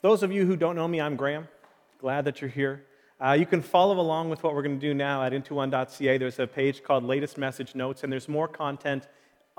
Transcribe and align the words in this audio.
For 0.00 0.08
those 0.08 0.22
of 0.22 0.32
you 0.32 0.46
who 0.46 0.56
don't 0.56 0.76
know 0.76 0.88
me, 0.88 0.98
I'm 0.98 1.14
Graham. 1.14 1.46
Glad 1.98 2.24
that 2.24 2.40
you're 2.40 2.48
here. 2.48 2.86
Uh, 3.22 3.32
you 3.32 3.44
can 3.44 3.60
follow 3.60 4.00
along 4.00 4.30
with 4.30 4.42
what 4.42 4.54
we're 4.54 4.62
going 4.62 4.80
to 4.80 4.86
do 4.86 4.94
now 4.94 5.22
at 5.22 5.32
into1.ca. 5.32 6.16
There's 6.16 6.38
a 6.38 6.46
page 6.46 6.82
called 6.82 7.04
Latest 7.04 7.36
Message 7.36 7.74
Notes, 7.74 8.02
and 8.02 8.10
there's 8.10 8.26
more 8.26 8.48
content 8.48 9.08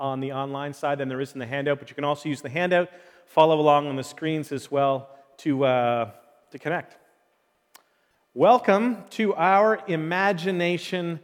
on 0.00 0.18
the 0.18 0.32
online 0.32 0.74
side 0.74 0.98
than 0.98 1.08
there 1.08 1.20
is 1.20 1.34
in 1.34 1.38
the 1.38 1.46
handout, 1.46 1.78
but 1.78 1.90
you 1.90 1.94
can 1.94 2.02
also 2.02 2.28
use 2.28 2.42
the 2.42 2.48
handout, 2.48 2.88
follow 3.24 3.60
along 3.60 3.86
on 3.86 3.94
the 3.94 4.02
screens 4.02 4.50
as 4.50 4.68
well 4.68 5.10
to, 5.36 5.64
uh, 5.64 6.10
to 6.50 6.58
connect. 6.58 6.96
Welcome 8.34 9.04
to 9.10 9.36
our 9.36 9.78
imagination 9.86 11.20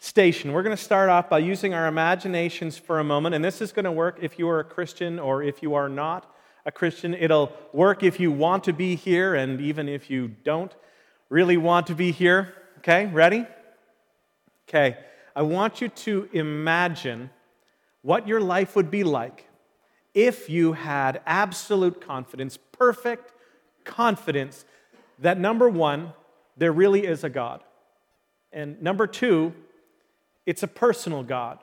station. 0.00 0.50
We're 0.50 0.64
going 0.64 0.76
to 0.76 0.82
start 0.82 1.08
off 1.08 1.30
by 1.30 1.38
using 1.38 1.72
our 1.72 1.86
imaginations 1.86 2.76
for 2.76 2.98
a 2.98 3.04
moment, 3.04 3.36
and 3.36 3.44
this 3.44 3.60
is 3.60 3.70
going 3.70 3.84
to 3.84 3.92
work 3.92 4.18
if 4.22 4.40
you 4.40 4.48
are 4.48 4.58
a 4.58 4.64
Christian 4.64 5.20
or 5.20 5.40
if 5.40 5.62
you 5.62 5.74
are 5.74 5.88
not 5.88 6.32
a 6.66 6.72
Christian. 6.72 7.14
It'll 7.14 7.52
work 7.72 8.02
if 8.02 8.20
you 8.20 8.30
want 8.30 8.64
to 8.64 8.72
be 8.72 8.96
here 8.96 9.34
and 9.34 9.60
even 9.60 9.88
if 9.88 10.10
you 10.10 10.28
don't 10.44 10.74
really 11.30 11.56
want 11.56 11.86
to 11.86 11.94
be 11.94 12.10
here. 12.10 12.52
Okay, 12.78 13.06
ready? 13.06 13.46
Okay, 14.68 14.98
I 15.34 15.42
want 15.42 15.80
you 15.80 15.88
to 15.88 16.28
imagine 16.32 17.30
what 18.02 18.28
your 18.28 18.40
life 18.40 18.76
would 18.76 18.90
be 18.90 19.04
like 19.04 19.46
if 20.12 20.50
you 20.50 20.72
had 20.72 21.20
absolute 21.26 22.00
confidence, 22.00 22.58
perfect 22.72 23.32
confidence 23.84 24.64
that 25.18 25.38
number 25.38 25.68
one, 25.68 26.12
there 26.56 26.72
really 26.72 27.06
is 27.06 27.22
a 27.22 27.28
God. 27.28 27.62
And 28.52 28.80
number 28.82 29.06
two, 29.06 29.54
it's 30.46 30.62
a 30.62 30.68
personal 30.68 31.22
God, 31.22 31.58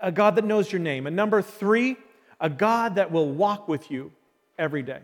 a 0.00 0.12
God 0.12 0.36
that 0.36 0.44
knows 0.44 0.70
your 0.70 0.80
name. 0.80 1.06
And 1.06 1.16
number 1.16 1.42
three, 1.42 1.96
a 2.40 2.50
God 2.50 2.96
that 2.96 3.10
will 3.10 3.30
walk 3.30 3.66
with 3.66 3.90
you 3.90 4.12
every 4.58 4.82
day. 4.82 5.00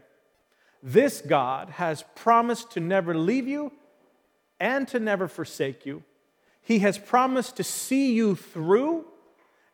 This 0.82 1.20
God 1.20 1.70
has 1.70 2.04
promised 2.14 2.72
to 2.72 2.80
never 2.80 3.14
leave 3.14 3.46
you 3.46 3.72
and 4.58 4.86
to 4.88 4.98
never 4.98 5.28
forsake 5.28 5.86
you. 5.86 6.02
He 6.60 6.80
has 6.80 6.98
promised 6.98 7.56
to 7.56 7.64
see 7.64 8.12
you 8.12 8.36
through 8.36 9.04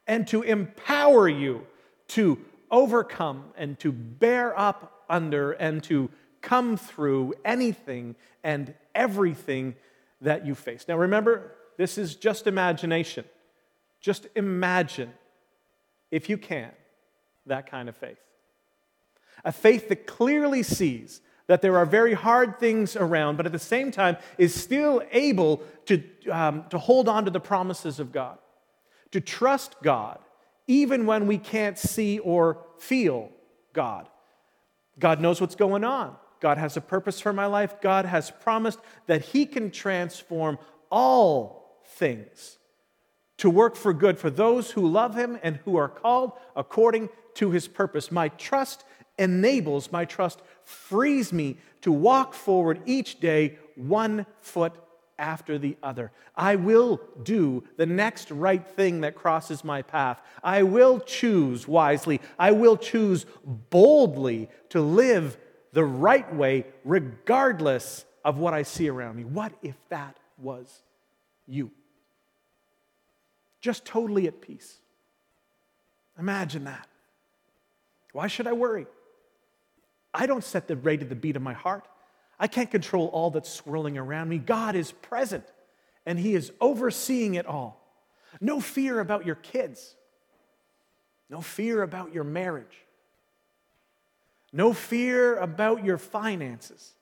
and 0.06 0.26
to 0.28 0.42
empower 0.42 1.28
you 1.28 1.66
to 2.08 2.38
overcome 2.70 3.44
and 3.56 3.78
to 3.80 3.92
bear 3.92 4.58
up 4.58 5.04
under 5.08 5.52
and 5.52 5.82
to 5.84 6.10
come 6.40 6.76
through 6.76 7.34
anything 7.44 8.14
and 8.42 8.74
everything 8.94 9.74
that 10.20 10.46
you 10.46 10.54
face. 10.54 10.86
Now, 10.88 10.96
remember, 10.96 11.52
this 11.76 11.98
is 11.98 12.14
just 12.16 12.46
imagination. 12.46 13.24
Just 14.00 14.26
imagine, 14.34 15.12
if 16.10 16.28
you 16.28 16.38
can, 16.38 16.70
that 17.46 17.70
kind 17.70 17.88
of 17.88 17.96
faith. 17.96 18.18
A 19.44 19.52
faith 19.52 19.88
that 19.88 20.06
clearly 20.06 20.62
sees 20.62 21.20
that 21.46 21.62
there 21.62 21.76
are 21.78 21.86
very 21.86 22.14
hard 22.14 22.58
things 22.58 22.94
around, 22.96 23.36
but 23.36 23.46
at 23.46 23.52
the 23.52 23.58
same 23.58 23.90
time 23.90 24.16
is 24.36 24.54
still 24.54 25.02
able 25.10 25.62
to, 25.86 26.02
um, 26.30 26.64
to 26.70 26.78
hold 26.78 27.08
on 27.08 27.24
to 27.24 27.30
the 27.30 27.40
promises 27.40 27.98
of 27.98 28.12
God 28.12 28.38
to 29.12 29.20
trust 29.20 29.76
God 29.82 30.18
even 30.66 31.06
when 31.06 31.26
we 31.26 31.38
can't 31.38 31.78
see 31.78 32.18
or 32.18 32.58
feel 32.78 33.30
God. 33.72 34.08
God 34.98 35.20
knows 35.20 35.40
what's 35.40 35.54
going 35.54 35.84
on. 35.84 36.16
God 36.40 36.58
has 36.58 36.76
a 36.76 36.80
purpose 36.80 37.20
for 37.20 37.32
my 37.32 37.46
life. 37.46 37.80
God 37.80 38.04
has 38.04 38.30
promised 38.30 38.78
that 39.06 39.24
He 39.26 39.46
can 39.46 39.70
transform 39.70 40.58
all 40.90 41.80
things 41.84 42.58
to 43.38 43.48
work 43.48 43.76
for 43.76 43.92
good 43.92 44.18
for 44.18 44.30
those 44.30 44.72
who 44.72 44.86
love 44.86 45.16
Him 45.16 45.38
and 45.42 45.56
who 45.64 45.76
are 45.76 45.88
called 45.88 46.32
according 46.54 47.08
to 47.34 47.50
His 47.50 47.66
purpose. 47.66 48.12
My 48.12 48.28
trust 48.28 48.84
enables, 49.18 49.90
my 49.90 50.04
trust 50.04 50.40
frees 50.64 51.32
me 51.32 51.58
to 51.82 51.92
walk 51.92 52.34
forward 52.34 52.80
each 52.86 53.20
day 53.20 53.58
one 53.76 54.26
foot 54.40 54.72
after 55.18 55.58
the 55.58 55.76
other. 55.82 56.12
I 56.36 56.56
will 56.56 57.00
do 57.22 57.64
the 57.76 57.86
next 57.86 58.30
right 58.30 58.64
thing 58.64 59.00
that 59.00 59.16
crosses 59.16 59.64
my 59.64 59.82
path. 59.82 60.22
I 60.42 60.62
will 60.62 61.00
choose 61.00 61.66
wisely. 61.66 62.20
I 62.38 62.52
will 62.52 62.76
choose 62.76 63.26
boldly 63.44 64.48
to 64.70 64.80
live 64.80 65.36
the 65.72 65.84
right 65.84 66.32
way, 66.34 66.66
regardless 66.84 68.04
of 68.24 68.38
what 68.38 68.54
I 68.54 68.62
see 68.62 68.88
around 68.88 69.16
me. 69.16 69.24
What 69.24 69.52
if 69.62 69.76
that 69.88 70.16
was 70.38 70.82
you? 71.46 71.70
Just 73.60 73.84
totally 73.84 74.26
at 74.28 74.40
peace. 74.40 74.78
Imagine 76.18 76.64
that. 76.64 76.86
Why 78.12 78.28
should 78.28 78.46
I 78.46 78.52
worry? 78.52 78.86
I 80.18 80.26
don't 80.26 80.42
set 80.42 80.66
the 80.66 80.76
rate 80.76 81.00
of 81.00 81.08
the 81.08 81.14
beat 81.14 81.36
of 81.36 81.42
my 81.42 81.52
heart. 81.52 81.86
I 82.40 82.48
can't 82.48 82.70
control 82.70 83.06
all 83.06 83.30
that's 83.30 83.48
swirling 83.48 83.96
around 83.96 84.28
me. 84.28 84.38
God 84.38 84.74
is 84.74 84.90
present 84.90 85.44
and 86.04 86.18
He 86.18 86.34
is 86.34 86.50
overseeing 86.60 87.36
it 87.36 87.46
all. 87.46 87.80
No 88.40 88.60
fear 88.60 88.98
about 88.98 89.24
your 89.24 89.36
kids, 89.36 89.94
no 91.30 91.40
fear 91.40 91.82
about 91.82 92.12
your 92.12 92.24
marriage, 92.24 92.84
no 94.52 94.72
fear 94.72 95.36
about 95.36 95.84
your 95.84 95.98
finances. 95.98 96.94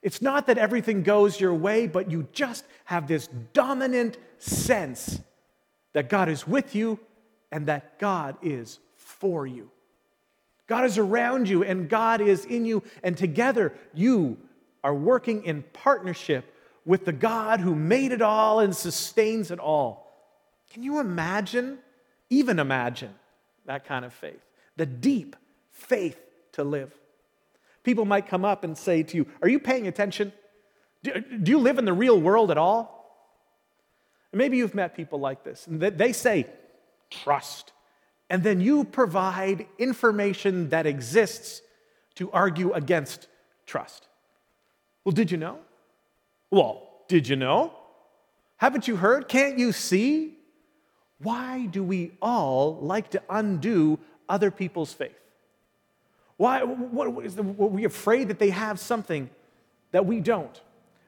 It's 0.00 0.22
not 0.22 0.46
that 0.46 0.56
everything 0.56 1.02
goes 1.02 1.38
your 1.38 1.54
way, 1.54 1.86
but 1.86 2.10
you 2.10 2.26
just 2.32 2.64
have 2.86 3.06
this 3.06 3.28
dominant 3.52 4.16
sense 4.38 5.20
that 5.92 6.08
God 6.08 6.30
is 6.30 6.46
with 6.46 6.74
you 6.74 6.98
and 7.52 7.66
that 7.66 7.98
God 7.98 8.36
is 8.40 8.78
for 8.96 9.46
you. 9.46 9.70
God 10.72 10.86
is 10.86 10.96
around 10.96 11.50
you 11.50 11.62
and 11.62 11.86
God 11.86 12.22
is 12.22 12.46
in 12.46 12.64
you, 12.64 12.82
and 13.02 13.14
together 13.14 13.74
you 13.92 14.38
are 14.82 14.94
working 14.94 15.44
in 15.44 15.64
partnership 15.74 16.50
with 16.86 17.04
the 17.04 17.12
God 17.12 17.60
who 17.60 17.74
made 17.74 18.10
it 18.10 18.22
all 18.22 18.58
and 18.58 18.74
sustains 18.74 19.50
it 19.50 19.58
all. 19.58 20.10
Can 20.70 20.82
you 20.82 20.98
imagine, 20.98 21.76
even 22.30 22.58
imagine, 22.58 23.14
that 23.66 23.84
kind 23.84 24.06
of 24.06 24.14
faith? 24.14 24.40
The 24.78 24.86
deep 24.86 25.36
faith 25.72 26.18
to 26.52 26.64
live. 26.64 26.90
People 27.82 28.06
might 28.06 28.26
come 28.26 28.46
up 28.46 28.64
and 28.64 28.78
say 28.78 29.02
to 29.02 29.16
you, 29.18 29.26
Are 29.42 29.50
you 29.50 29.58
paying 29.58 29.86
attention? 29.86 30.32
Do, 31.02 31.20
do 31.20 31.50
you 31.50 31.58
live 31.58 31.76
in 31.76 31.84
the 31.84 31.92
real 31.92 32.18
world 32.18 32.50
at 32.50 32.56
all? 32.56 33.28
And 34.32 34.38
maybe 34.38 34.56
you've 34.56 34.74
met 34.74 34.96
people 34.96 35.20
like 35.20 35.44
this, 35.44 35.66
and 35.66 35.82
they 35.82 36.14
say, 36.14 36.46
Trust 37.10 37.72
and 38.32 38.42
then 38.42 38.62
you 38.62 38.84
provide 38.84 39.66
information 39.78 40.70
that 40.70 40.86
exists 40.86 41.60
to 42.14 42.30
argue 42.32 42.72
against 42.72 43.28
trust. 43.66 44.08
Well, 45.04 45.12
did 45.12 45.30
you 45.30 45.36
know? 45.36 45.58
Well, 46.50 46.88
did 47.08 47.28
you 47.28 47.36
know? 47.36 47.74
Haven't 48.56 48.88
you 48.88 48.96
heard? 48.96 49.28
Can't 49.28 49.58
you 49.58 49.70
see? 49.70 50.38
Why 51.18 51.66
do 51.66 51.84
we 51.84 52.12
all 52.22 52.78
like 52.80 53.10
to 53.10 53.22
undo 53.28 53.98
other 54.30 54.50
people's 54.50 54.94
faith? 54.94 55.12
Why 56.38 56.62
what, 56.62 57.26
is 57.26 57.36
the, 57.36 57.42
are 57.42 57.66
we 57.66 57.84
afraid 57.84 58.28
that 58.28 58.38
they 58.38 58.48
have 58.48 58.80
something 58.80 59.28
that 59.90 60.06
we 60.06 60.20
don't? 60.20 60.58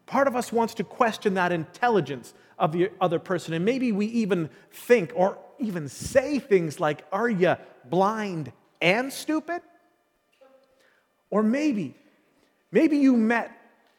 Part 0.05 0.29
of 0.29 0.37
us 0.37 0.53
wants 0.53 0.75
to 0.75 0.85
question 0.85 1.33
that 1.35 1.53
intelligence 1.53 2.35
of 2.59 2.73
the 2.73 2.91
other 3.01 3.19
person, 3.19 3.55
and 3.55 3.65
maybe 3.65 3.93
we 3.93 4.07
even 4.07 4.51
think 4.71 5.13
or 5.15 5.39
even 5.59 5.89
say 5.89 6.39
things 6.39 6.81
like, 6.81 7.05
Are 7.13 7.29
you 7.29 7.57
blind 7.89 8.53
and 8.81 9.13
stupid? 9.13 9.63
Or 11.31 11.43
maybe, 11.43 11.97
maybe 12.71 12.99
you 12.99 13.17
met 13.17 13.51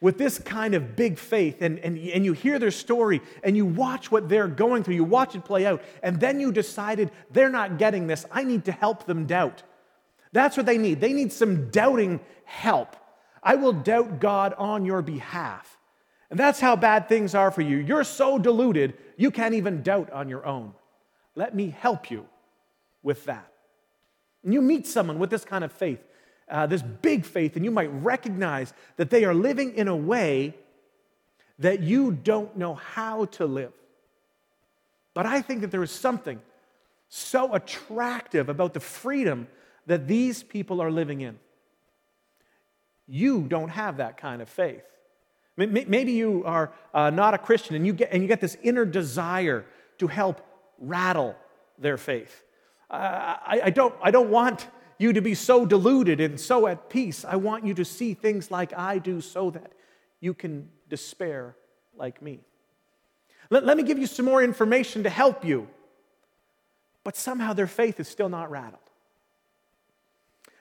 with 0.02 0.18
this 0.18 0.38
kind 0.40 0.76
of 0.76 0.96
big 0.96 1.18
faith 1.18 1.62
and, 1.62 1.80
and, 1.80 1.98
and 1.98 2.24
you 2.24 2.34
hear 2.34 2.60
their 2.60 2.72
story 2.72 3.22
and 3.44 3.58
you 3.58 3.66
watch 3.66 4.12
what 4.12 4.30
they're 4.30 4.48
going 4.48 4.84
through, 4.84 4.96
you 4.96 5.04
watch 5.04 5.36
it 5.36 5.44
play 5.44 5.66
out, 5.66 5.82
and 6.04 6.20
then 6.20 6.40
you 6.40 6.52
decided 6.52 7.12
they're 7.32 7.50
not 7.50 7.78
getting 7.78 8.08
this. 8.08 8.26
I 8.32 8.44
need 8.44 8.66
to 8.66 8.72
help 8.72 9.06
them 9.06 9.26
doubt. 9.26 9.64
That's 10.32 10.58
what 10.58 10.66
they 10.66 10.78
need. 10.78 11.02
They 11.02 11.14
need 11.14 11.32
some 11.32 11.72
doubting 11.72 12.20
help. 12.44 12.96
I 13.42 13.56
will 13.56 13.74
doubt 13.74 14.20
God 14.20 14.54
on 14.58 14.86
your 14.86 15.02
behalf. 15.02 15.75
And 16.30 16.40
that's 16.40 16.60
how 16.60 16.76
bad 16.76 17.08
things 17.08 17.36
are 17.36 17.52
for 17.52 17.62
you. 17.62 17.78
You're 17.78 18.04
so 18.04 18.38
deluded, 18.38 18.96
you 19.18 19.32
can't 19.32 19.54
even 19.54 19.84
doubt 19.84 20.12
on 20.12 20.28
your 20.30 20.46
own. 20.46 20.74
Let 21.36 21.54
me 21.54 21.70
help 21.70 22.10
you 22.10 22.26
with 23.04 23.26
that. 23.26 23.52
And 24.44 24.54
you 24.54 24.62
meet 24.62 24.88
someone 24.88 25.20
with 25.20 25.30
this 25.30 25.46
kind 25.46 25.64
of 25.64 25.72
faith, 25.72 26.00
uh, 26.50 26.68
this 26.68 26.82
big 26.82 27.26
faith, 27.26 27.56
and 27.56 27.66
you 27.66 27.72
might 27.72 27.88
recognize 27.88 28.74
that 28.98 29.10
they 29.10 29.26
are 29.26 29.34
living 29.34 29.76
in 29.76 29.88
a 29.88 29.96
way 29.96 30.56
that 31.60 31.82
you 31.82 32.12
don't 32.12 32.56
know 32.58 32.76
how 32.76 33.26
to 33.26 33.46
live. 33.46 33.74
But 35.14 35.26
I 35.26 35.42
think 35.42 35.62
that 35.62 35.72
there 35.72 35.84
is 35.84 35.92
something 35.92 36.42
so 37.08 37.54
attractive 37.54 38.50
about 38.50 38.74
the 38.74 38.80
freedom 38.80 39.48
that 39.86 40.08
these 40.08 40.44
people 40.44 40.82
are 40.82 40.92
living 40.92 41.22
in. 41.22 41.40
You 43.08 43.44
don't 43.44 43.70
have 43.70 43.98
that 43.98 44.18
kind 44.18 44.42
of 44.42 44.50
faith. 44.50 44.84
Maybe 45.58 46.12
you 46.12 46.44
are 46.46 46.74
uh, 46.94 47.10
not 47.10 47.34
a 47.34 47.38
Christian 47.38 47.76
and 47.76 47.86
you, 47.86 47.94
get, 47.94 48.12
and 48.12 48.22
you 48.22 48.28
get 48.28 48.42
this 48.42 48.58
inner 48.62 48.84
desire 48.86 49.66
to 50.00 50.08
help 50.08 50.42
rattle 50.80 51.36
their 51.78 51.98
faith. 51.98 52.44
Uh, 52.90 53.38
I, 53.46 53.62
I, 53.66 53.70
don't, 53.70 53.96
I 54.02 54.12
don't 54.12 54.30
want 54.30 54.68
you 54.98 55.14
to 55.14 55.22
be 55.22 55.34
so 55.34 55.66
deluded 55.66 56.20
and 56.20 56.40
so 56.40 56.68
at 56.68 56.90
peace. 56.90 57.24
I 57.24 57.38
want 57.38 57.66
you 57.66 57.74
to 57.76 57.86
see 57.86 58.14
things 58.14 58.52
like 58.52 58.78
I 58.78 58.98
do 58.98 59.22
so 59.22 59.50
that 59.52 59.72
you 60.20 60.34
can 60.34 60.70
despair 60.90 61.56
like 61.98 62.22
me. 62.22 62.42
Let, 63.50 63.66
let 63.66 63.78
me 63.78 63.84
give 63.84 63.98
you 63.98 64.08
some 64.08 64.26
more 64.26 64.44
information 64.44 65.04
to 65.04 65.10
help 65.10 65.46
you. 65.46 65.68
But 67.04 67.16
somehow 67.16 67.54
their 67.54 67.68
faith 67.68 68.00
is 68.00 68.08
still 68.08 68.30
not 68.30 68.50
rattled. 68.50 68.85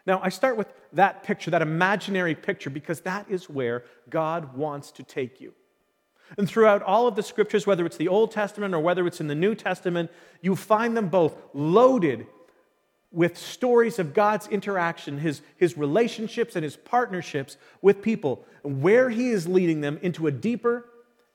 Now, 0.06 0.20
I 0.22 0.28
start 0.28 0.56
with 0.56 0.68
that 0.92 1.22
picture, 1.22 1.50
that 1.50 1.62
imaginary 1.62 2.34
picture, 2.34 2.70
because 2.70 3.00
that 3.02 3.30
is 3.30 3.48
where 3.48 3.84
God 4.10 4.54
wants 4.54 4.90
to 4.92 5.02
take 5.02 5.40
you. 5.40 5.54
And 6.36 6.48
throughout 6.48 6.82
all 6.82 7.06
of 7.06 7.16
the 7.16 7.22
scriptures, 7.22 7.66
whether 7.66 7.86
it's 7.86 7.96
the 7.96 8.08
Old 8.08 8.30
Testament 8.32 8.74
or 8.74 8.80
whether 8.80 9.06
it's 9.06 9.20
in 9.20 9.28
the 9.28 9.34
New 9.34 9.54
Testament, 9.54 10.10
you 10.40 10.56
find 10.56 10.96
them 10.96 11.08
both 11.08 11.36
loaded 11.52 12.26
with 13.12 13.38
stories 13.38 13.98
of 13.98 14.12
God's 14.12 14.48
interaction, 14.48 15.18
his, 15.18 15.40
his 15.56 15.76
relationships 15.76 16.56
and 16.56 16.64
his 16.64 16.76
partnerships 16.76 17.56
with 17.80 18.02
people, 18.02 18.44
and 18.64 18.82
where 18.82 19.08
he 19.08 19.30
is 19.30 19.46
leading 19.46 19.80
them 19.80 19.98
into 20.02 20.26
a 20.26 20.32
deeper 20.32 20.86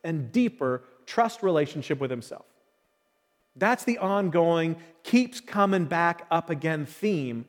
and 0.04 0.32
deeper 0.32 0.84
trust 1.06 1.42
relationship 1.42 2.00
with 2.00 2.12
himself. 2.12 2.46
That's 3.56 3.84
the 3.84 3.98
ongoing, 3.98 4.76
keeps 5.04 5.40
coming 5.40 5.86
back 5.86 6.28
up 6.30 6.50
again 6.50 6.86
theme 6.86 7.46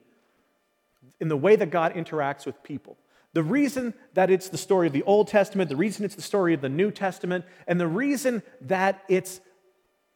in 1.19 1.29
the 1.29 1.37
way 1.37 1.57
that 1.57 1.71
God 1.71 1.95
interacts 1.95 2.47
with 2.47 2.63
people. 2.63 2.97
The 3.33 3.43
reason 3.43 3.95
that 4.15 4.31
it's 4.31 4.49
the 4.49 4.59
story 4.59 4.87
of 4.87 4.93
the 4.93 5.05
Old 5.05 5.29
Testament, 5.29 5.69
the 5.69 5.77
reason 5.77 6.05
it's 6.05 6.17
the 6.17 6.23
story 6.23 6.53
of 6.53 6.61
the 6.61 6.69
New 6.69 6.91
Testament, 6.91 7.45
and 7.67 7.81
the 7.81 7.87
reason 7.87 8.43
that 8.63 9.03
it's 9.09 9.41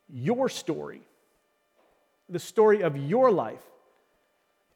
your 0.09 0.49
story, 0.49 1.03
the 2.29 2.39
story 2.39 2.83
of 2.83 2.97
your 2.97 3.31
life, 3.31 3.63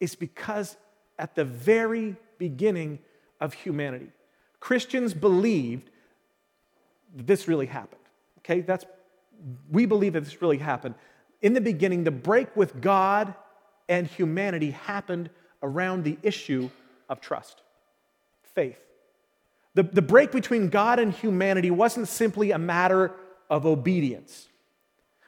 is 0.01 0.15
because 0.15 0.77
at 1.19 1.35
the 1.35 1.45
very 1.45 2.17
beginning 2.39 3.01
of 3.41 3.55
humanity, 3.55 4.11
Christians 4.61 5.15
believed 5.15 5.91
this 7.15 7.49
really 7.49 7.67
happened. 7.67 8.01
Okay, 8.39 8.61
that's 8.61 8.85
we 9.71 9.87
believe 9.87 10.15
that 10.15 10.25
this 10.25 10.43
really 10.43 10.59
happened. 10.59 10.95
In 11.43 11.55
the 11.55 11.61
beginning, 11.61 12.05
the 12.05 12.11
break 12.11 12.55
with 12.57 12.81
God 12.81 13.35
and 13.89 14.07
humanity 14.07 14.73
happened 14.73 15.31
around 15.63 16.05
the 16.05 16.19
issue 16.23 16.71
of 17.09 17.21
trust, 17.21 17.63
faith. 18.55 18.79
The, 19.75 19.83
the 19.83 20.03
break 20.03 20.33
between 20.33 20.71
God 20.71 20.99
and 20.99 21.13
humanity 21.13 21.71
wasn't 21.71 22.09
simply 22.09 22.51
a 22.51 22.59
matter 22.59 23.13
of 23.49 23.67
obedience. 23.67 24.49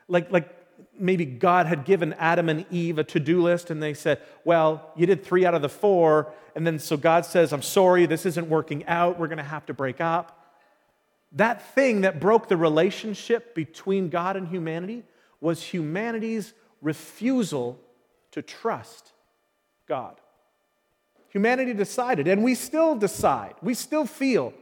Like, 0.09 0.31
like 0.33 0.49
maybe 0.99 1.25
God 1.25 1.67
had 1.67 1.85
given 1.85 2.13
Adam 2.15 2.49
and 2.49 2.67
Eve 2.71 2.99
a 2.99 3.05
to 3.05 3.21
do 3.21 3.43
list 3.43 3.71
and 3.71 3.83
they 3.83 3.95
said, 3.95 4.21
Well, 4.45 4.91
you 4.97 5.07
did 5.07 5.25
three 5.25 5.45
out 5.47 5.55
of 5.55 5.63
the 5.63 5.69
four. 5.69 6.33
And 6.55 6.67
then 6.67 6.79
so 6.79 6.97
God 6.97 7.25
says, 7.25 7.53
I'm 7.53 7.63
sorry, 7.63 8.07
this 8.07 8.27
isn't 8.27 8.49
working 8.49 8.87
out. 8.87 9.19
We're 9.19 9.29
going 9.29 9.39
to 9.39 9.45
have 9.45 9.67
to 9.67 9.75
break 9.75 10.01
up. 10.01 10.37
That 11.33 11.75
thing 11.75 12.01
that 12.01 12.19
broke 12.19 12.49
the 12.49 12.57
relationship 12.57 13.55
between 13.55 14.09
God 14.09 14.37
and 14.37 14.49
humanity 14.49 15.05
was 15.41 15.63
humanity's 15.63 16.53
refusal 16.83 17.79
to 18.33 18.43
trust 18.43 19.13
God. 19.87 20.20
Humanity 21.31 21.75
decided, 21.75 22.29
and 22.29 22.43
we 22.43 22.55
still 22.55 22.97
decide, 22.97 23.55
we 23.63 23.75
still 23.75 24.05
feel, 24.05 24.53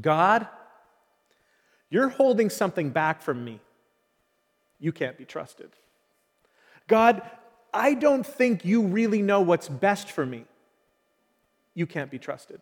God, 0.00 0.46
you're 1.90 2.08
holding 2.08 2.50
something 2.50 2.90
back 2.90 3.20
from 3.20 3.44
me. 3.44 3.60
You 4.78 4.92
can't 4.92 5.18
be 5.18 5.24
trusted. 5.24 5.70
God, 6.86 7.22
I 7.74 7.94
don't 7.94 8.24
think 8.24 8.64
you 8.64 8.82
really 8.82 9.22
know 9.22 9.40
what's 9.40 9.68
best 9.68 10.10
for 10.10 10.24
me. 10.24 10.44
You 11.74 11.86
can't 11.86 12.10
be 12.10 12.18
trusted. 12.18 12.60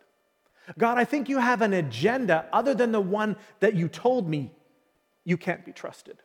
God, 0.77 0.97
I 0.97 1.05
think 1.05 1.29
you 1.29 1.37
have 1.37 1.61
an 1.61 1.73
agenda 1.73 2.45
other 2.51 2.73
than 2.73 2.91
the 2.91 3.01
one 3.01 3.35
that 3.59 3.75
you 3.75 3.87
told 3.87 4.27
me. 4.27 4.51
You 5.23 5.37
can't 5.37 5.63
be 5.63 5.71
trusted. 5.71 6.17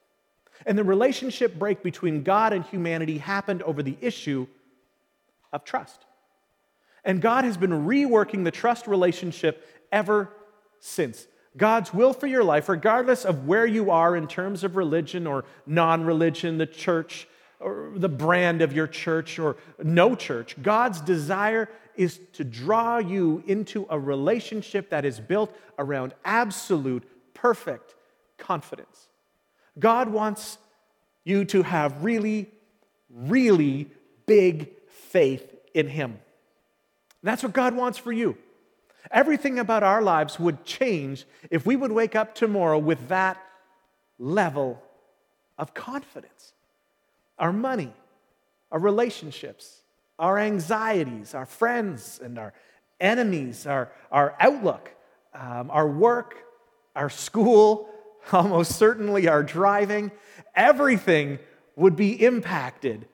And 0.66 0.78
the 0.78 0.84
relationship 0.84 1.58
break 1.58 1.82
between 1.82 2.22
God 2.22 2.52
and 2.52 2.64
humanity 2.64 3.18
happened 3.18 3.62
over 3.62 3.82
the 3.82 3.96
issue 4.00 4.46
of 5.52 5.64
trust. 5.64 6.06
And 7.04 7.20
God 7.20 7.44
has 7.44 7.56
been 7.56 7.86
reworking 7.86 8.44
the 8.44 8.50
trust 8.50 8.86
relationship 8.86 9.66
ever 9.90 10.30
since. 10.80 11.26
God's 11.56 11.92
will 11.92 12.12
for 12.12 12.26
your 12.26 12.44
life, 12.44 12.68
regardless 12.68 13.24
of 13.24 13.46
where 13.46 13.66
you 13.66 13.90
are 13.90 14.16
in 14.16 14.28
terms 14.28 14.62
of 14.62 14.76
religion 14.76 15.26
or 15.26 15.44
non 15.66 16.04
religion, 16.04 16.58
the 16.58 16.66
church, 16.66 17.26
or 17.58 17.92
the 17.94 18.08
brand 18.08 18.62
of 18.62 18.72
your 18.72 18.86
church, 18.86 19.38
or 19.38 19.56
no 19.82 20.14
church, 20.14 20.56
God's 20.62 21.00
desire 21.00 21.68
is 21.96 22.20
to 22.34 22.44
draw 22.44 22.98
you 22.98 23.42
into 23.46 23.86
a 23.90 23.98
relationship 23.98 24.90
that 24.90 25.04
is 25.04 25.18
built 25.18 25.54
around 25.78 26.14
absolute, 26.24 27.02
perfect 27.34 27.94
confidence. 28.38 29.08
God 29.78 30.08
wants 30.08 30.58
you 31.24 31.44
to 31.46 31.62
have 31.62 32.04
really, 32.04 32.50
really 33.10 33.90
big 34.26 34.70
faith 34.88 35.54
in 35.74 35.88
Him. 35.88 36.18
That's 37.22 37.42
what 37.42 37.52
God 37.52 37.74
wants 37.74 37.98
for 37.98 38.12
you. 38.12 38.36
Everything 39.10 39.58
about 39.58 39.82
our 39.82 40.02
lives 40.02 40.38
would 40.38 40.64
change 40.64 41.24
if 41.50 41.66
we 41.66 41.76
would 41.76 41.92
wake 41.92 42.14
up 42.14 42.34
tomorrow 42.34 42.78
with 42.78 43.08
that 43.08 43.42
level 44.18 44.82
of 45.58 45.74
confidence. 45.74 46.52
Our 47.38 47.52
money, 47.52 47.92
our 48.70 48.78
relationships, 48.78 49.82
our 50.18 50.38
anxieties, 50.38 51.34
our 51.34 51.46
friends 51.46 52.20
and 52.22 52.38
our 52.38 52.52
enemies, 53.00 53.66
our, 53.66 53.90
our 54.12 54.36
outlook, 54.38 54.94
um, 55.34 55.70
our 55.70 55.88
work, 55.88 56.36
our 56.94 57.08
school, 57.08 57.88
almost 58.32 58.76
certainly 58.76 59.28
our 59.28 59.42
driving, 59.42 60.10
everything 60.54 61.38
would 61.76 61.96
be 61.96 62.22
impacted. 62.22 63.06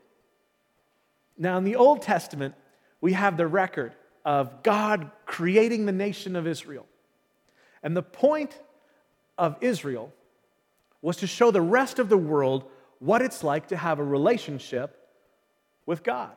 Now, 1.39 1.59
in 1.59 1.65
the 1.65 1.77
Old 1.77 2.03
Testament, 2.03 2.55
we 3.01 3.13
have 3.13 3.37
the 3.37 3.47
record 3.47 3.95
of 4.25 4.63
God 4.63 5.11
creating 5.25 5.87
the 5.87 5.93
nation 5.93 6.37
of 6.37 6.47
Israel. 6.47 6.87
And 7.83 7.97
the 7.97 8.03
point 8.03 8.59
of 9.39 9.57
Israel 9.61 10.13
was 11.03 11.19
to 11.19 11.27
show 11.27 11.51
the 11.51 11.61
rest 11.61 11.99
of 11.99 12.09
the 12.09 12.17
world 12.17 12.65
what 12.99 13.23
it's 13.23 13.45
like 13.45 13.69
to 13.69 13.77
have 13.77 13.99
a 13.99 14.05
relationship 14.05 14.97
with 15.85 16.03
God. 16.03 16.37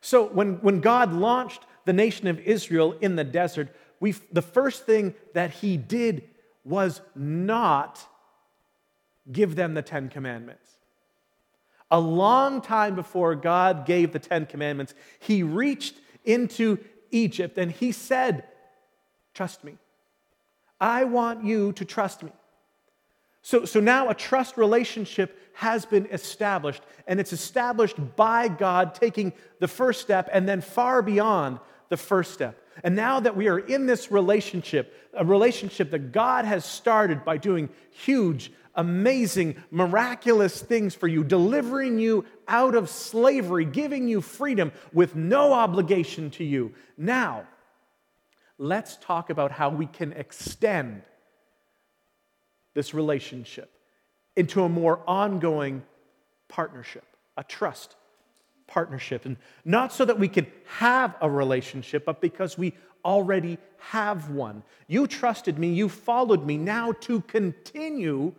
So 0.00 0.26
when, 0.26 0.54
when 0.56 0.80
God 0.80 1.12
launched 1.12 1.62
the 1.84 1.92
nation 1.92 2.28
of 2.28 2.38
Israel 2.40 2.94
in 3.00 3.16
the 3.16 3.24
desert, 3.24 3.74
we, 3.98 4.12
the 4.32 4.42
first 4.42 4.84
thing 4.84 5.14
that 5.34 5.50
he 5.50 5.76
did 5.76 6.28
was 6.64 7.00
not 7.14 8.06
give 9.30 9.56
them 9.56 9.74
the 9.74 9.82
Ten 9.82 10.08
Commandments. 10.08 10.68
A 11.92 12.00
long 12.00 12.62
time 12.62 12.94
before 12.94 13.34
God 13.36 13.86
gave 13.86 14.12
the 14.12 14.18
Ten 14.18 14.46
Commandments, 14.46 14.94
he 15.20 15.42
reached 15.42 15.94
into 16.24 16.78
Egypt 17.10 17.58
and 17.58 17.70
he 17.70 17.92
said, 17.92 18.44
Trust 19.34 19.62
me. 19.62 19.76
I 20.80 21.04
want 21.04 21.44
you 21.44 21.72
to 21.74 21.84
trust 21.84 22.22
me. 22.22 22.32
So, 23.42 23.64
so 23.64 23.78
now 23.78 24.08
a 24.08 24.14
trust 24.14 24.56
relationship 24.56 25.38
has 25.54 25.84
been 25.84 26.06
established, 26.06 26.82
and 27.06 27.20
it's 27.20 27.32
established 27.32 27.96
by 28.16 28.48
God 28.48 28.94
taking 28.94 29.32
the 29.58 29.68
first 29.68 30.00
step 30.00 30.28
and 30.32 30.48
then 30.48 30.60
far 30.60 31.02
beyond 31.02 31.58
the 31.88 31.96
first 31.96 32.32
step. 32.32 32.61
And 32.82 32.96
now 32.96 33.20
that 33.20 33.36
we 33.36 33.48
are 33.48 33.58
in 33.58 33.86
this 33.86 34.10
relationship, 34.10 34.94
a 35.14 35.24
relationship 35.24 35.90
that 35.90 36.12
God 36.12 36.44
has 36.44 36.64
started 36.64 37.24
by 37.24 37.36
doing 37.36 37.68
huge, 37.90 38.52
amazing, 38.74 39.56
miraculous 39.70 40.60
things 40.60 40.94
for 40.94 41.06
you, 41.08 41.24
delivering 41.24 41.98
you 41.98 42.24
out 42.48 42.74
of 42.74 42.88
slavery, 42.88 43.64
giving 43.64 44.08
you 44.08 44.20
freedom 44.20 44.72
with 44.92 45.14
no 45.14 45.52
obligation 45.52 46.30
to 46.32 46.44
you. 46.44 46.72
Now, 46.96 47.46
let's 48.58 48.96
talk 48.96 49.30
about 49.30 49.52
how 49.52 49.70
we 49.70 49.86
can 49.86 50.12
extend 50.12 51.02
this 52.74 52.94
relationship 52.94 53.70
into 54.36 54.62
a 54.62 54.68
more 54.68 55.02
ongoing 55.06 55.82
partnership, 56.48 57.04
a 57.36 57.44
trust 57.44 57.96
partnership. 58.66 59.24
And 59.24 59.36
not 59.64 59.92
so 59.92 60.04
that 60.04 60.18
we 60.18 60.28
can 60.28 60.46
have 60.66 61.14
a 61.20 61.30
relationship, 61.30 62.04
but 62.04 62.20
because 62.20 62.56
we 62.56 62.74
already 63.04 63.58
have 63.78 64.30
one. 64.30 64.62
You 64.86 65.06
trusted 65.06 65.58
me, 65.58 65.72
you 65.72 65.88
followed 65.88 66.46
me. 66.46 66.56
Now 66.56 66.92
to 66.92 67.20
continue 67.22 68.34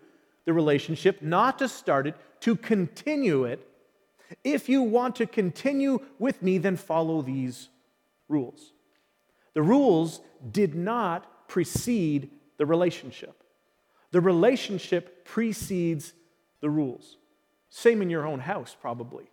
the 0.45 0.53
relationship, 0.53 1.21
not 1.21 1.59
to 1.59 1.67
start 1.67 2.07
it, 2.07 2.15
to 2.41 2.55
continue 2.55 3.45
it. 3.45 3.67
If 4.43 4.69
you 4.69 4.81
want 4.81 5.15
to 5.17 5.25
continue 5.25 5.99
with 6.19 6.41
me, 6.41 6.57
then 6.57 6.75
follow 6.75 7.21
these 7.21 7.69
rules. 8.27 8.73
The 9.53 9.61
rules 9.61 10.21
did 10.51 10.75
not 10.75 11.47
precede 11.47 12.31
the 12.57 12.65
relationship. 12.65 13.43
The 14.11 14.21
relationship 14.21 15.25
precedes 15.25 16.13
the 16.61 16.69
rules. 16.69 17.17
Same 17.69 18.01
in 18.01 18.09
your 18.09 18.25
own 18.27 18.39
house, 18.39 18.75
probably. 18.79 19.29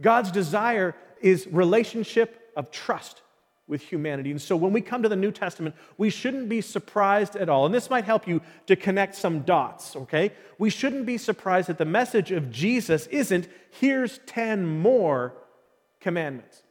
God's 0.00 0.30
desire 0.30 0.94
is 1.20 1.46
relationship 1.48 2.52
of 2.56 2.70
trust 2.70 3.22
with 3.68 3.82
humanity. 3.82 4.30
And 4.30 4.40
so 4.40 4.56
when 4.56 4.72
we 4.72 4.80
come 4.80 5.02
to 5.02 5.08
the 5.08 5.16
New 5.16 5.30
Testament, 5.30 5.74
we 5.98 6.08
shouldn't 6.08 6.48
be 6.48 6.60
surprised 6.62 7.36
at 7.36 7.48
all. 7.48 7.66
And 7.66 7.74
this 7.74 7.90
might 7.90 8.04
help 8.04 8.26
you 8.26 8.40
to 8.66 8.74
connect 8.76 9.14
some 9.14 9.40
dots, 9.40 9.94
okay? 9.94 10.32
We 10.58 10.70
shouldn't 10.70 11.04
be 11.04 11.18
surprised 11.18 11.68
that 11.68 11.78
the 11.78 11.84
message 11.84 12.32
of 12.32 12.50
Jesus 12.50 13.06
isn't, 13.08 13.46
here's 13.70 14.18
10 14.26 14.66
more 14.66 15.34
commandments. 16.00 16.62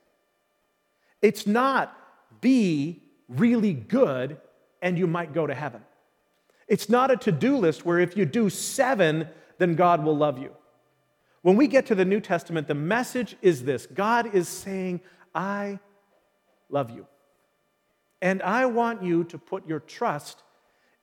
It's 1.22 1.46
not, 1.46 1.96
be 2.42 3.04
really 3.30 3.74
good 3.74 4.40
and 4.82 4.98
you 4.98 5.08
might 5.08 5.34
go 5.34 5.46
to 5.46 5.54
heaven. 5.54 5.82
It's 6.68 6.90
not 6.90 7.12
a 7.12 7.18
to 7.18 7.32
do 7.32 7.58
list 7.58 7.86
where 7.86 8.00
if 8.00 8.18
you 8.18 8.26
do 8.26 8.50
seven, 8.50 9.28
then 9.58 9.76
God 9.76 10.04
will 10.04 10.18
love 10.18 10.40
you. 10.40 10.52
When 11.48 11.56
we 11.56 11.68
get 11.68 11.86
to 11.86 11.96
the 11.96 12.04
New 12.04 12.20
Testament, 12.20 12.68
the 12.68 12.76
message 12.76 13.38
is 13.42 13.64
this 13.64 13.86
God 13.86 14.36
is 14.36 14.50
saying, 14.50 15.00
I 15.34 15.80
love 16.70 16.90
you. 16.90 17.08
And 18.22 18.44
I 18.44 18.66
want 18.66 19.02
you 19.02 19.24
to 19.24 19.38
put 19.38 19.66
your 19.66 19.80
trust 19.80 20.44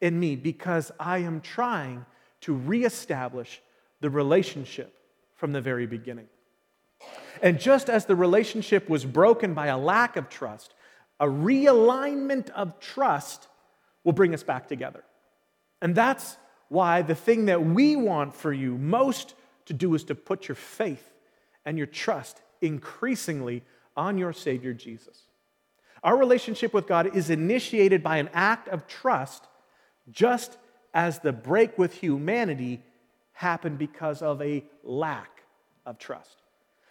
in 0.02 0.20
me 0.20 0.36
because 0.36 0.92
I 1.00 1.20
am 1.20 1.40
trying 1.40 2.04
to 2.42 2.52
reestablish 2.52 3.62
the 4.02 4.10
relationship 4.10 4.94
from 5.34 5.52
the 5.52 5.62
very 5.62 5.86
beginning. 5.86 6.26
And 7.40 7.58
just 7.58 7.88
as 7.88 8.04
the 8.04 8.14
relationship 8.14 8.86
was 8.86 9.06
broken 9.06 9.54
by 9.54 9.68
a 9.68 9.78
lack 9.78 10.16
of 10.16 10.28
trust, 10.28 10.74
a 11.20 11.26
realignment 11.26 12.50
of 12.50 12.78
trust 12.80 13.48
will 14.04 14.12
bring 14.12 14.34
us 14.34 14.42
back 14.42 14.68
together. 14.68 15.04
And 15.80 15.94
that's 15.94 16.36
why 16.68 17.00
the 17.00 17.14
thing 17.14 17.46
that 17.46 17.64
we 17.64 17.96
want 17.96 18.34
for 18.34 18.52
you 18.52 18.76
most 18.76 19.34
to 19.66 19.73
do 19.73 19.94
is 19.94 20.04
to 20.04 20.14
put 20.14 20.49
your 20.49 20.54
faith 20.54 21.12
and 21.64 21.78
your 21.78 21.87
trust 21.87 22.40
increasingly 22.61 23.62
on 23.97 24.18
your 24.18 24.33
Savior 24.33 24.73
Jesus. 24.73 25.23
Our 26.02 26.16
relationship 26.16 26.75
with 26.75 26.87
God 26.87 27.16
is 27.16 27.30
initiated 27.30 28.02
by 28.02 28.18
an 28.18 28.28
act 28.35 28.68
of 28.68 28.87
trust, 28.87 29.47
just 30.11 30.59
as 30.92 31.18
the 31.21 31.33
break 31.33 31.78
with 31.78 31.94
humanity 31.94 32.83
happened 33.33 33.78
because 33.78 34.21
of 34.21 34.40
a 34.42 34.64
lack 34.83 35.42
of 35.87 35.99
trust. 35.99 36.42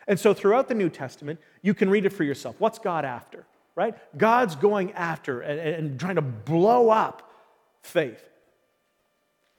And 0.07 0.19
so 0.19 0.33
throughout 0.33 0.67
the 0.67 0.73
New 0.73 0.89
Testament, 0.89 1.39
you 1.61 1.73
can 1.73 1.89
read 1.89 2.05
it 2.05 2.09
for 2.09 2.23
yourself. 2.23 2.55
What's 2.59 2.79
God 2.79 3.05
after? 3.05 3.45
Right? 3.75 3.95
God's 4.17 4.55
going 4.55 4.91
after 4.93 5.41
and, 5.41 5.59
and 5.59 5.99
trying 5.99 6.15
to 6.15 6.21
blow 6.21 6.89
up 6.89 7.31
faith. 7.81 8.21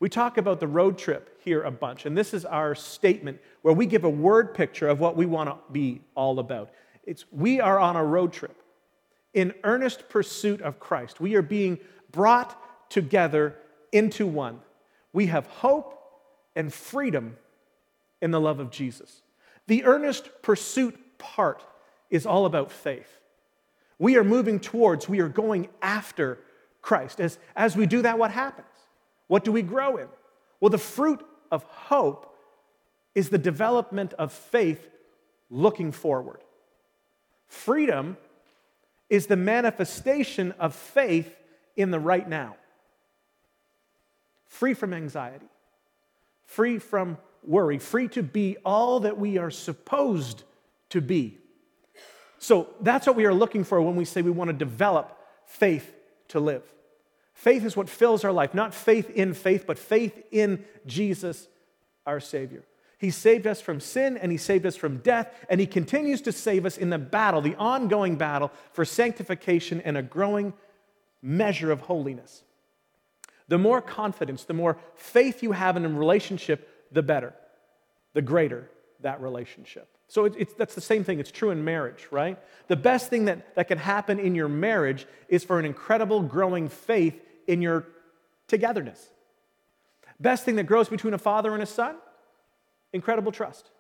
We 0.05 0.11
talk 0.11 0.37
about 0.37 0.61
the 0.61 0.69
road 0.69 0.99
trip 0.99 1.41
here 1.43 1.63
a 1.63 1.71
bunch, 1.71 2.05
and 2.05 2.15
this 2.15 2.35
is 2.35 2.45
our 2.45 2.75
statement 2.75 3.41
where 3.63 3.73
we 3.73 3.87
give 3.87 4.05
a 4.05 4.11
word 4.11 4.53
picture 4.53 4.87
of 4.87 5.01
what 5.01 5.17
we 5.17 5.25
want 5.25 5.49
to 5.49 5.57
be 5.73 6.03
all 6.15 6.41
about. 6.41 6.69
It's 7.05 7.25
we 7.33 7.59
are 7.59 7.81
on 7.81 7.97
a 7.97 8.05
road 8.05 8.31
trip 8.31 8.55
in 9.33 9.55
earnest 9.65 10.11
pursuit 10.11 10.61
of 10.61 10.79
Christ. 10.79 11.21
We 11.21 11.37
are 11.37 11.43
being 11.43 11.79
brought 12.13 12.55
together 12.91 13.57
into 13.93 14.27
one. 14.27 14.61
We 15.15 15.25
have 15.29 15.47
hope 15.47 15.99
and 16.55 16.71
freedom 16.71 17.39
in 18.21 18.31
the 18.31 18.43
love 18.43 18.61
of 18.61 18.71
Jesus. 18.71 19.23
The 19.69 19.85
earnest 19.85 20.29
pursuit 20.43 21.01
part 21.17 21.65
is 22.11 22.27
all 22.27 22.45
about 22.45 22.71
faith. 22.71 23.21
We 23.99 24.19
are 24.19 24.25
moving 24.25 24.61
towards, 24.61 25.09
we 25.09 25.21
are 25.21 25.31
going 25.31 25.71
after 25.81 26.41
Christ. 26.83 27.23
As, 27.23 27.39
as 27.57 27.75
we 27.75 27.87
do 27.87 28.03
that, 28.03 28.19
what 28.19 28.33
happens? 28.33 28.67
What 29.27 29.45
do 29.45 29.53
we 29.53 29.63
grow 29.63 29.97
in? 29.97 30.09
Well, 30.61 30.71
the 30.71 30.79
fruit 30.79 31.25
of 31.51 31.63
hope 31.65 32.37
is 33.15 33.29
the 33.29 33.39
development 33.39 34.13
of 34.15 34.33
faith 34.33 34.89
looking 35.51 35.93
forward. 35.93 36.41
Freedom 37.47 38.17
is 39.09 39.27
the 39.27 39.37
manifestation 39.37 40.53
of 40.59 40.75
faith 40.75 41.35
in 41.77 41.91
the 41.91 42.01
right 42.01 42.29
now. 42.29 42.57
Free 44.47 44.75
from 44.75 44.93
anxiety, 44.93 45.47
free 46.47 46.79
from 46.79 47.19
worry, 47.43 47.79
free 47.79 48.09
to 48.09 48.23
be 48.23 48.57
all 48.65 49.01
that 49.01 49.19
we 49.19 49.39
are 49.39 49.51
supposed 49.51 50.45
to 50.91 51.01
be. 51.01 51.39
So 52.39 52.69
that's 52.81 53.07
what 53.07 53.17
we 53.17 53.25
are 53.25 53.35
looking 53.35 53.65
for 53.65 53.81
when 53.81 53.97
we 53.97 54.05
say 54.05 54.23
we 54.23 54.31
want 54.31 54.49
to 54.49 54.55
develop 54.55 55.19
faith 55.47 55.93
to 56.29 56.41
live. 56.41 56.63
Faith 57.35 57.65
is 57.65 57.77
what 57.77 57.91
fills 57.91 58.25
our 58.25 58.33
life, 58.33 58.55
not 58.55 58.73
faith 58.73 59.11
in 59.11 59.35
faith, 59.35 59.65
but 59.67 59.79
faith 59.79 60.23
in 60.31 60.65
Jesus, 60.87 61.49
our 62.07 62.21
Savior. 62.21 62.65
He 62.97 63.11
saved 63.11 63.47
us 63.47 63.61
from 63.61 63.81
sin 63.81 64.17
and 64.17 64.33
He 64.33 64.39
saved 64.39 64.65
us 64.65 64.77
from 64.77 64.99
death, 64.99 65.35
and 65.51 65.61
He 65.61 65.67
continues 65.67 66.23
to 66.23 66.33
save 66.33 66.65
us 66.65 66.79
in 66.79 66.91
the 66.91 66.99
battle, 66.99 67.41
the 67.41 67.57
ongoing 67.57 68.17
battle 68.17 68.51
for 68.73 68.85
sanctification 68.85 69.81
and 69.83 69.97
a 69.97 70.03
growing 70.03 70.55
measure 71.21 71.71
of 71.73 71.81
holiness. 71.81 72.45
The 73.49 73.59
more 73.59 73.83
confidence, 73.83 74.45
the 74.45 74.55
more 74.55 74.79
faith 74.95 75.43
you 75.43 75.53
have 75.53 75.77
in 75.77 75.85
a 75.85 75.89
relationship, 75.89 76.69
the 76.93 77.03
better, 77.03 77.35
the 78.15 78.23
greater 78.23 78.71
that 79.01 79.21
relationship. 79.21 79.89
So 80.15 80.27
it's, 80.27 80.55
that's 80.55 80.77
the 80.77 80.81
same 80.81 81.03
thing. 81.03 81.19
It's 81.19 81.33
true 81.33 81.51
in 81.51 81.65
marriage, 81.65 82.07
right? 82.13 82.39
The 82.69 82.77
best 82.77 83.11
thing 83.11 83.25
that, 83.25 83.57
that 83.57 83.67
can 83.67 83.79
happen 83.79 84.21
in 84.21 84.37
your 84.37 84.47
marriage 84.47 85.09
is 85.29 85.43
for 85.43 85.59
an 85.59 85.65
incredible 85.65 86.23
growing 86.23 86.69
faith 86.69 87.21
in 87.49 87.61
your 87.61 87.89
togetherness. 88.47 89.11
Best 90.21 90.45
thing 90.45 90.55
that 90.55 90.67
grows 90.69 90.89
between 90.89 91.15
a 91.15 91.19
father 91.19 91.53
and 91.53 91.65
a 91.65 91.67
son 91.67 91.97
incredible 92.93 93.33
trust. 93.33 93.73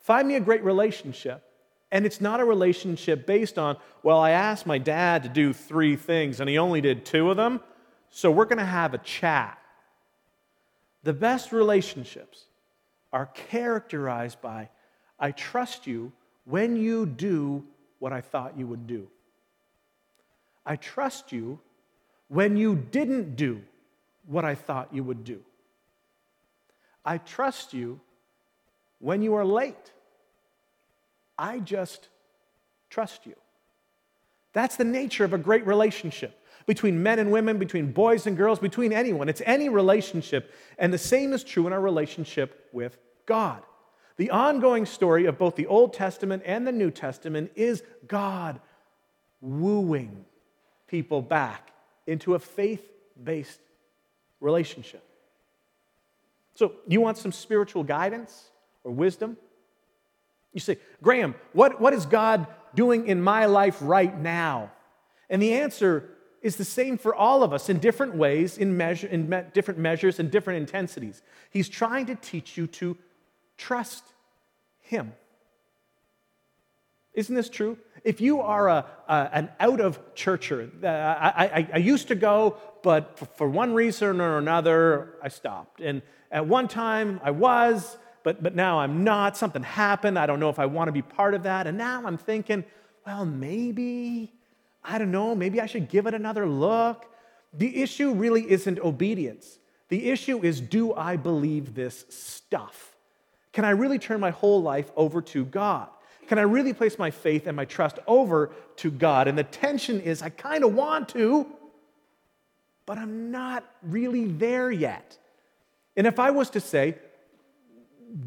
Find 0.00 0.26
me 0.26 0.36
a 0.36 0.40
great 0.40 0.64
relationship. 0.64 1.44
And 1.92 2.06
it's 2.06 2.22
not 2.22 2.40
a 2.40 2.46
relationship 2.46 3.26
based 3.26 3.58
on, 3.58 3.76
well, 4.02 4.20
I 4.20 4.30
asked 4.30 4.64
my 4.64 4.78
dad 4.78 5.24
to 5.24 5.28
do 5.28 5.52
three 5.52 5.96
things 5.96 6.40
and 6.40 6.48
he 6.48 6.56
only 6.56 6.80
did 6.80 7.04
two 7.04 7.30
of 7.30 7.36
them, 7.36 7.60
so 8.08 8.30
we're 8.30 8.46
going 8.46 8.56
to 8.56 8.64
have 8.64 8.94
a 8.94 8.98
chat. 8.98 9.58
The 11.02 11.12
best 11.12 11.52
relationships 11.52 12.46
are 13.12 13.26
characterized 13.26 14.40
by, 14.40 14.70
I 15.18 15.32
trust 15.32 15.86
you 15.86 16.12
when 16.44 16.76
you 16.76 17.06
do 17.06 17.64
what 17.98 18.12
I 18.12 18.20
thought 18.20 18.58
you 18.58 18.66
would 18.66 18.86
do. 18.86 19.08
I 20.64 20.76
trust 20.76 21.32
you 21.32 21.58
when 22.28 22.56
you 22.56 22.76
didn't 22.76 23.36
do 23.36 23.62
what 24.26 24.44
I 24.44 24.54
thought 24.54 24.88
you 24.92 25.02
would 25.02 25.24
do. 25.24 25.40
I 27.04 27.18
trust 27.18 27.72
you 27.72 28.00
when 28.98 29.22
you 29.22 29.34
are 29.34 29.44
late. 29.44 29.92
I 31.38 31.60
just 31.60 32.08
trust 32.90 33.26
you. 33.26 33.34
That's 34.52 34.76
the 34.76 34.84
nature 34.84 35.24
of 35.24 35.32
a 35.32 35.38
great 35.38 35.66
relationship 35.66 36.38
between 36.66 37.02
men 37.02 37.18
and 37.18 37.32
women, 37.32 37.58
between 37.58 37.92
boys 37.92 38.26
and 38.26 38.36
girls, 38.36 38.58
between 38.58 38.92
anyone. 38.92 39.28
It's 39.28 39.42
any 39.46 39.70
relationship. 39.70 40.52
And 40.78 40.92
the 40.92 40.98
same 40.98 41.32
is 41.32 41.42
true 41.42 41.66
in 41.66 41.72
our 41.72 41.80
relationship 41.80 42.68
with 42.72 42.98
God. 43.24 43.62
The 44.18 44.30
ongoing 44.30 44.84
story 44.84 45.24
of 45.24 45.38
both 45.38 45.56
the 45.56 45.66
Old 45.66 45.94
Testament 45.94 46.42
and 46.44 46.66
the 46.66 46.72
New 46.72 46.90
Testament 46.90 47.52
is 47.54 47.82
God 48.06 48.60
wooing 49.40 50.24
people 50.86 51.22
back 51.22 51.72
into 52.06 52.34
a 52.34 52.38
faith 52.38 52.84
based 53.22 53.60
relationship. 54.40 55.02
So, 56.54 56.72
you 56.86 57.00
want 57.00 57.18
some 57.18 57.32
spiritual 57.32 57.84
guidance? 57.84 58.50
or 58.88 58.92
wisdom? 58.92 59.36
You 60.52 60.60
say, 60.60 60.78
Graham, 61.02 61.34
what, 61.52 61.80
what 61.80 61.92
is 61.92 62.06
God 62.06 62.46
doing 62.74 63.06
in 63.06 63.22
my 63.22 63.46
life 63.46 63.78
right 63.80 64.18
now? 64.18 64.72
And 65.28 65.42
the 65.42 65.52
answer 65.54 66.08
is 66.40 66.56
the 66.56 66.64
same 66.64 66.96
for 66.96 67.14
all 67.14 67.42
of 67.42 67.52
us 67.52 67.68
in 67.68 67.78
different 67.78 68.14
ways, 68.14 68.56
in, 68.56 68.76
measure, 68.76 69.06
in 69.08 69.28
me- 69.28 69.42
different 69.52 69.78
measures, 69.78 70.18
and 70.18 70.30
different 70.30 70.60
intensities. 70.60 71.22
He's 71.50 71.68
trying 71.68 72.06
to 72.06 72.14
teach 72.14 72.56
you 72.56 72.66
to 72.68 72.96
trust 73.58 74.04
Him. 74.80 75.12
Isn't 77.12 77.34
this 77.34 77.50
true? 77.50 77.76
If 78.04 78.20
you 78.20 78.40
are 78.40 78.68
a, 78.68 78.86
a 79.08 79.30
an 79.32 79.50
out 79.58 79.80
of 79.80 79.98
churcher, 80.14 80.70
uh, 80.82 80.86
I, 80.86 81.44
I, 81.44 81.68
I, 81.74 81.78
used 81.78 82.08
to 82.08 82.14
go, 82.14 82.56
but 82.82 83.36
for 83.36 83.48
one 83.48 83.74
reason 83.74 84.20
or 84.20 84.38
another, 84.38 85.16
I 85.20 85.28
stopped. 85.28 85.80
And 85.80 86.00
at 86.30 86.46
one 86.46 86.68
time, 86.68 87.20
I 87.24 87.32
was, 87.32 87.98
but, 88.22 88.40
but 88.42 88.54
now 88.54 88.78
I'm 88.78 89.02
not. 89.02 89.36
Something 89.36 89.64
happened. 89.64 90.16
I 90.16 90.26
don't 90.26 90.38
know 90.38 90.48
if 90.48 90.60
I 90.60 90.66
want 90.66 90.88
to 90.88 90.92
be 90.92 91.02
part 91.02 91.34
of 91.34 91.42
that. 91.42 91.66
And 91.66 91.76
now 91.76 92.04
I'm 92.06 92.18
thinking, 92.18 92.64
well, 93.04 93.24
maybe, 93.24 94.32
I 94.84 94.98
don't 94.98 95.10
know, 95.10 95.34
maybe 95.34 95.60
I 95.60 95.66
should 95.66 95.88
give 95.88 96.06
it 96.06 96.14
another 96.14 96.46
look. 96.46 97.06
The 97.52 97.82
issue 97.82 98.12
really 98.14 98.48
isn't 98.48 98.78
obedience. 98.78 99.58
The 99.88 100.10
issue 100.10 100.40
is, 100.44 100.60
do 100.60 100.94
I 100.94 101.16
believe 101.16 101.74
this 101.74 102.04
stuff? 102.10 102.87
Can 103.58 103.64
I 103.64 103.70
really 103.70 103.98
turn 103.98 104.20
my 104.20 104.30
whole 104.30 104.62
life 104.62 104.88
over 104.94 105.20
to 105.20 105.44
God? 105.44 105.88
Can 106.28 106.38
I 106.38 106.42
really 106.42 106.72
place 106.72 106.96
my 106.96 107.10
faith 107.10 107.48
and 107.48 107.56
my 107.56 107.64
trust 107.64 107.98
over 108.06 108.52
to 108.76 108.88
God? 108.88 109.26
And 109.26 109.36
the 109.36 109.42
tension 109.42 110.00
is, 110.00 110.22
I 110.22 110.28
kind 110.28 110.62
of 110.62 110.74
want 110.74 111.08
to, 111.08 111.44
but 112.86 112.98
I'm 112.98 113.32
not 113.32 113.68
really 113.82 114.26
there 114.26 114.70
yet. 114.70 115.18
And 115.96 116.06
if 116.06 116.20
I 116.20 116.30
was 116.30 116.50
to 116.50 116.60
say, 116.60 116.98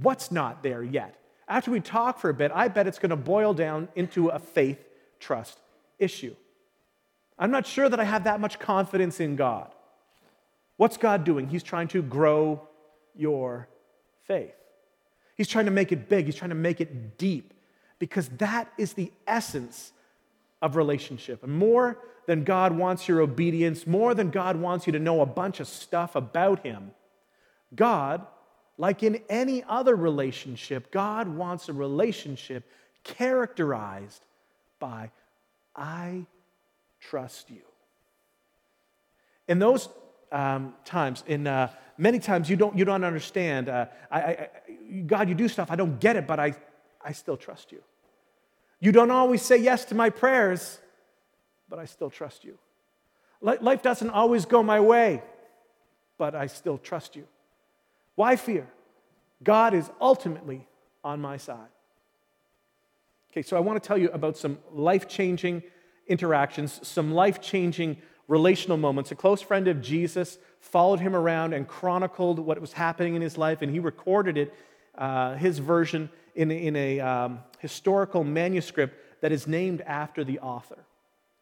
what's 0.01 0.33
not 0.33 0.63
there 0.63 0.83
yet? 0.83 1.15
after 1.47 1.71
we 1.71 1.79
talk 1.79 2.19
for 2.19 2.29
a 2.29 2.33
bit, 2.33 2.51
I 2.53 2.67
bet 2.67 2.85
it's 2.85 3.00
going 3.00 3.11
to 3.11 3.15
boil 3.15 3.53
down 3.53 3.88
into 3.95 4.27
a 4.27 4.39
faith 4.39 4.83
trust 5.21 5.59
issue. 5.97 6.35
I'm 7.39 7.51
not 7.51 7.65
sure 7.65 7.88
that 7.88 8.01
I 8.01 8.03
have 8.03 8.25
that 8.25 8.41
much 8.41 8.59
confidence 8.59 9.21
in 9.21 9.38
God. 9.38 9.73
What's 10.75 10.97
God 10.97 11.23
doing? 11.23 11.47
He's 11.47 11.63
trying 11.63 11.88
to 11.89 12.01
grow 12.01 12.67
your 13.15 13.69
faith. 14.23 14.55
He's 15.41 15.48
trying 15.48 15.65
to 15.65 15.71
make 15.71 15.91
it 15.91 16.07
big, 16.07 16.27
He's 16.27 16.36
trying 16.36 16.50
to 16.50 16.55
make 16.55 16.79
it 16.81 17.17
deep, 17.17 17.55
because 17.98 18.29
that 18.38 18.71
is 18.77 18.93
the 18.93 19.12
essence 19.25 19.91
of 20.62 20.75
relationship. 20.75 21.41
And 21.41 21.51
more 21.51 21.98
than 22.27 22.43
God 22.43 22.77
wants 22.77 23.07
your 23.07 23.21
obedience, 23.21 23.88
more 23.88 24.13
than 24.13 24.29
God 24.29 24.55
wants 24.55 24.86
you 24.86 24.93
to 24.93 25.00
know 25.00 25.21
a 25.21 25.25
bunch 25.25 25.60
of 25.60 25.67
stuff 25.67 26.15
about 26.15 26.60
Him, 26.60 26.91
God, 27.75 28.24
like 28.77 29.01
in 29.01 29.24
any 29.29 29.63
other 29.67 29.95
relationship, 29.95 30.91
God 30.91 31.27
wants 31.27 31.69
a 31.69 31.74
relationship 31.74 32.63
characterized 33.03 34.24
by, 34.77 35.10
I 35.75 36.27
trust 37.00 37.50
you. 37.50 37.63
In 39.48 39.57
those 39.57 39.89
um, 40.31 40.75
times, 40.86 41.24
in 41.25 41.48
uh, 41.48 41.71
many 41.98 42.19
times 42.19 42.50
you 42.50 42.55
don't, 42.55 42.77
you 42.77 42.86
don't 42.86 43.03
understand. 43.03 43.69
Uh, 43.69 43.86
I, 44.10 44.19
I, 44.19 44.50
God, 44.91 45.29
you 45.29 45.36
do 45.36 45.48
stuff, 45.48 45.71
I 45.71 45.75
don't 45.75 46.00
get 46.00 46.15
it, 46.15 46.27
but 46.27 46.39
I, 46.39 46.53
I 47.03 47.13
still 47.13 47.38
trust 47.38 47.71
you. 47.71 47.81
You 48.79 48.91
don't 48.91 49.12
always 49.12 49.41
say 49.41 49.57
yes 49.57 49.86
to 49.86 49.95
my 49.95 50.10
prayers, 50.10 50.79
but 51.69 51.79
I 51.79 51.86
still 51.86 52.10
trust 52.10 52.43
you. 52.43 52.57
Life 53.41 53.81
doesn't 53.81 54.10
always 54.10 54.45
go 54.45 54.62
my 54.62 54.79
way, 54.79 55.24
but 56.17 56.36
I 56.36 56.48
still 56.48 56.77
trust 56.77 57.15
you. 57.15 57.25
Why 58.15 58.36
fear? 58.36 58.67
God 59.43 59.74
is 59.74 59.89
ultimately 60.00 60.67
on 61.03 61.21
my 61.21 61.38
side. 61.38 61.69
Okay, 63.31 63.41
so 63.41 63.57
I 63.57 63.62
want 63.62 63.81
to 63.81 63.88
tell 63.88 63.98
you 63.98 64.10
about 64.12 64.38
some 64.38 64.60
life 64.74 65.07
changing 65.07 65.63
interactions, 66.07 66.86
some 66.88 67.13
life 67.13 67.39
changing 67.41 67.98
relational 68.27 68.77
moments. 68.77 69.12
A 69.12 69.15
close 69.15 69.41
friend 69.41 69.67
of 69.67 69.81
Jesus 69.81 70.38
followed 70.60 71.00
him 71.00 71.15
around 71.15 71.53
and 71.53 71.67
chronicled 71.67 72.39
what 72.39 72.60
was 72.60 72.74
happening 72.74 73.15
in 73.15 73.21
his 73.21 73.38
life, 73.38 73.62
and 73.62 73.71
he 73.71 73.79
recorded 73.79 74.38
it, 74.38 74.53
uh, 74.98 75.36
his 75.36 75.60
version, 75.60 76.10
in, 76.36 76.51
in 76.51 76.75
a 76.75 77.00
um, 77.00 77.39
historical 77.60 78.24
manuscript 78.24 79.21
that 79.21 79.31
is 79.31 79.48
named 79.48 79.81
after 79.81 80.24
the 80.24 80.39
author. 80.39 80.86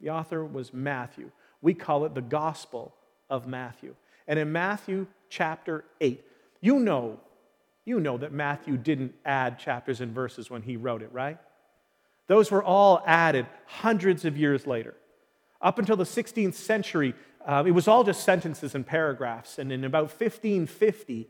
The 0.02 0.10
author 0.10 0.46
was 0.46 0.74
Matthew. 0.74 1.32
We 1.62 1.74
call 1.74 2.06
it 2.06 2.16
the 2.16 2.22
Gospel 2.22 2.94
of 3.30 3.48
Matthew. 3.48 3.96
And 4.28 4.40
in 4.40 4.52
Matthew 4.52 5.08
chapter 5.30 5.86
8, 6.02 6.24
you 6.62 6.80
know, 6.80 7.20
you 7.86 8.00
know 8.00 8.18
that 8.18 8.32
Matthew 8.32 8.78
didn't 8.78 9.16
add 9.26 9.60
chapters 9.60 10.02
and 10.02 10.14
verses 10.14 10.50
when 10.50 10.62
he 10.62 10.78
wrote 10.78 11.02
it, 11.02 11.12
right? 11.12 11.38
Those 12.28 12.52
were 12.52 12.64
all 12.64 13.02
added 13.06 13.48
hundreds 13.66 14.26
of 14.26 14.38
years 14.38 14.68
later. 14.68 14.96
Up 15.62 15.80
until 15.80 15.96
the 15.96 16.04
16th 16.04 16.54
century, 16.54 17.16
uh, 17.46 17.64
it 17.66 17.72
was 17.72 17.88
all 17.88 18.04
just 18.04 18.24
sentences 18.24 18.76
and 18.76 18.86
paragraphs. 18.86 19.58
And 19.58 19.72
in 19.72 19.84
about 19.84 20.04
1550, 20.04 21.28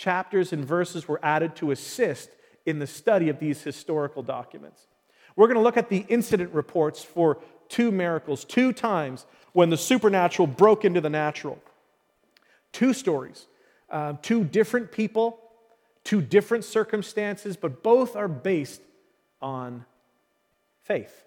chapters 0.00 0.54
and 0.54 0.64
verses 0.64 1.06
were 1.06 1.20
added 1.22 1.54
to 1.54 1.70
assist 1.70 2.30
in 2.64 2.78
the 2.78 2.86
study 2.86 3.28
of 3.28 3.38
these 3.38 3.62
historical 3.62 4.22
documents. 4.22 4.86
We're 5.36 5.46
going 5.46 5.58
to 5.58 5.62
look 5.62 5.76
at 5.76 5.90
the 5.90 6.06
incident 6.08 6.54
reports 6.54 7.04
for 7.04 7.38
two 7.68 7.92
miracles, 7.92 8.46
two 8.46 8.72
times 8.72 9.26
when 9.52 9.68
the 9.68 9.76
supernatural 9.76 10.46
broke 10.46 10.86
into 10.86 11.02
the 11.02 11.10
natural. 11.10 11.58
Two 12.72 12.94
stories, 12.94 13.46
uh, 13.90 14.14
two 14.22 14.42
different 14.42 14.90
people, 14.90 15.38
two 16.02 16.22
different 16.22 16.64
circumstances, 16.64 17.58
but 17.58 17.82
both 17.82 18.16
are 18.16 18.28
based 18.28 18.80
on 19.42 19.84
faith. 20.82 21.24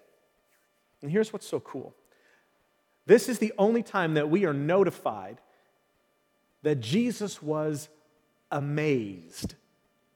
And 1.00 1.12
here's 1.12 1.32
what's 1.32 1.46
so 1.46 1.60
cool 1.60 1.94
this 3.06 3.28
is 3.28 3.38
the 3.38 3.52
only 3.56 3.84
time 3.84 4.14
that 4.14 4.30
we 4.30 4.46
are 4.46 4.54
notified 4.54 5.38
that 6.62 6.80
Jesus 6.80 7.40
was 7.40 7.88
amazed 8.54 9.54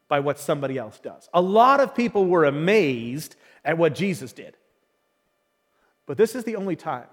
by 0.09 0.21
what 0.21 0.39
somebody 0.39 0.79
else 0.79 0.99
does. 1.01 1.29
A 1.35 1.43
lot 1.43 1.81
of 1.81 1.95
people 1.95 2.27
were 2.27 2.47
amazed 2.47 3.37
at 3.65 3.77
what 3.77 3.95
Jesus 3.95 4.33
did. 4.33 4.57
But 6.07 6.17
this 6.17 6.35
is 6.35 6.45
the 6.45 6.57
only 6.57 6.77
time 6.77 7.07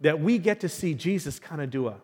that 0.00 0.20
we 0.20 0.38
get 0.38 0.60
to 0.60 0.68
see 0.68 0.94
Jesus 0.94 1.38
kind 1.38 1.60
of 1.60 1.70
do 1.70 1.88
a 1.88 1.96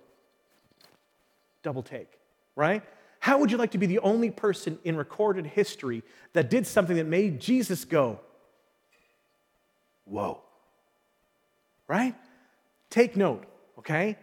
double 1.63 1.83
take, 1.83 2.19
right? 2.57 2.83
How 3.21 3.39
would 3.39 3.51
you 3.51 3.57
like 3.57 3.71
to 3.71 3.79
be 3.79 3.87
the 3.87 4.01
only 4.01 4.31
person 4.31 4.79
in 4.85 4.97
recorded 4.97 5.47
history 5.47 6.03
that 6.35 6.51
did 6.51 6.67
something 6.67 6.97
that 6.97 7.07
made 7.07 7.41
Jesus 7.41 7.87
go, 7.87 8.21
whoa? 10.05 10.43
Right? 11.89 12.15
Take 12.91 13.17
note, 13.17 13.45
okay? 13.79 14.19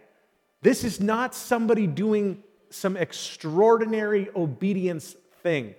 This 0.60 0.84
is 0.84 1.00
not 1.00 1.34
somebody 1.34 1.88
doing 1.88 2.44
some 2.72 2.96
extraordinary 2.96 4.28
obedience 4.34 5.16
thing. 5.42 5.74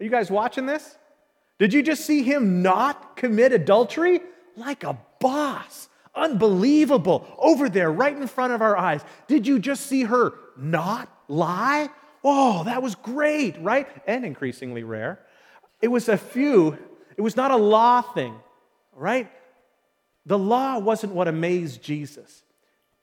Are 0.00 0.04
you 0.04 0.10
guys 0.10 0.30
watching 0.30 0.66
this? 0.66 0.96
Did 1.58 1.74
you 1.74 1.82
just 1.82 2.06
see 2.06 2.22
him 2.22 2.62
not 2.62 3.16
commit 3.16 3.52
adultery? 3.52 4.20
Like 4.56 4.82
a 4.82 4.98
boss. 5.20 5.88
Unbelievable. 6.14 7.26
Over 7.38 7.68
there, 7.68 7.92
right 7.92 8.16
in 8.16 8.26
front 8.26 8.52
of 8.52 8.62
our 8.62 8.76
eyes. 8.76 9.02
Did 9.28 9.46
you 9.46 9.58
just 9.58 9.86
see 9.86 10.04
her 10.04 10.32
not 10.56 11.08
lie? 11.28 11.90
Oh, 12.24 12.64
that 12.64 12.82
was 12.82 12.94
great, 12.94 13.60
right? 13.60 13.88
And 14.06 14.24
increasingly 14.24 14.84
rare. 14.84 15.20
It 15.80 15.88
was 15.88 16.08
a 16.08 16.16
few, 16.16 16.78
it 17.16 17.20
was 17.20 17.36
not 17.36 17.50
a 17.50 17.56
law 17.56 18.02
thing, 18.02 18.34
right? 18.94 19.30
The 20.26 20.38
law 20.38 20.78
wasn't 20.78 21.14
what 21.14 21.28
amazed 21.28 21.82
Jesus. 21.82 22.42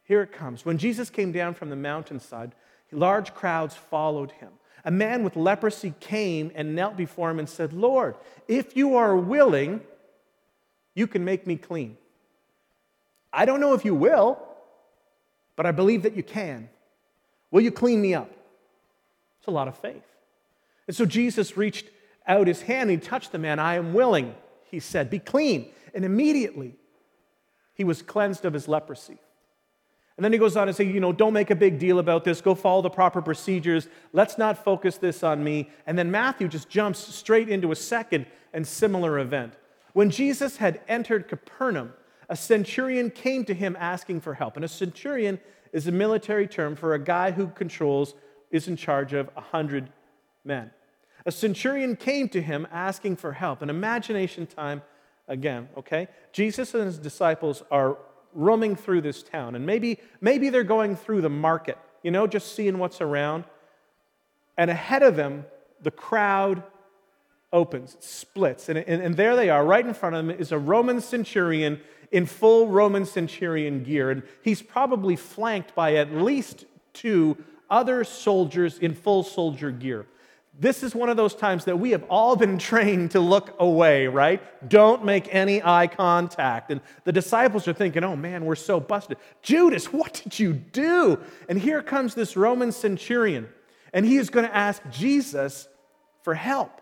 Here 0.08 0.22
it 0.22 0.32
comes. 0.32 0.66
When 0.66 0.78
Jesus 0.78 1.10
came 1.10 1.34
down 1.34 1.54
from 1.54 1.70
the 1.70 1.76
mountainside, 1.76 2.54
large 2.94 3.34
crowds 3.34 3.76
followed 3.76 4.32
him. 4.32 4.52
A 4.86 4.92
man 4.92 5.26
with 5.26 5.36
leprosy 5.36 5.94
came 6.00 6.50
and 6.56 6.76
knelt 6.76 6.96
before 6.96 7.30
him 7.30 7.40
and 7.40 7.50
said, 7.50 7.74
Lord, 7.74 8.16
if 8.48 8.78
you 8.78 8.96
are 8.96 9.18
willing, 9.18 9.82
you 10.96 11.08
can 11.08 11.26
make 11.26 11.46
me 11.46 11.58
clean. 11.58 11.98
I 13.34 13.44
don't 13.44 13.60
know 13.60 13.74
if 13.74 13.84
you 13.84 13.94
will, 13.94 14.40
but 15.58 15.66
I 15.66 15.72
believe 15.74 16.04
that 16.04 16.16
you 16.16 16.24
can. 16.24 16.70
Will 17.52 17.62
you 17.62 17.72
clean 17.72 18.02
me 18.02 18.14
up? 18.14 18.32
It's 19.40 19.48
a 19.48 19.52
lot 19.52 19.68
of 19.68 19.78
faith. 19.78 20.06
And 20.88 20.96
so 20.96 21.06
Jesus 21.06 21.58
reached 21.58 21.88
out 22.26 22.48
his 22.48 22.62
hand 22.62 22.90
and 22.90 23.02
he 23.02 23.06
touched 23.06 23.34
the 23.34 23.40
man. 23.40 23.60
I 23.60 23.76
am 23.76 23.94
willing, 23.94 24.36
he 24.72 24.80
said, 24.80 25.10
be 25.10 25.20
clean. 25.20 25.70
And 25.94 26.06
immediately 26.06 26.76
he 27.74 27.84
was 27.84 28.02
cleansed 28.02 28.46
of 28.46 28.54
his 28.54 28.70
leprosy. 28.70 29.18
And 30.18 30.24
then 30.24 30.34
he 30.34 30.40
goes 30.40 30.58
on 30.58 30.66
to 30.66 30.74
say, 30.74 30.84
you 30.84 31.00
know, 31.00 31.14
don't 31.14 31.34
make 31.34 31.52
a 31.52 31.56
big 31.56 31.78
deal 31.78 32.00
about 32.00 32.24
this. 32.24 32.42
Go 32.42 32.56
follow 32.56 32.82
the 32.82 32.90
proper 32.90 33.22
procedures. 33.22 33.88
Let's 34.14 34.40
not 34.40 34.64
focus 34.64 34.98
this 34.98 35.22
on 35.24 35.44
me. 35.44 35.70
And 35.86 35.98
then 35.98 36.10
Matthew 36.10 36.48
just 36.48 36.70
jumps 36.70 37.00
straight 37.00 37.50
into 37.50 37.72
a 37.72 37.76
second 37.76 38.26
and 38.52 38.68
similar 38.68 39.20
event. 39.20 39.54
When 39.94 40.10
Jesus 40.10 40.58
had 40.58 40.82
entered 40.88 41.28
Capernaum, 41.28 41.94
a 42.30 42.36
centurion 42.36 43.12
came 43.12 43.46
to 43.46 43.54
him 43.54 43.78
asking 43.80 44.22
for 44.22 44.34
help. 44.34 44.56
And 44.56 44.66
a 44.66 44.68
centurion 44.68 45.40
is 45.72 45.88
a 45.88 45.92
military 45.92 46.48
term 46.48 46.76
for 46.76 46.96
a 46.96 47.00
guy 47.00 47.32
who 47.32 47.48
controls, 47.48 48.16
is 48.50 48.68
in 48.68 48.76
charge 48.76 49.14
of 49.14 49.30
a 49.38 49.42
hundred 49.42 49.92
men. 50.44 50.72
A 51.28 51.32
centurion 51.32 51.96
came 51.96 52.28
to 52.30 52.42
him 52.42 52.68
asking 52.72 53.18
for 53.18 53.34
help. 53.34 53.62
An 53.62 53.70
imagination 53.70 54.48
time 54.48 54.82
again, 55.28 55.70
okay? 55.78 56.08
Jesus 56.32 56.74
and 56.74 56.86
his 56.86 56.98
disciples 56.98 57.62
are 57.70 57.98
roaming 58.38 58.76
through 58.76 59.02
this 59.02 59.24
town, 59.24 59.56
and 59.56 59.66
maybe, 59.66 60.00
maybe 60.22 60.50
they're 60.50 60.64
going 60.64 60.96
through 60.96 61.22
the 61.22 61.30
market, 61.30 61.78
you 62.04 62.12
know, 62.12 62.28
just 62.28 62.56
seeing 62.56 62.78
what's 62.78 63.02
around. 63.02 63.44
And 64.58 64.70
ahead 64.70 65.04
of 65.04 65.16
them, 65.16 65.46
the 65.82 65.92
crowd 65.92 66.64
opens, 67.52 67.98
splits, 68.00 68.70
and, 68.70 68.78
and, 68.78 69.02
and 69.02 69.16
there 69.16 69.36
they 69.36 69.50
are. 69.50 69.66
Right 69.66 69.86
in 69.86 69.94
front 69.94 70.16
of 70.16 70.26
them 70.26 70.40
is 70.40 70.52
a 70.52 70.58
Roman 70.58 71.02
centurion 71.02 71.82
in 72.12 72.26
full 72.26 72.68
Roman 72.68 73.06
centurion 73.06 73.84
gear, 73.84 74.12
and 74.12 74.24
he's 74.44 74.62
probably 74.62 75.16
flanked 75.16 75.74
by 75.74 75.96
at 75.96 76.14
least 76.14 76.66
two 76.94 77.38
other 77.70 78.04
soldiers 78.04 78.78
in 78.78 78.94
full 78.94 79.24
soldier 79.24 79.72
gear. 79.72 80.06
This 80.60 80.82
is 80.82 80.96
one 80.96 81.10
of 81.10 81.18
those 81.18 81.36
times 81.36 81.66
that 81.66 81.78
we 81.78 81.92
have 81.92 82.04
all 82.10 82.36
been 82.36 82.58
trained 82.58 83.12
to 83.12 83.20
look 83.20 83.56
away, 83.60 84.08
right? 84.08 84.42
Don't 84.68 85.06
make 85.06 85.34
any 85.34 85.62
eye 85.64 85.86
contact. 85.86 86.72
And 86.72 86.82
the 87.04 87.12
disciples 87.12 87.68
are 87.68 87.74
thinking, 87.74 88.04
oh 88.04 88.16
man, 88.16 88.44
we're 88.44 88.56
so 88.56 88.80
busted. 88.80 89.18
Judas, 89.44 89.94
what 89.94 90.20
did 90.24 90.40
you 90.40 90.54
do? 90.54 91.20
And 91.48 91.60
here 91.60 91.84
comes 91.84 92.16
this 92.16 92.36
Roman 92.36 92.72
centurion, 92.72 93.50
and 93.94 94.04
he 94.04 94.18
is 94.18 94.32
going 94.32 94.48
to 94.48 94.56
ask 94.56 94.82
Jesus 94.90 95.68
for 96.24 96.34
help. 96.34 96.82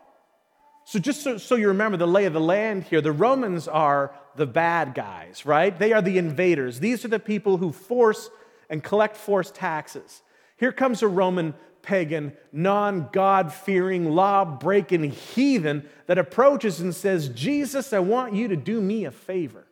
So, 0.85 0.99
just 0.99 1.21
so, 1.23 1.38
so, 1.38 1.55
you 1.55 1.69
remember 1.69 1.97
the 1.97 2.07
lay 2.07 2.25
of 2.25 2.33
the 2.33 2.39
land 2.39 2.83
here, 2.83 3.01
the 3.01 3.11
Romans 3.11 3.67
are 3.67 4.13
the 4.35 4.45
bad 4.45 4.93
guys, 4.93 5.43
right? 5.45 5.77
They 5.77 5.93
are 5.93 6.01
the 6.01 6.19
invaders. 6.19 6.79
These 6.79 7.03
are 7.03 7.07
the 7.07 7.19
people 7.19 7.57
who 7.57 7.71
force 7.71 8.29
and 8.69 8.83
collect 8.83 9.17
forced 9.17 9.55
taxes. 9.55 10.21
Here 10.57 10.71
comes 10.71 11.01
a 11.01 11.07
Roman 11.07 11.55
pagan, 11.86 12.34
non 12.52 13.10
God 13.12 13.54
fearing, 13.54 14.13
law 14.13 14.43
breaking 14.43 15.12
heathen 15.12 15.88
that 16.08 16.17
approaches 16.17 16.82
and 16.82 16.93
says, 16.93 17.30
Jesus, 17.30 17.93
I 17.93 18.00
want 18.00 18.34
you 18.34 18.50
to 18.50 18.56
do 18.56 18.82
me 18.82 19.06
a 19.06 19.12
favor. 19.12 19.65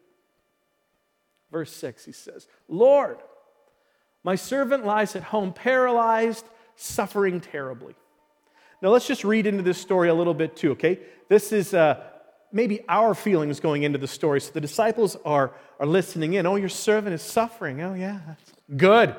Verse 1.51 1.71
6, 1.71 2.05
he 2.05 2.11
says, 2.11 2.47
Lord, 2.67 3.17
my 4.23 4.35
servant 4.35 4.85
lies 4.85 5.15
at 5.15 5.23
home 5.23 5.53
paralyzed, 5.53 6.45
suffering 6.75 7.41
terribly. 7.41 7.95
Now 8.81 8.89
let's 8.89 9.07
just 9.07 9.23
read 9.23 9.45
into 9.45 9.63
this 9.63 9.77
story 9.77 10.09
a 10.09 10.13
little 10.13 10.33
bit 10.33 10.55
too, 10.55 10.71
okay? 10.71 10.99
This 11.29 11.51
is 11.51 11.73
uh, 11.73 12.03
maybe 12.51 12.81
our 12.87 13.13
feelings 13.15 13.59
going 13.59 13.83
into 13.83 13.97
the 13.97 14.07
story. 14.07 14.39
So 14.39 14.51
the 14.51 14.61
disciples 14.61 15.17
are, 15.25 15.51
are 15.79 15.85
listening 15.85 16.33
in. 16.33 16.45
Oh, 16.45 16.55
your 16.55 16.69
servant 16.69 17.13
is 17.13 17.21
suffering. 17.21 17.81
Oh, 17.81 17.93
yeah, 17.93 18.19
good, 18.75 19.15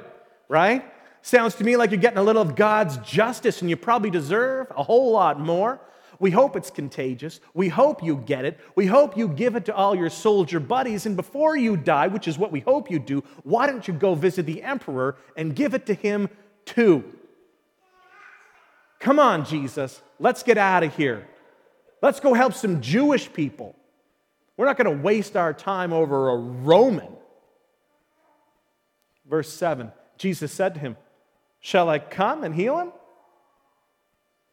right? 0.49 0.85
Sounds 1.25 1.55
to 1.55 1.65
me 1.65 1.79
like 1.79 1.91
you're 1.91 1.99
getting 1.99 2.19
a 2.19 2.23
little 2.23 2.43
of 2.43 2.55
God's 2.55 2.99
justice 2.99 3.63
and 3.63 3.71
you 3.71 3.79
probably 3.79 4.11
deserve 4.11 4.71
a 4.77 4.83
whole 4.83 5.11
lot 5.11 5.41
more. 5.41 5.81
We 6.21 6.31
hope 6.31 6.55
it's 6.55 6.69
contagious. 6.69 7.41
We 7.55 7.71
hope 7.71 8.03
you 8.03 8.17
get 8.17 8.45
it. 8.45 8.61
We 8.77 8.85
hope 8.85 9.17
you 9.17 9.29
give 9.29 9.57
it 9.57 9.65
to 9.65 9.75
all 9.75 9.95
your 9.95 10.11
soldier 10.11 10.61
buddies. 10.61 11.07
And 11.07 11.17
before 11.17 11.57
you 11.57 11.79
die, 11.79 12.09
which 12.09 12.29
is 12.29 12.37
what 12.37 12.53
we 12.53 12.61
hope 12.61 12.91
you 12.91 12.99
do, 12.99 13.25
why 13.43 13.67
don't 13.67 13.89
you 13.89 13.95
go 13.95 14.15
visit 14.15 14.45
the 14.45 14.63
emperor 14.63 15.17
and 15.35 15.57
give 15.57 15.73
it 15.73 15.87
to 15.87 15.95
him 15.95 16.29
too? 16.67 17.03
Come 18.99 19.19
on, 19.19 19.47
Jesus. 19.47 20.03
Let's 20.19 20.43
get 20.43 20.59
out 20.59 20.83
of 20.83 20.95
here. 20.95 21.27
Let's 22.03 22.21
go 22.21 22.35
help 22.35 22.53
some 22.53 22.83
Jewish 22.83 23.33
people. 23.33 23.75
We're 24.59 24.67
not 24.67 24.77
going 24.77 24.95
to 24.95 25.03
waste 25.03 25.39
our 25.39 25.55
time 25.55 25.95
over 25.95 26.29
a 26.29 26.37
Roman. 26.37 27.17
Verse 29.27 29.51
7 29.51 29.91
Jesus 30.19 30.53
said 30.53 30.75
to 30.75 30.81
him, 30.81 30.97
Shall 31.65 31.89
I 31.89 31.99
come 31.99 32.45
and 32.45 32.55
heal 32.55 32.79
him? 32.79 32.93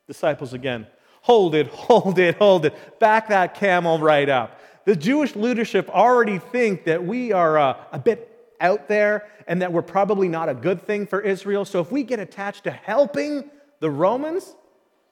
Disciples 0.08 0.54
again, 0.54 0.88
hold 1.20 1.56
it, 1.56 1.68
hold 1.74 2.18
it, 2.18 2.38
hold 2.38 2.64
it. 2.64 3.00
Back 3.02 3.28
that 3.28 3.54
camel 3.54 4.00
right 4.00 4.30
up. 4.30 4.62
The 4.86 4.96
Jewish 4.96 5.36
leadership 5.36 5.90
already 5.90 6.40
think 6.40 6.86
that 6.86 7.04
we 7.04 7.34
are 7.34 7.58
uh, 7.58 7.84
a 7.92 8.00
bit 8.00 8.54
out 8.62 8.88
there 8.88 9.28
and 9.46 9.62
that 9.62 9.74
we're 9.74 9.82
probably 9.82 10.30
not 10.30 10.48
a 10.48 10.54
good 10.54 10.88
thing 10.88 11.06
for 11.06 11.20
Israel. 11.20 11.66
So 11.66 11.82
if 11.82 11.92
we 11.92 12.04
get 12.04 12.22
attached 12.22 12.64
to 12.64 12.72
helping 12.72 13.52
the 13.82 13.90
Romans, 13.90 14.56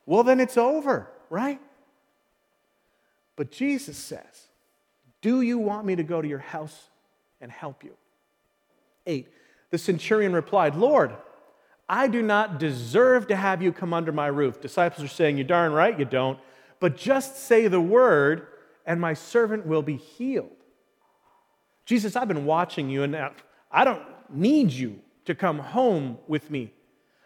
well, 0.05 0.23
then 0.23 0.39
it's 0.39 0.55
over, 0.55 1.11
right? 1.29 1.59
But 3.35 3.51
Jesus 3.51 3.97
says, 3.97 4.47
Do 5.21 5.41
you 5.41 5.57
want 5.57 5.85
me 5.85 5.97
to 5.97 6.03
go 6.03 6.21
to 6.21 6.27
your 6.27 6.39
house 6.39 6.87
and 7.41 7.51
help 7.51 7.83
you? 7.83 7.91
Eight, 9.05 9.27
the 9.69 9.77
centurion 9.77 10.31
replied, 10.31 10.75
Lord, 10.75 11.13
I 11.89 12.07
do 12.07 12.21
not 12.21 12.59
deserve 12.59 13.27
to 13.27 13.35
have 13.35 13.63
you 13.63 13.73
come 13.73 13.93
under 13.93 14.11
my 14.11 14.27
roof. 14.27 14.61
Disciples 14.61 15.03
are 15.03 15.13
saying, 15.13 15.37
You're 15.37 15.47
darn 15.47 15.73
right 15.73 15.97
you 15.97 16.05
don't. 16.05 16.39
But 16.79 16.95
just 16.95 17.37
say 17.37 17.67
the 17.67 17.81
word, 17.81 18.47
and 18.85 19.01
my 19.01 19.15
servant 19.15 19.65
will 19.65 19.81
be 19.81 19.97
healed. 19.97 20.51
Jesus, 21.85 22.15
I've 22.15 22.27
been 22.27 22.45
watching 22.45 22.89
you, 22.89 23.03
and 23.03 23.17
I 23.71 23.83
don't 23.83 24.03
need 24.29 24.71
you 24.71 24.99
to 25.25 25.33
come 25.33 25.57
home 25.57 26.19
with 26.27 26.51
me. 26.51 26.71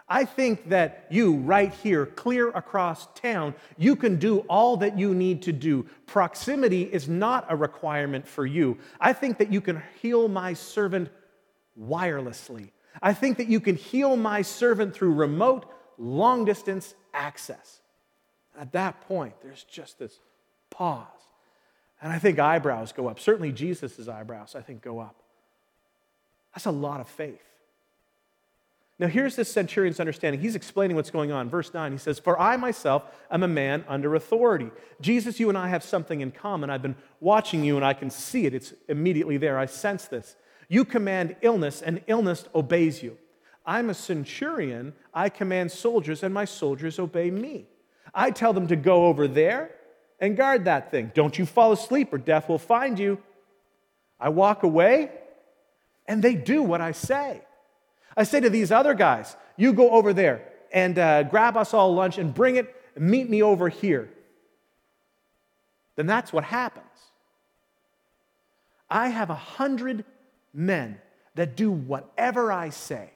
I 0.08 0.26
think 0.26 0.70
that 0.70 1.08
you, 1.10 1.36
right 1.38 1.74
here, 1.74 2.06
clear 2.06 2.50
across 2.50 3.08
town, 3.16 3.56
you 3.78 3.96
can 3.96 4.18
do 4.18 4.40
all 4.42 4.78
that 4.78 4.98
you 4.98 5.14
need 5.14 5.42
to 5.44 5.52
do. 5.52 5.86
Proximity 6.06 6.84
is 6.84 7.08
not 7.08 7.46
a 7.50 7.56
requirement 7.56 8.28
for 8.28 8.46
you. 8.46 8.78
I 9.00 9.14
think 9.14 9.38
that 9.38 9.52
you 9.52 9.62
can 9.62 9.82
heal 10.02 10.28
my 10.28 10.54
servant 10.54 11.10
wirelessly. 11.80 12.72
I 13.02 13.14
think 13.14 13.38
that 13.38 13.48
you 13.48 13.60
can 13.60 13.76
heal 13.76 14.16
my 14.16 14.42
servant 14.42 14.94
through 14.94 15.14
remote, 15.14 15.66
long 15.98 16.46
distance 16.46 16.94
access. 17.14 17.80
At 18.60 18.72
that 18.74 19.02
point, 19.08 19.34
there's 19.42 19.64
just 19.64 20.00
this 20.00 20.20
pause. 20.70 21.08
And 22.02 22.12
I 22.12 22.20
think 22.20 22.38
eyebrows 22.38 22.92
go 22.92 23.08
up. 23.08 23.20
Certainly, 23.20 23.54
Jesus' 23.54 24.08
eyebrows, 24.08 24.56
I 24.56 24.62
think, 24.62 24.82
go 24.82 25.00
up. 25.00 25.16
That's 26.54 26.66
a 26.66 26.72
lot 26.72 27.00
of 27.00 27.08
faith. 27.08 27.42
Now, 29.00 29.08
here's 29.08 29.36
this 29.36 29.52
centurion's 29.52 30.00
understanding. 30.00 30.40
He's 30.40 30.56
explaining 30.56 30.96
what's 30.96 31.10
going 31.10 31.32
on. 31.32 31.50
Verse 31.50 31.74
9, 31.74 31.92
he 31.92 31.98
says, 31.98 32.20
For 32.20 32.40
I 32.40 32.58
myself 32.58 33.04
am 33.32 33.42
a 33.42 33.48
man 33.48 33.84
under 33.88 34.14
authority. 34.16 34.70
Jesus, 35.02 35.40
you 35.40 35.50
and 35.50 35.58
I 35.58 35.70
have 35.70 35.84
something 35.84 36.22
in 36.22 36.32
common. 36.32 36.70
I've 36.70 36.84
been 36.84 36.96
watching 37.20 37.64
you 37.64 37.76
and 37.76 37.84
I 37.84 37.94
can 37.94 38.12
see 38.12 38.46
it. 38.46 38.54
It's 38.54 38.74
immediately 38.88 39.38
there. 39.38 39.58
I 39.58 39.66
sense 39.66 40.06
this. 40.06 40.36
You 40.70 40.86
command 40.86 41.36
illness, 41.42 41.82
and 41.82 42.02
illness 42.08 42.46
obeys 42.54 43.04
you. 43.04 43.18
I'm 43.66 43.90
a 43.90 43.94
centurion. 43.94 44.94
I 45.14 45.30
command 45.30 45.72
soldiers, 45.72 46.24
and 46.24 46.34
my 46.34 46.46
soldiers 46.46 47.00
obey 47.00 47.32
me. 47.32 47.68
I 48.14 48.32
tell 48.32 48.54
them 48.54 48.68
to 48.68 48.76
go 48.76 49.06
over 49.06 49.28
there 49.28 49.72
and 50.20 50.38
guard 50.38 50.66
that 50.66 50.92
thing. 50.92 51.12
Don't 51.14 51.38
you 51.38 51.46
fall 51.46 51.72
asleep, 51.72 52.14
or 52.14 52.18
death 52.18 52.50
will 52.50 52.58
find 52.58 53.00
you. 53.00 53.22
I 54.20 54.30
walk 54.30 54.64
away, 54.64 55.12
and 56.08 56.22
they 56.22 56.36
do 56.36 56.64
what 56.64 56.82
I 56.82 56.92
say. 56.92 57.42
I 58.16 58.24
say 58.24 58.40
to 58.40 58.50
these 58.50 58.72
other 58.72 58.94
guys, 58.94 59.36
you 59.58 59.74
go 59.74 59.92
over 59.92 60.14
there 60.14 60.48
and 60.72 60.98
uh, 60.98 61.24
grab 61.24 61.58
us 61.58 61.74
all 61.74 61.94
lunch 61.94 62.18
and 62.18 62.34
bring 62.34 62.56
it, 62.56 62.76
and 62.96 63.06
meet 63.06 63.30
me 63.30 63.44
over 63.44 63.70
here. 63.70 64.10
Then 65.96 66.08
that's 66.08 66.34
what 66.34 66.44
happens. 66.44 66.86
I 68.90 69.10
have 69.10 69.30
a 69.30 69.36
hundred 69.36 70.06
men 70.54 71.00
that 71.36 71.56
do 71.56 71.72
whatever 71.72 72.52
I 72.52 72.70
say. 72.70 73.10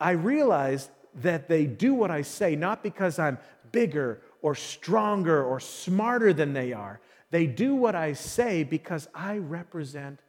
I 0.00 0.12
realize 0.12 0.88
that 1.16 1.48
they 1.48 1.66
do 1.66 1.94
what 1.94 2.10
I 2.10 2.22
say 2.22 2.56
not 2.56 2.82
because 2.82 3.18
I'm 3.18 3.38
bigger 3.72 4.20
or 4.42 4.54
stronger 4.54 5.44
or 5.44 5.60
smarter 5.60 6.32
than 6.32 6.52
they 6.52 6.72
are. 6.72 7.00
They 7.30 7.46
do 7.46 7.74
what 7.74 7.94
I 7.94 8.14
say 8.14 8.64
because 8.64 9.08
I 9.14 9.38
represent 9.38 10.20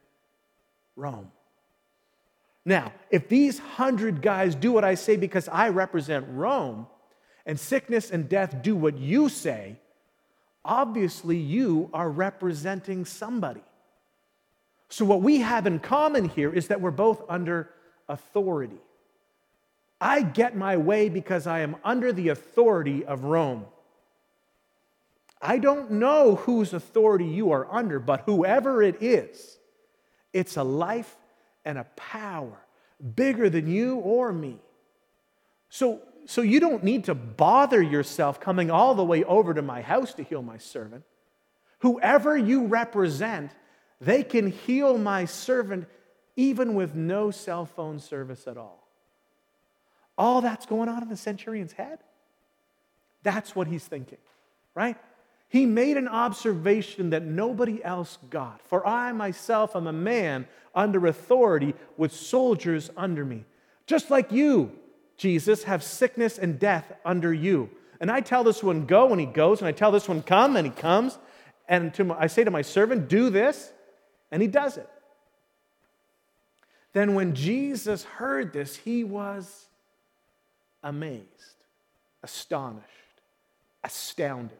Rome. 0.94 1.32
Now, 2.64 2.92
if 3.10 3.28
these 3.28 3.58
hundred 3.58 4.22
guys 4.22 4.54
do 4.54 4.70
what 4.72 4.84
I 4.84 4.94
say 4.94 5.16
because 5.16 5.48
I 5.48 5.68
represent 5.70 6.26
Rome, 6.28 6.86
and 7.46 7.58
sickness 7.58 8.10
and 8.10 8.28
death 8.28 8.62
do 8.62 8.76
what 8.76 8.98
you 8.98 9.28
say, 9.28 9.76
obviously 10.64 11.36
you 11.36 11.90
are 11.92 12.08
representing 12.08 13.04
somebody. 13.04 13.62
So, 14.92 15.06
what 15.06 15.22
we 15.22 15.40
have 15.40 15.66
in 15.66 15.78
common 15.78 16.28
here 16.28 16.52
is 16.52 16.68
that 16.68 16.82
we're 16.82 16.90
both 16.90 17.22
under 17.26 17.70
authority. 18.10 18.76
I 19.98 20.20
get 20.20 20.54
my 20.54 20.76
way 20.76 21.08
because 21.08 21.46
I 21.46 21.60
am 21.60 21.76
under 21.82 22.12
the 22.12 22.28
authority 22.28 23.02
of 23.02 23.24
Rome. 23.24 23.64
I 25.40 25.56
don't 25.56 25.92
know 25.92 26.34
whose 26.34 26.74
authority 26.74 27.24
you 27.24 27.52
are 27.52 27.66
under, 27.72 28.00
but 28.00 28.24
whoever 28.26 28.82
it 28.82 29.02
is, 29.02 29.56
it's 30.34 30.58
a 30.58 30.62
life 30.62 31.16
and 31.64 31.78
a 31.78 31.84
power 31.96 32.58
bigger 33.16 33.48
than 33.48 33.68
you 33.68 33.96
or 33.96 34.30
me. 34.30 34.58
So, 35.70 36.02
so 36.26 36.42
you 36.42 36.60
don't 36.60 36.84
need 36.84 37.04
to 37.04 37.14
bother 37.14 37.80
yourself 37.80 38.40
coming 38.40 38.70
all 38.70 38.94
the 38.94 39.04
way 39.04 39.24
over 39.24 39.54
to 39.54 39.62
my 39.62 39.80
house 39.80 40.12
to 40.14 40.22
heal 40.22 40.42
my 40.42 40.58
servant. 40.58 41.04
Whoever 41.78 42.36
you 42.36 42.66
represent, 42.66 43.52
they 44.02 44.22
can 44.22 44.50
heal 44.50 44.98
my 44.98 45.24
servant 45.24 45.86
even 46.36 46.74
with 46.74 46.94
no 46.94 47.30
cell 47.30 47.66
phone 47.66 47.98
service 47.98 48.46
at 48.46 48.56
all. 48.56 48.88
All 50.18 50.40
that's 50.40 50.66
going 50.66 50.88
on 50.88 51.02
in 51.02 51.08
the 51.08 51.16
centurion's 51.16 51.72
head. 51.72 51.98
That's 53.22 53.54
what 53.54 53.66
he's 53.66 53.84
thinking, 53.84 54.18
right? 54.74 54.96
he 55.52 55.66
made 55.66 55.98
an 55.98 56.08
observation 56.08 57.10
that 57.10 57.24
nobody 57.24 57.84
else 57.84 58.16
got. 58.30 58.62
For 58.68 58.86
I 58.86 59.12
myself 59.12 59.76
am 59.76 59.86
a 59.86 59.92
man 59.92 60.48
under 60.74 61.06
authority 61.06 61.74
with 61.98 62.10
soldiers 62.10 62.88
under 62.96 63.22
me. 63.22 63.44
Just 63.86 64.10
like 64.10 64.32
you, 64.32 64.72
Jesus, 65.18 65.64
have 65.64 65.82
sickness 65.82 66.38
and 66.38 66.58
death 66.58 66.90
under 67.04 67.34
you. 67.34 67.68
And 68.00 68.10
I 68.10 68.22
tell 68.22 68.42
this 68.44 68.62
one, 68.62 68.86
go, 68.86 69.10
and 69.10 69.20
he 69.20 69.26
goes. 69.26 69.60
And 69.60 69.68
I 69.68 69.72
tell 69.72 69.92
this 69.92 70.08
one, 70.08 70.22
come, 70.22 70.56
and 70.56 70.66
he 70.66 70.72
comes. 70.72 71.18
And 71.68 71.92
to 71.92 72.04
my, 72.04 72.16
I 72.18 72.28
say 72.28 72.44
to 72.44 72.50
my 72.50 72.62
servant, 72.62 73.08
do 73.08 73.28
this, 73.28 73.72
and 74.32 74.42
he 74.42 74.48
does 74.48 74.78
it. 74.78 74.88
Then 76.94 77.14
when 77.14 77.34
Jesus 77.34 78.02
heard 78.02 78.52
this, 78.52 78.76
he 78.76 79.04
was 79.04 79.68
amazed, 80.82 81.64
astonished, 82.22 82.88
astounded. 83.84 84.58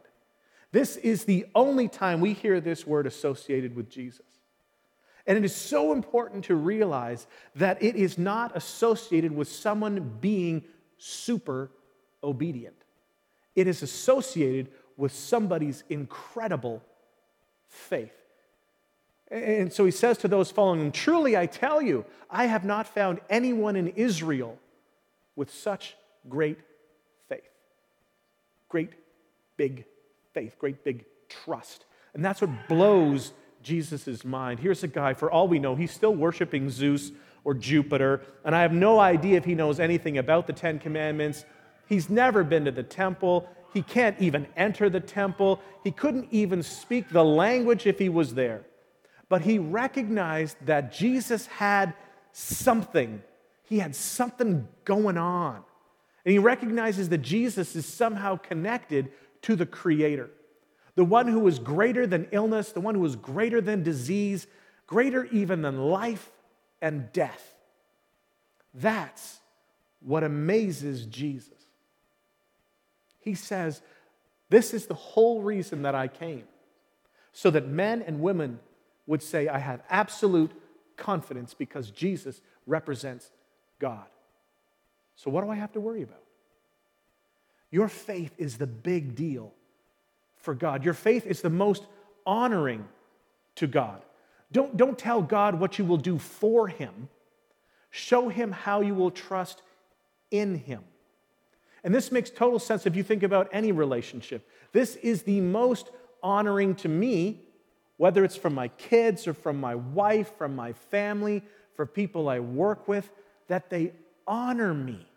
This 0.71 0.95
is 0.97 1.25
the 1.25 1.45
only 1.53 1.87
time 1.87 2.21
we 2.21 2.33
hear 2.33 2.61
this 2.61 2.87
word 2.87 3.05
associated 3.05 3.75
with 3.75 3.89
Jesus. 3.89 4.25
And 5.27 5.37
it 5.37 5.43
is 5.43 5.55
so 5.55 5.91
important 5.93 6.45
to 6.45 6.55
realize 6.55 7.27
that 7.55 7.81
it 7.81 7.95
is 7.95 8.17
not 8.17 8.55
associated 8.55 9.33
with 9.33 9.47
someone 9.47 10.17
being 10.19 10.63
super 10.97 11.71
obedient. 12.23 12.75
It 13.55 13.67
is 13.67 13.83
associated 13.83 14.69
with 14.97 15.13
somebody's 15.13 15.83
incredible 15.89 16.81
faith. 17.67 18.22
And 19.33 19.73
so 19.73 19.83
he 19.83 19.89
says 19.89 20.19
to 20.19 20.27
those 20.27 20.51
following 20.51 20.79
him, 20.79 20.91
Truly 20.91 21.35
I 21.35 21.47
tell 21.47 21.81
you, 21.81 22.05
I 22.29 22.45
have 22.45 22.63
not 22.63 22.85
found 22.87 23.19
anyone 23.31 23.75
in 23.75 23.87
Israel 23.87 24.59
with 25.35 25.51
such 25.51 25.95
great 26.29 26.59
faith. 27.27 27.41
Great 28.69 28.91
big 29.57 29.85
faith, 30.35 30.55
great 30.59 30.83
big 30.83 31.05
trust. 31.29 31.85
And 32.13 32.23
that's 32.23 32.41
what 32.41 32.67
blows 32.67 33.33
Jesus' 33.63 34.23
mind. 34.23 34.59
Here's 34.59 34.83
a 34.83 34.87
guy, 34.87 35.15
for 35.15 35.31
all 35.31 35.47
we 35.47 35.57
know, 35.57 35.75
he's 35.75 35.91
still 35.91 36.13
worshiping 36.13 36.69
Zeus 36.69 37.11
or 37.43 37.55
Jupiter, 37.55 38.21
and 38.45 38.55
I 38.55 38.61
have 38.61 38.71
no 38.71 38.99
idea 38.99 39.37
if 39.37 39.45
he 39.45 39.55
knows 39.55 39.79
anything 39.79 40.19
about 40.19 40.45
the 40.45 40.53
Ten 40.53 40.77
Commandments. 40.77 41.43
He's 41.87 42.07
never 42.07 42.43
been 42.43 42.65
to 42.65 42.71
the 42.71 42.83
temple. 42.83 43.49
He 43.73 43.81
can't 43.81 44.19
even 44.21 44.45
enter 44.55 44.89
the 44.89 44.99
temple. 44.99 45.59
He 45.83 45.91
couldn't 45.91 46.27
even 46.31 46.61
speak 46.61 47.09
the 47.09 47.25
language 47.25 47.87
if 47.87 47.97
he 47.97 48.09
was 48.09 48.35
there. 48.35 48.63
But 49.29 49.41
he 49.41 49.59
recognized 49.59 50.57
that 50.65 50.91
Jesus 50.91 51.47
had 51.47 51.93
something. 52.31 53.21
He 53.63 53.79
had 53.79 53.95
something 53.95 54.67
going 54.85 55.17
on. 55.17 55.63
And 56.25 56.31
he 56.31 56.39
recognizes 56.39 57.09
that 57.09 57.19
Jesus 57.19 57.75
is 57.75 57.85
somehow 57.85 58.37
connected 58.37 59.11
to 59.43 59.55
the 59.55 59.65
Creator, 59.65 60.29
the 60.95 61.03
one 61.03 61.27
who 61.27 61.45
is 61.47 61.59
greater 61.59 62.07
than 62.07 62.27
illness, 62.31 62.71
the 62.71 62.79
one 62.79 62.95
who 62.95 63.05
is 63.05 63.15
greater 63.15 63.59
than 63.59 63.83
disease, 63.83 64.47
greater 64.87 65.25
even 65.25 65.61
than 65.61 65.77
life 65.77 66.31
and 66.81 67.11
death. 67.11 67.55
That's 68.73 69.41
what 69.99 70.23
amazes 70.23 71.05
Jesus. 71.05 71.51
He 73.19 73.35
says, 73.35 73.81
This 74.49 74.73
is 74.73 74.85
the 74.85 74.93
whole 74.93 75.41
reason 75.41 75.81
that 75.83 75.95
I 75.95 76.07
came, 76.07 76.43
so 77.31 77.49
that 77.51 77.67
men 77.67 78.01
and 78.01 78.21
women 78.21 78.59
would 79.07 79.21
say, 79.21 79.47
I 79.47 79.59
have 79.59 79.81
absolute 79.89 80.51
confidence 80.95 81.53
because 81.53 81.91
Jesus 81.91 82.41
represents 82.65 83.31
God. 83.79 84.05
So, 85.15 85.29
what 85.29 85.43
do 85.43 85.49
I 85.49 85.55
have 85.55 85.71
to 85.73 85.79
worry 85.79 86.01
about? 86.01 86.23
Your 87.71 87.87
faith 87.87 88.33
is 88.37 88.57
the 88.57 88.67
big 88.67 89.15
deal 89.15 89.51
for 90.37 90.53
God. 90.53 90.83
Your 90.83 90.93
faith 90.93 91.25
is 91.25 91.41
the 91.41 91.49
most 91.49 91.85
honoring 92.25 92.85
to 93.55 93.67
God. 93.67 94.03
Don't, 94.51 94.77
don't 94.77 94.97
tell 94.97 95.21
God 95.21 95.59
what 95.59 95.79
you 95.79 95.85
will 95.85 95.97
do 95.97 96.19
for 96.19 96.67
Him, 96.67 97.09
show 97.89 98.29
Him 98.29 98.51
how 98.51 98.81
you 98.81 98.93
will 98.93 99.11
trust 99.11 99.61
in 100.29 100.55
Him. 100.55 100.83
And 101.83 101.93
this 101.93 102.11
makes 102.11 102.29
total 102.29 102.59
sense 102.59 102.85
if 102.85 102.95
you 102.95 103.03
think 103.03 103.23
about 103.23 103.49
any 103.51 103.71
relationship. 103.71 104.47
This 104.71 104.95
is 104.97 105.23
the 105.23 105.41
most 105.41 105.89
honoring 106.21 106.75
to 106.75 106.87
me, 106.87 107.41
whether 107.97 108.23
it's 108.23 108.35
from 108.35 108.53
my 108.53 108.67
kids 108.69 109.27
or 109.27 109.33
from 109.33 109.59
my 109.59 109.75
wife, 109.75 110.35
from 110.37 110.55
my 110.55 110.73
family, 110.73 111.43
for 111.75 111.85
people 111.85 112.29
I 112.29 112.39
work 112.39 112.87
with, 112.87 113.09
that 113.47 113.69
they 113.69 113.93
honor 114.27 114.73
me 114.73 115.07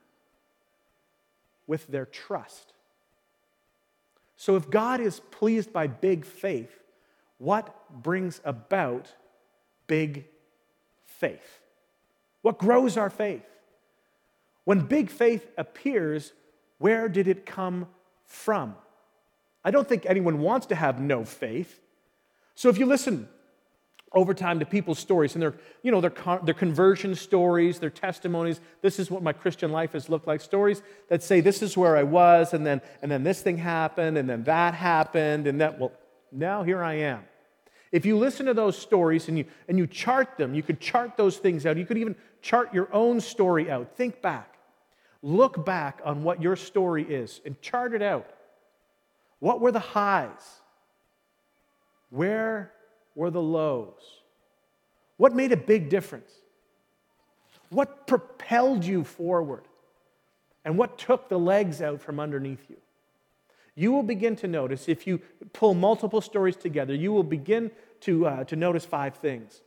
with 1.66 1.86
their 1.88 2.06
trust. 2.06 2.72
So, 4.36 4.56
if 4.56 4.70
God 4.70 5.00
is 5.00 5.20
pleased 5.30 5.72
by 5.72 5.86
big 5.86 6.24
faith, 6.24 6.82
what 7.38 7.74
brings 8.02 8.40
about 8.44 9.12
big 9.86 10.26
faith? 11.04 11.60
What 12.42 12.58
grows 12.58 12.96
our 12.96 13.10
faith? 13.10 13.44
When 14.64 14.80
big 14.80 15.10
faith 15.10 15.50
appears, 15.56 16.32
where 16.78 17.08
did 17.08 17.28
it 17.28 17.46
come 17.46 17.88
from? 18.24 18.74
I 19.64 19.70
don't 19.70 19.88
think 19.88 20.06
anyone 20.06 20.40
wants 20.40 20.66
to 20.66 20.74
have 20.74 21.00
no 21.00 21.24
faith. 21.24 21.80
So 22.56 22.68
if 22.68 22.78
you 22.78 22.86
listen 22.86 23.28
over 24.12 24.32
time 24.32 24.58
to 24.60 24.64
people's 24.64 24.98
stories 24.98 25.34
and 25.34 25.42
their, 25.42 25.54
you 25.82 25.92
know, 25.92 26.00
their, 26.00 26.12
their 26.42 26.54
conversion 26.54 27.14
stories, 27.14 27.78
their 27.78 27.90
testimonies. 27.90 28.60
This 28.80 28.98
is 28.98 29.10
what 29.10 29.22
my 29.22 29.32
Christian 29.32 29.70
life 29.70 29.92
has 29.92 30.08
looked 30.08 30.26
like. 30.26 30.40
Stories 30.40 30.82
that 31.08 31.22
say, 31.22 31.40
this 31.40 31.60
is 31.60 31.76
where 31.76 31.96
I 31.96 32.02
was, 32.02 32.54
and 32.54 32.66
then, 32.66 32.80
and 33.02 33.10
then 33.10 33.24
this 33.24 33.42
thing 33.42 33.58
happened, 33.58 34.16
and 34.16 34.28
then 34.28 34.44
that 34.44 34.74
happened, 34.74 35.46
and 35.46 35.60
that, 35.60 35.78
well, 35.78 35.92
now 36.32 36.62
here 36.62 36.82
I 36.82 36.94
am. 36.94 37.24
If 37.92 38.06
you 38.06 38.16
listen 38.16 38.46
to 38.46 38.54
those 38.54 38.76
stories 38.76 39.28
and 39.28 39.38
you, 39.38 39.44
and 39.68 39.78
you 39.78 39.86
chart 39.86 40.38
them, 40.38 40.54
you 40.54 40.62
could 40.62 40.80
chart 40.80 41.16
those 41.16 41.36
things 41.36 41.66
out. 41.66 41.76
You 41.76 41.86
could 41.86 41.98
even 41.98 42.16
chart 42.42 42.72
your 42.72 42.88
own 42.92 43.20
story 43.20 43.70
out. 43.70 43.96
Think 43.96 44.22
back. 44.22 44.58
Look 45.22 45.64
back 45.64 46.00
on 46.04 46.22
what 46.22 46.42
your 46.42 46.56
story 46.56 47.04
is 47.04 47.40
and 47.44 47.60
chart 47.60 47.92
it 47.92 48.02
out. 48.02 48.28
What 49.40 49.60
were 49.60 49.72
the 49.72 49.78
highs? 49.78 50.42
Where 52.10 52.72
were 53.14 53.30
the 53.30 53.42
lows? 53.42 54.02
What 55.16 55.34
made 55.34 55.52
a 55.52 55.56
big 55.56 55.88
difference? 55.88 56.30
What 57.70 58.06
propelled 58.06 58.84
you 58.84 59.04
forward? 59.04 59.64
And 60.64 60.76
what 60.76 60.98
took 60.98 61.28
the 61.28 61.38
legs 61.38 61.80
out 61.80 62.00
from 62.00 62.20
underneath 62.20 62.64
you? 62.68 62.76
You 63.74 63.92
will 63.92 64.02
begin 64.02 64.36
to 64.36 64.48
notice, 64.48 64.88
if 64.88 65.06
you 65.06 65.20
pull 65.52 65.74
multiple 65.74 66.20
stories 66.20 66.56
together, 66.56 66.94
you 66.94 67.12
will 67.12 67.22
begin 67.22 67.70
to, 68.00 68.26
uh, 68.26 68.44
to 68.44 68.56
notice 68.56 68.84
five 68.84 69.16
things. 69.16 69.60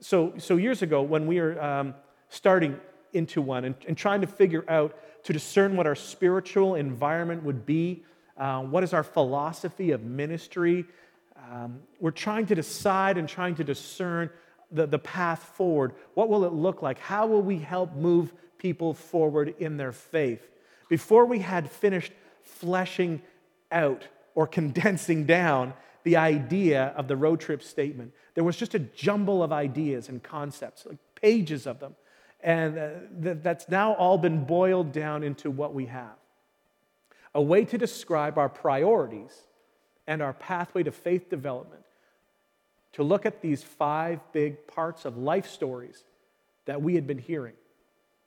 So, 0.00 0.34
so 0.36 0.56
years 0.56 0.82
ago, 0.82 1.02
when 1.02 1.26
we 1.26 1.40
were 1.40 1.60
um, 1.62 1.94
starting 2.28 2.78
into 3.14 3.40
one 3.40 3.64
and, 3.64 3.74
and, 3.88 3.96
trying 3.96 4.20
to 4.20 4.26
figure 4.26 4.64
out 4.68 4.96
to 5.22 5.32
discern 5.32 5.76
what 5.76 5.86
our 5.86 5.94
spiritual 5.94 6.74
environment 6.74 7.42
would 7.44 7.64
be, 7.64 8.04
uh, 8.36 8.60
what 8.60 8.84
is 8.84 8.92
our 8.92 9.04
philosophy 9.04 9.92
of 9.92 10.02
ministry, 10.02 10.84
um, 11.50 11.80
we're 12.00 12.10
trying 12.10 12.46
to 12.46 12.54
decide 12.54 13.18
and 13.18 13.28
trying 13.28 13.54
to 13.56 13.64
discern 13.64 14.30
the, 14.70 14.86
the 14.86 14.98
path 14.98 15.42
forward. 15.56 15.92
What 16.14 16.28
will 16.28 16.44
it 16.44 16.52
look 16.52 16.82
like? 16.82 16.98
How 16.98 17.26
will 17.26 17.42
we 17.42 17.58
help 17.58 17.94
move 17.94 18.32
people 18.58 18.94
forward 18.94 19.54
in 19.58 19.76
their 19.76 19.92
faith? 19.92 20.50
Before 20.88 21.24
we 21.26 21.40
had 21.40 21.70
finished 21.70 22.12
fleshing 22.42 23.22
out 23.70 24.06
or 24.34 24.46
condensing 24.58 25.24
down 25.24 25.74
the 26.02 26.16
idea 26.16 26.92
of 26.96 27.08
the 27.08 27.16
road 27.16 27.40
trip 27.40 27.62
statement, 27.62 28.12
there 28.34 28.44
was 28.44 28.56
just 28.56 28.74
a 28.74 28.78
jumble 28.78 29.42
of 29.42 29.52
ideas 29.52 30.08
and 30.08 30.22
concepts, 30.22 30.84
like 30.86 30.98
pages 31.14 31.66
of 31.66 31.80
them. 31.80 31.94
And 32.40 32.78
uh, 32.78 32.88
th- 33.22 33.38
that's 33.42 33.68
now 33.68 33.94
all 33.94 34.18
been 34.18 34.44
boiled 34.44 34.92
down 34.92 35.22
into 35.22 35.50
what 35.50 35.72
we 35.72 35.86
have 35.86 36.16
a 37.36 37.42
way 37.42 37.64
to 37.64 37.76
describe 37.76 38.38
our 38.38 38.48
priorities 38.48 39.32
and 40.06 40.22
our 40.22 40.32
pathway 40.32 40.82
to 40.82 40.92
faith 40.92 41.28
development 41.30 41.82
to 42.92 43.02
look 43.02 43.26
at 43.26 43.42
these 43.42 43.62
five 43.62 44.20
big 44.32 44.66
parts 44.66 45.04
of 45.04 45.16
life 45.16 45.48
stories 45.48 46.04
that 46.66 46.80
we 46.80 46.94
had 46.94 47.06
been 47.06 47.18
hearing. 47.18 47.54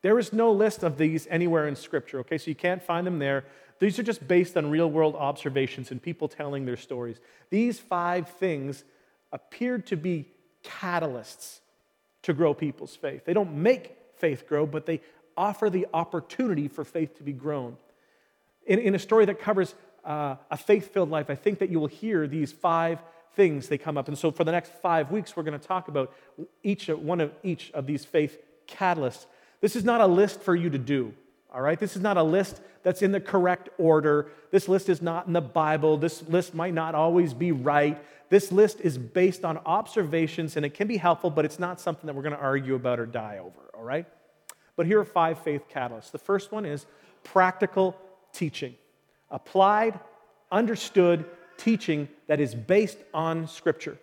There 0.02 0.20
is 0.20 0.34
no 0.34 0.52
list 0.52 0.84
of 0.84 0.98
these 0.98 1.26
anywhere 1.28 1.68
in 1.68 1.76
Scripture, 1.76 2.20
okay? 2.20 2.38
So 2.38 2.50
you 2.50 2.56
can't 2.56 2.84
find 2.84 3.08
them 3.08 3.20
there. 3.20 3.46
These 3.80 3.98
are 3.98 4.04
just 4.04 4.28
based 4.28 4.58
on 4.58 4.70
real 4.70 4.90
world 4.90 5.16
observations 5.16 5.92
and 5.92 6.02
people 6.02 6.28
telling 6.28 6.66
their 6.66 6.78
stories. 6.78 7.20
These 7.50 7.80
five 7.80 8.30
things 8.30 8.84
appeared 9.32 9.86
to 9.88 9.96
be 9.96 10.26
catalysts 10.64 11.60
to 12.24 12.34
grow 12.34 12.54
people's 12.54 12.96
faith. 12.96 13.24
They 13.26 13.34
don't 13.34 13.54
make 13.54 13.96
faith 14.18 14.48
grow, 14.48 14.66
but 14.66 14.86
they 14.86 15.02
offer 15.38 15.70
the 15.70 15.88
opportunity 15.94 16.68
for 16.68 16.84
faith 16.84 17.16
to 17.18 17.24
be 17.24 17.34
grown. 17.34 17.78
In, 18.66 18.80
in 18.80 18.96
a 18.96 19.00
story 19.00 19.26
that 19.26 19.40
covers 19.40 19.76
uh, 20.08 20.38
a 20.50 20.58
faith 20.58 20.94
filled 20.94 21.10
life, 21.10 21.30
I 21.30 21.36
think 21.36 21.60
that 21.60 21.70
you 21.70 21.80
will 21.80 21.88
hear 21.88 22.28
these 22.28 22.52
five 22.52 23.00
things 23.36 23.68
they 23.68 23.78
come 23.78 23.98
up. 23.98 24.08
And 24.08 24.18
so 24.18 24.32
for 24.32 24.46
the 24.46 24.54
next 24.54 24.72
five 24.82 25.12
weeks, 25.12 25.36
we're 25.36 25.44
going 25.44 25.60
to 25.60 25.68
talk 25.68 25.90
about 25.90 26.14
each 26.64 26.88
one 26.88 27.20
of 27.22 27.32
each 27.44 27.72
of 27.72 27.86
these 27.86 28.06
faith 28.06 28.42
catalysts. 28.68 29.26
This 29.60 29.76
is 29.76 29.84
not 29.84 30.00
a 30.02 30.08
list 30.08 30.42
for 30.42 30.56
you 30.56 30.70
to 30.70 30.78
do. 30.78 31.14
All 31.54 31.62
right, 31.62 31.80
this 31.80 31.96
is 31.96 32.02
not 32.02 32.18
a 32.18 32.24
list 32.24 32.62
that's 32.84 33.02
in 33.02 33.12
the 33.12 33.20
correct 33.20 33.70
order. 33.78 34.32
This 34.52 34.68
list 34.68 34.90
is 34.90 35.02
not 35.02 35.28
in 35.28 35.34
the 35.34 35.42
Bible. 35.42 35.98
This 35.98 36.24
list 36.28 36.54
might 36.54 36.74
not 36.74 36.96
always 36.96 37.34
be 37.34 37.52
right. 37.52 38.02
This 38.30 38.52
list 38.52 38.82
is 38.82 38.98
based 38.98 39.44
on 39.44 39.58
observations 39.60 40.56
and 40.58 40.66
it 40.66 40.74
can 40.74 40.88
be 40.88 40.98
helpful, 40.98 41.30
but 41.30 41.46
it's 41.46 41.60
not 41.60 41.80
something 41.80 42.08
that 42.08 42.16
we're 42.16 42.22
going 42.22 42.36
to 42.36 42.42
argue 42.42 42.76
about 42.76 43.00
or 43.00 43.06
die 43.06 43.40
over. 43.40 43.72
All 43.74 43.84
right? 43.84 44.06
But 44.76 44.86
here 44.86 45.00
are 45.00 45.06
five 45.06 45.40
faith 45.40 45.64
catalysts. 45.74 46.12
The 46.12 46.18
first 46.18 46.52
one 46.52 46.66
is 46.66 46.86
practical 47.24 47.98
teaching 48.34 48.76
applied, 49.30 50.00
understood 50.52 51.26
teaching 51.58 52.08
that 52.28 52.40
is 52.40 52.56
based 52.56 52.98
on 53.14 53.48
Scripture. 53.48 53.98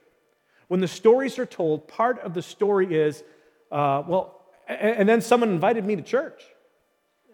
When 0.68 0.80
the 0.80 0.88
stories 0.88 1.38
are 1.38 1.46
told, 1.46 1.88
part 1.88 2.18
of 2.20 2.34
the 2.34 2.42
story 2.42 2.94
is, 2.94 3.22
uh, 3.70 4.02
well, 4.06 4.40
and 4.66 5.08
then 5.08 5.20
someone 5.20 5.50
invited 5.50 5.84
me 5.84 5.96
to 5.96 6.02
church. 6.02 6.42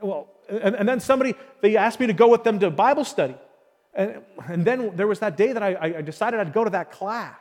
Well, 0.01 0.29
and, 0.49 0.75
and, 0.75 0.89
then 0.89 0.99
somebody, 1.01 1.35
they 1.61 1.77
asked 1.77 2.01
me 2.01 2.09
to 2.09 2.13
go 2.13 2.29
with 2.29 2.43
them 2.43 2.59
to 2.59 2.71
Bible 2.71 3.05
study. 3.05 3.37
And, 3.95 4.23
and 4.47 4.65
then 4.65 4.97
there 4.97 5.07
was 5.07 5.21
that 5.21 5.37
day 5.37 5.53
that 5.53 5.63
I, 5.63 5.95
I 5.99 6.03
decided 6.03 6.41
I'd 6.41 6.53
go 6.53 6.65
to 6.65 6.71
that 6.71 6.91
class. 6.91 7.37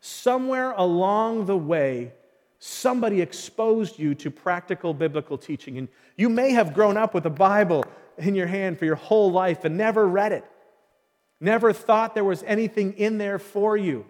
Somewhere 0.00 0.72
along 0.72 1.46
the 1.46 1.56
way, 1.56 2.12
somebody 2.58 3.22
exposed 3.22 3.98
you 3.98 4.14
to 4.16 4.30
practical 4.30 4.92
biblical 4.92 5.38
teaching. 5.38 5.78
And 5.78 5.88
you 6.16 6.28
may 6.28 6.50
have 6.50 6.74
grown 6.74 6.96
up 6.96 7.14
with 7.14 7.24
a 7.26 7.30
Bible 7.30 7.84
in 8.18 8.34
your 8.34 8.46
hand 8.46 8.78
for 8.78 8.84
your 8.84 8.96
whole 8.96 9.30
life 9.30 9.64
and 9.64 9.76
never 9.76 10.06
read 10.06 10.32
it, 10.32 10.44
never 11.40 11.72
thought 11.72 12.14
there 12.14 12.24
was 12.24 12.42
anything 12.44 12.94
in 12.94 13.18
there 13.18 13.38
for 13.38 13.76
you. 13.76 14.06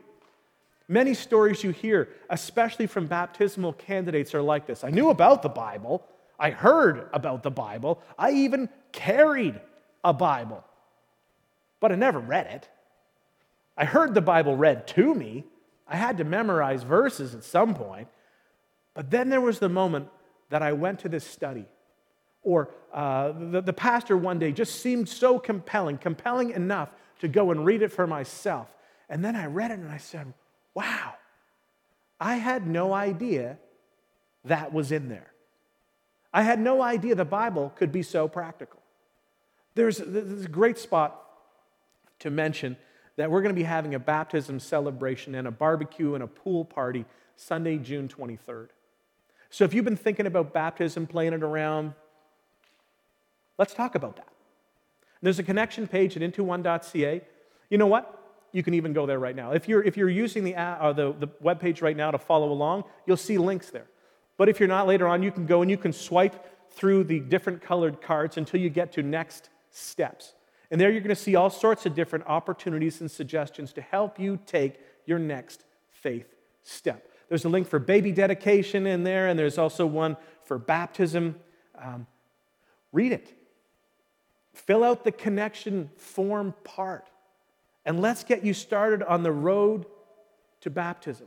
Many 0.86 1.14
stories 1.14 1.64
you 1.64 1.70
hear, 1.70 2.08
especially 2.28 2.86
from 2.86 3.06
baptismal 3.06 3.72
candidates, 3.72 4.34
are 4.34 4.42
like 4.42 4.66
this 4.66 4.84
I 4.84 4.90
knew 4.90 5.10
about 5.10 5.42
the 5.42 5.48
Bible, 5.48 6.06
I 6.38 6.50
heard 6.50 7.08
about 7.12 7.42
the 7.42 7.50
Bible, 7.50 8.02
I 8.18 8.32
even 8.32 8.68
carried 8.92 9.60
a 10.02 10.12
Bible, 10.12 10.64
but 11.80 11.92
I 11.92 11.94
never 11.94 12.18
read 12.18 12.46
it. 12.46 12.68
I 13.76 13.84
heard 13.84 14.14
the 14.14 14.20
Bible 14.20 14.56
read 14.56 14.86
to 14.88 15.14
me. 15.14 15.44
I 15.88 15.96
had 15.96 16.18
to 16.18 16.24
memorize 16.24 16.82
verses 16.82 17.34
at 17.34 17.44
some 17.44 17.74
point. 17.74 18.08
But 18.94 19.10
then 19.10 19.28
there 19.28 19.40
was 19.40 19.58
the 19.58 19.68
moment 19.68 20.08
that 20.50 20.62
I 20.62 20.72
went 20.72 21.00
to 21.00 21.08
this 21.08 21.24
study. 21.24 21.66
Or 22.44 22.70
uh, 22.92 23.32
the, 23.32 23.60
the 23.60 23.72
pastor 23.72 24.16
one 24.16 24.38
day 24.38 24.52
just 24.52 24.80
seemed 24.80 25.08
so 25.08 25.38
compelling, 25.38 25.98
compelling 25.98 26.50
enough 26.50 26.90
to 27.20 27.28
go 27.28 27.50
and 27.50 27.64
read 27.64 27.82
it 27.82 27.90
for 27.90 28.06
myself. 28.06 28.68
And 29.08 29.24
then 29.24 29.34
I 29.34 29.46
read 29.46 29.70
it 29.70 29.78
and 29.78 29.90
I 29.90 29.98
said, 29.98 30.32
wow, 30.74 31.14
I 32.20 32.36
had 32.36 32.66
no 32.66 32.92
idea 32.92 33.58
that 34.44 34.72
was 34.72 34.92
in 34.92 35.08
there. 35.08 35.32
I 36.32 36.42
had 36.42 36.60
no 36.60 36.82
idea 36.82 37.14
the 37.14 37.24
Bible 37.24 37.72
could 37.76 37.92
be 37.92 38.02
so 38.02 38.28
practical. 38.28 38.80
There's, 39.74 39.98
there's 39.98 40.44
a 40.44 40.48
great 40.48 40.78
spot 40.78 41.20
to 42.20 42.30
mention 42.30 42.76
that 43.16 43.30
we're 43.30 43.42
going 43.42 43.54
to 43.54 43.58
be 43.58 43.64
having 43.64 43.94
a 43.94 43.98
baptism 43.98 44.58
celebration 44.58 45.34
and 45.34 45.46
a 45.46 45.50
barbecue 45.50 46.14
and 46.14 46.22
a 46.22 46.26
pool 46.26 46.64
party 46.64 47.04
Sunday, 47.36 47.78
June 47.78 48.08
23rd. 48.08 48.68
So 49.50 49.64
if 49.64 49.72
you've 49.72 49.84
been 49.84 49.96
thinking 49.96 50.26
about 50.26 50.52
baptism, 50.52 51.06
playing 51.06 51.32
it 51.32 51.42
around, 51.42 51.94
let's 53.58 53.74
talk 53.74 53.94
about 53.94 54.16
that. 54.16 54.28
There's 55.22 55.38
a 55.38 55.42
connection 55.42 55.86
page 55.86 56.16
at 56.16 56.22
into1.ca. 56.22 57.22
You 57.70 57.78
know 57.78 57.86
what? 57.86 58.20
You 58.52 58.62
can 58.62 58.74
even 58.74 58.92
go 58.92 59.06
there 59.06 59.18
right 59.18 59.34
now. 59.34 59.52
If 59.52 59.68
you're, 59.68 59.82
if 59.82 59.96
you're 59.96 60.10
using 60.10 60.44
the, 60.44 60.54
uh, 60.54 60.92
the, 60.92 61.12
the 61.12 61.28
web 61.40 61.60
page 61.60 61.80
right 61.82 61.96
now 61.96 62.10
to 62.10 62.18
follow 62.18 62.52
along, 62.52 62.84
you'll 63.06 63.16
see 63.16 63.38
links 63.38 63.70
there. 63.70 63.86
But 64.36 64.48
if 64.48 64.60
you're 64.60 64.68
not 64.68 64.86
later 64.86 65.08
on, 65.08 65.22
you 65.22 65.32
can 65.32 65.46
go 65.46 65.62
and 65.62 65.70
you 65.70 65.76
can 65.76 65.92
swipe 65.92 66.70
through 66.70 67.04
the 67.04 67.20
different 67.20 67.62
colored 67.62 68.02
cards 68.02 68.36
until 68.36 68.60
you 68.60 68.68
get 68.68 68.92
to 68.92 69.02
next 69.02 69.48
steps. 69.70 70.34
And 70.70 70.80
there 70.80 70.90
you're 70.90 71.00
going 71.00 71.08
to 71.08 71.14
see 71.14 71.36
all 71.36 71.50
sorts 71.50 71.86
of 71.86 71.94
different 71.94 72.26
opportunities 72.26 73.00
and 73.00 73.10
suggestions 73.10 73.72
to 73.74 73.80
help 73.80 74.18
you 74.18 74.38
take 74.44 74.80
your 75.06 75.18
next 75.18 75.64
faith 75.88 76.34
step. 76.62 77.08
There's 77.28 77.44
a 77.44 77.48
link 77.48 77.68
for 77.68 77.78
baby 77.78 78.12
dedication 78.12 78.86
in 78.86 79.04
there, 79.04 79.28
and 79.28 79.38
there's 79.38 79.58
also 79.58 79.86
one 79.86 80.16
for 80.44 80.58
baptism. 80.58 81.36
Um, 81.80 82.06
read 82.92 83.12
it. 83.12 83.32
Fill 84.54 84.84
out 84.84 85.04
the 85.04 85.12
connection 85.12 85.90
form 85.96 86.54
part, 86.64 87.10
and 87.84 88.00
let's 88.00 88.24
get 88.24 88.44
you 88.44 88.54
started 88.54 89.02
on 89.02 89.22
the 89.22 89.32
road 89.32 89.84
to 90.60 90.70
baptism. 90.70 91.26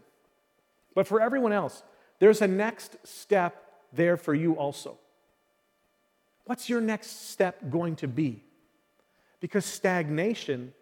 But 0.96 1.08
for 1.08 1.22
everyone 1.22 1.52
else, 1.52 1.84
there's 2.20 2.42
a 2.42 2.48
next 2.48 2.96
step 3.06 3.63
there 3.94 4.18
for 4.18 4.34
you 4.34 4.54
also. 4.54 4.98
What's 6.46 6.70
your 6.70 6.82
next 6.82 7.30
step 7.30 7.70
going 7.70 7.98
to 7.98 8.08
be? 8.08 8.42
Because 9.42 9.66
stagnation 9.66 10.74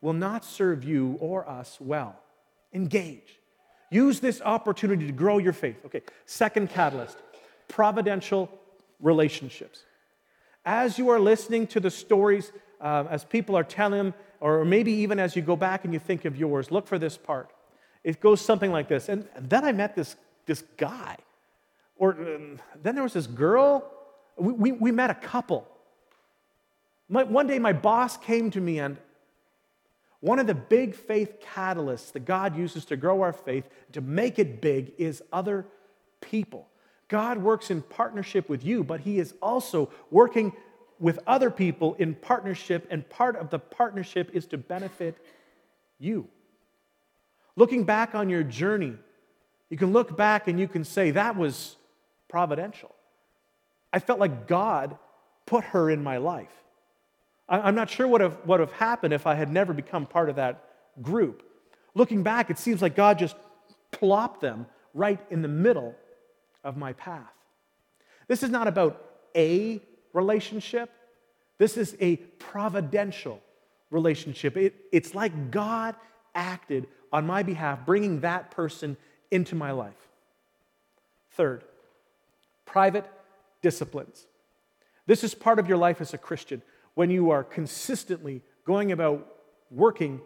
will 0.00 0.14
not 0.14 0.44
serve 0.44 0.84
you 0.84 1.18
or 1.20 1.48
us 1.48 1.78
well. 1.80 2.16
Engage. 2.72 3.40
Use 3.90 4.20
this 4.20 4.40
opportunity 4.40 5.06
to 5.06 5.12
grow 5.12 5.38
your 5.38 5.52
faith. 5.52 5.84
Okay, 5.84 6.02
second 6.24 6.70
catalyst 6.70 7.18
providential 7.68 8.48
relationships. 9.00 9.82
As 10.66 10.98
you 10.98 11.10
are 11.10 11.20
listening 11.20 11.68
to 11.68 11.80
the 11.80 11.92
stories, 11.92 12.50
uh, 12.80 13.04
as 13.08 13.24
people 13.24 13.56
are 13.56 13.62
telling 13.62 13.98
them, 13.98 14.14
or 14.40 14.64
maybe 14.64 14.90
even 14.92 15.20
as 15.20 15.36
you 15.36 15.42
go 15.42 15.54
back 15.54 15.84
and 15.84 15.94
you 15.94 16.00
think 16.00 16.24
of 16.24 16.36
yours, 16.36 16.72
look 16.72 16.88
for 16.88 16.98
this 16.98 17.16
part. 17.16 17.52
It 18.02 18.20
goes 18.20 18.40
something 18.40 18.72
like 18.72 18.88
this. 18.88 19.08
And 19.08 19.28
then 19.38 19.64
I 19.64 19.70
met 19.70 19.94
this, 19.94 20.16
this 20.44 20.64
guy. 20.76 21.16
Or 21.96 22.12
um, 22.12 22.58
then 22.82 22.94
there 22.94 23.04
was 23.04 23.12
this 23.12 23.28
girl. 23.28 23.88
We, 24.36 24.52
we, 24.52 24.72
we 24.72 24.92
met 24.92 25.08
a 25.08 25.14
couple. 25.14 25.68
My, 27.08 27.22
one 27.22 27.46
day 27.46 27.60
my 27.60 27.72
boss 27.72 28.16
came 28.16 28.50
to 28.50 28.60
me 28.60 28.80
and 28.80 28.96
one 30.20 30.40
of 30.40 30.48
the 30.48 30.54
big 30.54 30.96
faith 30.96 31.40
catalysts 31.40 32.10
that 32.12 32.24
God 32.24 32.56
uses 32.56 32.84
to 32.86 32.96
grow 32.96 33.22
our 33.22 33.32
faith, 33.32 33.68
to 33.92 34.00
make 34.00 34.40
it 34.40 34.60
big, 34.60 34.92
is 34.98 35.22
other 35.32 35.66
people. 36.20 36.66
God 37.08 37.38
works 37.38 37.70
in 37.70 37.82
partnership 37.82 38.48
with 38.48 38.64
you, 38.64 38.82
but 38.82 39.00
He 39.00 39.18
is 39.18 39.34
also 39.40 39.90
working 40.10 40.52
with 40.98 41.18
other 41.26 41.50
people 41.50 41.94
in 41.94 42.14
partnership, 42.14 42.86
and 42.90 43.08
part 43.08 43.36
of 43.36 43.50
the 43.50 43.58
partnership 43.58 44.30
is 44.32 44.46
to 44.46 44.58
benefit 44.58 45.16
you. 45.98 46.26
Looking 47.54 47.84
back 47.84 48.14
on 48.14 48.28
your 48.28 48.42
journey, 48.42 48.94
you 49.68 49.76
can 49.76 49.92
look 49.92 50.16
back 50.16 50.48
and 50.48 50.58
you 50.58 50.68
can 50.68 50.84
say, 50.84 51.12
that 51.12 51.36
was 51.36 51.76
providential. 52.28 52.94
I 53.92 53.98
felt 53.98 54.18
like 54.18 54.46
God 54.46 54.98
put 55.46 55.64
her 55.64 55.90
in 55.90 56.02
my 56.02 56.16
life. 56.18 56.52
I'm 57.48 57.74
not 57.74 57.88
sure 57.88 58.08
what 58.08 58.46
would 58.46 58.60
have, 58.60 58.72
happened 58.72 59.14
if 59.14 59.26
I 59.26 59.34
had 59.34 59.50
never 59.50 59.72
become 59.72 60.06
part 60.06 60.28
of 60.28 60.36
that 60.36 60.64
group. 61.00 61.44
Looking 61.94 62.22
back, 62.22 62.50
it 62.50 62.58
seems 62.58 62.82
like 62.82 62.96
God 62.96 63.18
just 63.18 63.36
plopped 63.92 64.40
them 64.40 64.66
right 64.92 65.20
in 65.30 65.42
the 65.42 65.48
middle 65.48 65.94
of 66.66 66.76
my 66.76 66.92
path. 66.92 67.32
This 68.28 68.42
is 68.42 68.50
not 68.50 68.66
about 68.66 69.02
a 69.34 69.80
relationship, 70.12 70.90
this 71.58 71.76
is 71.76 71.96
a 72.00 72.16
providential 72.16 73.40
relationship. 73.90 74.56
It, 74.56 74.74
it's 74.92 75.14
like 75.14 75.50
God 75.50 75.94
acted 76.34 76.86
on 77.12 77.26
my 77.26 77.42
behalf, 77.42 77.86
bringing 77.86 78.20
that 78.20 78.50
person 78.50 78.96
into 79.30 79.54
my 79.54 79.70
life. 79.70 79.94
Third, 81.32 81.64
private 82.66 83.06
disciplines. 83.62 84.26
This 85.06 85.22
is 85.24 85.34
part 85.34 85.58
of 85.58 85.68
your 85.68 85.78
life 85.78 86.00
as 86.00 86.12
a 86.12 86.18
Christian 86.18 86.60
when 86.94 87.10
you 87.10 87.30
are 87.30 87.44
consistently 87.44 88.42
going 88.64 88.92
about 88.92 89.26
working 89.70 90.20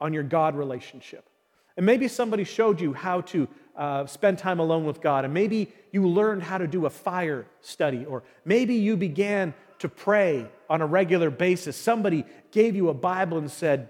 on 0.00 0.12
your 0.12 0.22
God 0.22 0.54
relationship. 0.56 1.28
And 1.76 1.86
maybe 1.86 2.08
somebody 2.08 2.44
showed 2.44 2.80
you 2.80 2.92
how 2.92 3.22
to 3.22 3.48
uh, 3.76 4.06
spend 4.06 4.38
time 4.38 4.60
alone 4.60 4.84
with 4.84 5.00
God, 5.00 5.24
and 5.24 5.32
maybe 5.32 5.72
you 5.92 6.06
learned 6.06 6.42
how 6.42 6.58
to 6.58 6.66
do 6.66 6.86
a 6.86 6.90
fire 6.90 7.46
study, 7.60 8.04
or 8.04 8.22
maybe 8.44 8.74
you 8.74 8.96
began 8.96 9.54
to 9.78 9.88
pray 9.88 10.46
on 10.68 10.82
a 10.82 10.86
regular 10.86 11.30
basis. 11.30 11.76
Somebody 11.76 12.24
gave 12.50 12.76
you 12.76 12.90
a 12.90 12.94
Bible 12.94 13.38
and 13.38 13.50
said, 13.50 13.88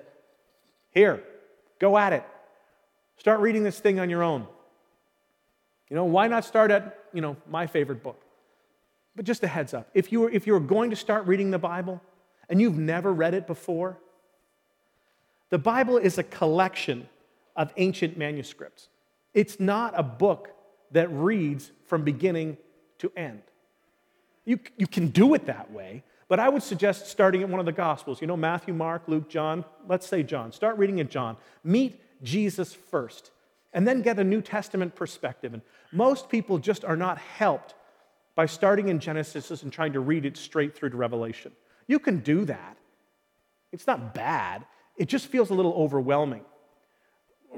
Here, 0.90 1.22
go 1.80 1.98
at 1.98 2.12
it. 2.12 2.24
Start 3.16 3.40
reading 3.40 3.64
this 3.64 3.80
thing 3.80 3.98
on 3.98 4.08
your 4.08 4.22
own. 4.22 4.46
You 5.88 5.96
know, 5.96 6.04
why 6.04 6.28
not 6.28 6.44
start 6.44 6.70
at, 6.70 6.96
you 7.12 7.20
know, 7.20 7.36
my 7.48 7.66
favorite 7.66 8.02
book? 8.02 8.22
But 9.16 9.24
just 9.24 9.42
a 9.42 9.48
heads 9.48 9.74
up 9.74 9.90
if 9.92 10.12
you, 10.12 10.20
were, 10.20 10.30
if 10.30 10.46
you 10.46 10.52
were 10.52 10.60
going 10.60 10.90
to 10.90 10.96
start 10.96 11.26
reading 11.26 11.50
the 11.50 11.58
Bible, 11.58 12.00
and 12.48 12.60
you've 12.60 12.78
never 12.78 13.12
read 13.12 13.34
it 13.34 13.46
before, 13.46 13.98
the 15.50 15.58
Bible 15.58 15.98
is 15.98 16.16
a 16.16 16.22
collection 16.22 17.08
of 17.56 17.72
ancient 17.76 18.16
manuscripts. 18.16 18.88
It's 19.34 19.60
not 19.60 19.94
a 19.96 20.02
book 20.02 20.50
that 20.92 21.10
reads 21.12 21.70
from 21.86 22.02
beginning 22.02 22.56
to 22.98 23.12
end. 23.16 23.42
You, 24.44 24.58
you 24.76 24.86
can 24.86 25.08
do 25.08 25.34
it 25.34 25.46
that 25.46 25.70
way, 25.70 26.02
but 26.28 26.40
I 26.40 26.48
would 26.48 26.62
suggest 26.62 27.06
starting 27.08 27.42
at 27.42 27.48
one 27.48 27.60
of 27.60 27.66
the 27.66 27.72
Gospels. 27.72 28.20
You 28.20 28.26
know, 28.26 28.36
Matthew, 28.36 28.74
Mark, 28.74 29.02
Luke, 29.06 29.28
John. 29.28 29.64
Let's 29.88 30.06
say 30.06 30.22
John. 30.22 30.52
Start 30.52 30.78
reading 30.78 31.00
at 31.00 31.10
John. 31.10 31.36
Meet 31.62 32.00
Jesus 32.22 32.74
first, 32.74 33.30
and 33.72 33.86
then 33.86 34.02
get 34.02 34.18
a 34.18 34.24
New 34.24 34.42
Testament 34.42 34.94
perspective. 34.94 35.54
And 35.54 35.62
most 35.92 36.28
people 36.28 36.58
just 36.58 36.84
are 36.84 36.96
not 36.96 37.18
helped 37.18 37.74
by 38.34 38.46
starting 38.46 38.88
in 38.88 39.00
Genesis 39.00 39.62
and 39.62 39.72
trying 39.72 39.92
to 39.92 40.00
read 40.00 40.24
it 40.24 40.36
straight 40.36 40.74
through 40.74 40.90
to 40.90 40.96
Revelation. 40.96 41.52
You 41.86 41.98
can 41.98 42.20
do 42.20 42.44
that. 42.44 42.76
It's 43.72 43.86
not 43.86 44.14
bad, 44.14 44.64
it 44.96 45.08
just 45.08 45.26
feels 45.26 45.50
a 45.50 45.54
little 45.54 45.74
overwhelming. 45.74 46.44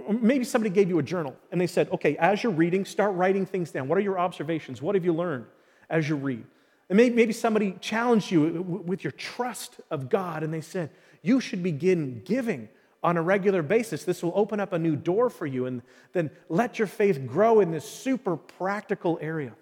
Maybe 0.09 0.45
somebody 0.45 0.71
gave 0.75 0.89
you 0.89 0.99
a 0.99 1.03
journal 1.03 1.37
and 1.51 1.61
they 1.61 1.67
said, 1.67 1.91
okay, 1.93 2.17
as 2.17 2.43
you're 2.43 2.53
reading, 2.53 2.85
start 2.85 3.15
writing 3.15 3.45
things 3.45 3.71
down. 3.71 3.89
What 3.89 3.99
are 3.99 4.03
your 4.03 4.19
observations? 4.19 4.81
What 4.81 4.95
have 4.95 5.05
you 5.05 5.13
learned 5.13 5.45
as 5.91 6.09
you 6.09 6.17
read? 6.17 6.45
And 6.89 6.97
maybe, 6.97 7.15
maybe 7.15 7.33
somebody 7.33 7.77
challenged 7.81 8.31
you 8.31 8.63
with 8.63 9.05
your 9.05 9.13
trust 9.13 9.81
of 9.91 10.09
God 10.09 10.43
and 10.43 10.53
they 10.53 10.61
said, 10.61 10.91
you 11.23 11.41
should 11.41 11.63
begin 11.63 12.23
giving 12.25 12.69
on 13.03 13.17
a 13.17 13.23
regular 13.23 13.63
basis. 13.63 14.05
This 14.05 14.23
will 14.23 14.33
open 14.35 14.61
up 14.61 14.73
a 14.73 14.79
new 14.79 14.97
door 14.97 15.29
for 15.29 15.47
you 15.47 15.67
and 15.67 15.83
then 16.13 16.31
let 16.49 16.79
your 16.79 16.89
faith 16.89 17.27
grow 17.27 17.61
in 17.61 17.71
this 17.71 17.89
super 17.89 18.37
practical 18.37 19.19
area. 19.21 19.53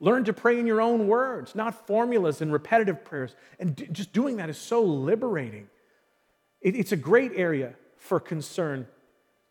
Learn 0.00 0.24
to 0.24 0.32
pray 0.32 0.58
in 0.58 0.66
your 0.66 0.80
own 0.80 1.08
words, 1.08 1.54
not 1.54 1.86
formulas 1.86 2.40
and 2.40 2.52
repetitive 2.52 3.04
prayers. 3.04 3.36
And 3.58 3.76
d- 3.76 3.88
just 3.92 4.12
doing 4.12 4.38
that 4.38 4.48
is 4.48 4.56
so 4.56 4.82
liberating. 4.82 5.68
It, 6.62 6.74
it's 6.74 6.92
a 6.92 6.96
great 6.96 7.32
area 7.34 7.74
for 7.98 8.18
concern 8.18 8.86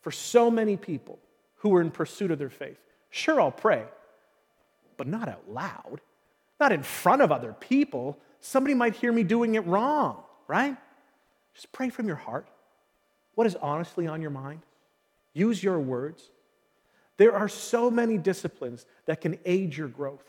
for 0.02 0.12
so 0.12 0.50
many 0.50 0.78
people 0.78 1.20
who 1.58 1.76
are 1.76 1.82
in 1.82 1.92
pursuit 1.92 2.32
of 2.32 2.40
their 2.40 2.50
faith. 2.50 2.80
Sure, 3.10 3.42
I'll 3.42 3.52
pray, 3.52 3.86
but 4.98 5.08
not 5.08 5.28
out 5.28 5.50
loud, 5.50 6.02
not 6.60 6.72
in 6.72 6.84
front 6.84 7.22
of 7.22 7.32
other 7.32 7.54
people. 7.54 8.18
Somebody 8.40 8.74
might 8.74 8.96
hear 8.96 9.12
me 9.12 9.24
doing 9.24 9.56
it 9.56 9.66
wrong, 9.66 10.24
right? 10.48 10.78
Just 11.54 11.72
pray 11.72 11.90
from 11.90 12.08
your 12.08 12.16
heart. 12.16 12.48
What 13.36 13.48
is 13.48 13.56
honestly 13.56 14.08
on 14.08 14.22
your 14.22 14.32
mind? 14.32 14.62
Use 15.34 15.64
your 15.64 15.80
words. 15.80 16.30
There 17.18 17.36
are 17.36 17.50
so 17.50 17.92
many 17.92 18.18
disciplines 18.18 18.86
that 19.06 19.22
can 19.22 19.38
aid 19.46 19.76
your 19.76 19.88
growth. 19.88 20.24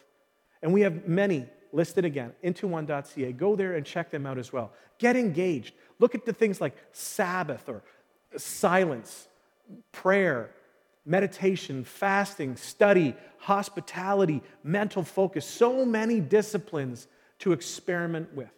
And 0.63 0.73
we 0.73 0.81
have 0.83 1.07
many 1.07 1.47
listed 1.73 2.05
again, 2.05 2.33
into1.ca. 2.43 3.33
Go 3.33 3.57
there 3.57 3.75
and 3.75 3.87
check 3.87 4.11
them 4.11 4.27
out 4.27 4.39
as 4.39 4.53
well. 4.53 4.73
Get 4.99 5.17
engaged. 5.17 5.75
Look 5.99 6.15
at 6.15 6.27
the 6.27 6.33
things 6.33 6.61
like 6.61 6.77
Sabbath 6.93 7.69
or 7.69 7.83
silence, 8.37 9.29
prayer, 9.93 10.51
meditation, 11.05 11.85
fasting, 11.85 12.57
study, 12.57 13.15
hospitality, 13.39 14.43
mental 14.63 15.03
focus. 15.03 15.47
So 15.47 15.85
many 15.85 16.21
disciplines 16.21 17.09
to 17.41 17.53
experiment 17.53 18.35
with. 18.35 18.51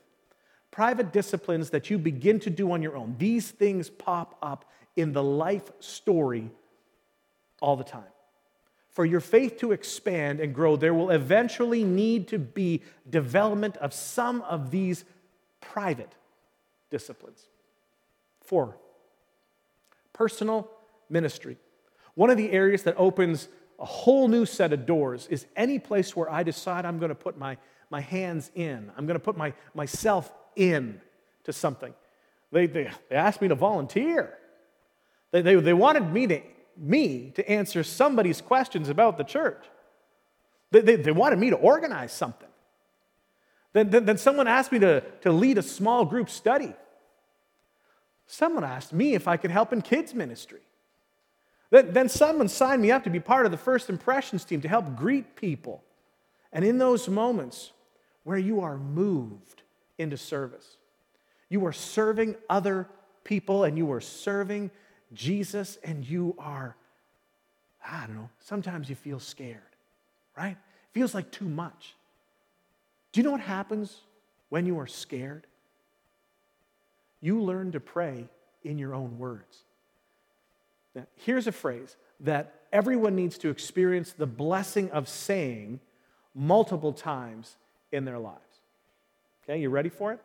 Private 0.71 1.13
disciplines 1.13 1.71
that 1.71 1.91
you 1.91 1.99
begin 1.99 2.41
to 2.41 2.51
do 2.51 2.73
on 2.73 2.83
your 2.83 2.97
own. 2.97 3.17
These 3.19 3.51
things 3.51 3.91
pop 3.91 4.37
up 4.43 4.65
in 4.97 5.13
the 5.13 5.23
life 5.23 5.71
story 5.81 6.51
all 7.61 7.77
the 7.77 7.85
time. 7.85 8.05
For 8.91 9.07
your 9.07 9.21
faith 9.21 9.59
to 9.59 9.73
expand 9.73 10.41
and 10.41 10.55
grow, 10.55 10.77
there 10.77 10.93
will 10.93 11.11
eventually 11.11 11.83
need 11.85 12.29
to 12.29 12.39
be 12.39 12.83
development 13.09 13.79
of 13.79 13.95
some 13.95 14.43
of 14.43 14.71
these 14.71 15.05
private 15.61 16.15
disciplines. 16.91 17.49
Four, 18.43 18.77
personal 20.13 20.71
ministry. 21.13 21.57
One 22.15 22.31
of 22.31 22.37
the 22.37 22.51
areas 22.51 22.83
that 22.85 22.95
opens 22.99 23.49
a 23.79 23.85
whole 23.85 24.29
new 24.29 24.47
set 24.47 24.73
of 24.73 24.87
doors 24.87 25.27
is 25.29 25.47
any 25.57 25.79
place 25.79 26.17
where 26.17 26.31
I 26.31 26.43
decide 26.43 26.85
I'm 26.85 26.99
going 26.99 27.11
to 27.11 27.15
put 27.15 27.37
my, 27.39 27.57
my 27.91 28.01
hands 28.01 28.51
in, 28.55 28.91
I'm 28.97 29.07
going 29.07 29.19
to 29.19 29.25
put 29.25 29.37
my, 29.37 29.53
myself 29.75 30.33
in 30.57 31.01
to 31.45 31.53
something. 31.53 31.93
They, 32.51 32.67
they, 32.67 32.91
they 33.09 33.17
asked 33.17 33.41
me 33.41 33.49
to 33.49 33.55
volunteer. 33.55 34.35
They, 35.31 35.43
they, 35.43 35.55
they 35.57 35.73
wanted 35.73 36.13
me 36.13 36.27
to, 36.29 36.43
me 36.77 37.33
to 37.35 37.49
answer 37.51 37.83
somebody's 37.83 38.41
questions 38.41 38.89
about 38.89 39.17
the 39.17 39.25
church. 39.25 39.65
They, 40.71 40.81
they, 40.81 40.97
they 40.97 41.13
wanted 41.13 41.39
me 41.39 41.51
to 41.51 41.57
organize 41.57 42.13
something. 42.13 42.49
Then, 43.73 43.91
then, 43.91 44.05
then 44.05 44.19
someone 44.19 44.47
asked 44.47 44.71
me 44.71 44.79
to, 44.81 45.01
to 45.23 45.33
lead 45.33 45.59
a 45.59 45.63
small 45.63 46.05
group 46.05 46.29
study. 46.29 46.75
Someone 48.27 48.65
asked 48.65 48.93
me 48.93 49.15
if 49.15 49.27
I 49.27 49.37
could 49.39 49.51
help 49.51 49.73
in 49.73 49.83
kids' 49.83 50.15
ministry. 50.15 50.61
Then, 51.73 52.11
someone 52.11 52.49
signed 52.49 52.83
me 52.83 52.91
up 52.91 53.03
to 53.05 53.11
be 53.11 53.19
part 53.19 53.47
of 53.47 53.51
the 53.51 53.57
first 53.57 53.89
impressions 53.89 54.45
team 54.45 54.61
to 54.61 54.69
help 54.69 54.95
greet 54.95 55.37
people. 55.37 55.83
And 56.53 56.67
in 56.67 56.77
those 56.77 57.09
moments 57.09 57.73
where 58.25 58.37
you 58.37 58.61
are 58.61 58.77
moved 58.77 59.63
into 59.97 60.19
service, 60.19 60.77
you 61.49 61.65
are 61.65 61.73
serving 61.73 62.37
other 62.51 62.89
people 63.25 63.65
and 63.65 63.79
you 63.79 63.91
are 63.91 64.03
serving 64.03 64.71
Jesus, 65.15 65.79
and 65.83 66.07
you 66.07 66.35
are, 66.39 66.77
I 67.87 68.07
don't 68.07 68.17
know, 68.17 68.31
sometimes 68.41 68.89
you 68.89 68.95
feel 68.95 69.19
scared, 69.19 69.61
right? 70.37 70.53
It 70.53 70.93
feels 70.93 71.15
like 71.15 71.31
too 71.31 71.49
much. 71.49 71.95
Do 73.13 73.21
you 73.21 73.25
know 73.25 73.33
what 73.33 73.41
happens 73.41 74.01
when 74.49 74.65
you 74.67 74.79
are 74.79 74.87
scared? 74.87 75.47
You 77.21 77.43
learn 77.43 77.73
to 77.73 77.81
pray 77.81 78.27
in 78.63 78.79
your 78.79 78.95
own 78.95 79.19
words. 79.19 79.59
Now, 80.95 81.07
here's 81.17 81.47
a 81.47 81.53
phrase 81.53 81.97
that 82.21 82.55
everyone 82.73 83.15
needs 83.17 83.39
to 83.39 83.51
experience 83.51 84.13
the 84.13 84.27
blessing 84.27 84.91
of 84.91 85.09
saying 85.09 85.81
multiple 86.35 86.93
times 86.93 87.57
in 87.91 88.05
their 88.05 88.19
lives. 88.19 88.39
Okay, 89.45 89.61
you 89.61 89.71
ready 89.71 89.89
for 89.89 90.13
it? 90.13 90.21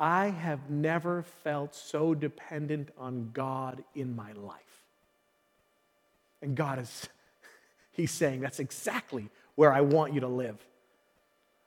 I 0.00 0.26
have 0.30 0.68
never 0.68 1.22
felt 1.44 1.74
so 1.74 2.14
dependent 2.14 2.88
on 2.98 3.30
God 3.32 3.84
in 3.94 4.16
my 4.16 4.32
life. 4.32 4.58
And 6.40 6.56
God 6.56 6.80
is, 6.80 7.08
He's 7.92 8.10
saying, 8.10 8.40
that's 8.40 8.58
exactly 8.58 9.30
where 9.54 9.72
I 9.72 9.82
want 9.82 10.12
you 10.12 10.20
to 10.20 10.28
live. 10.28 10.58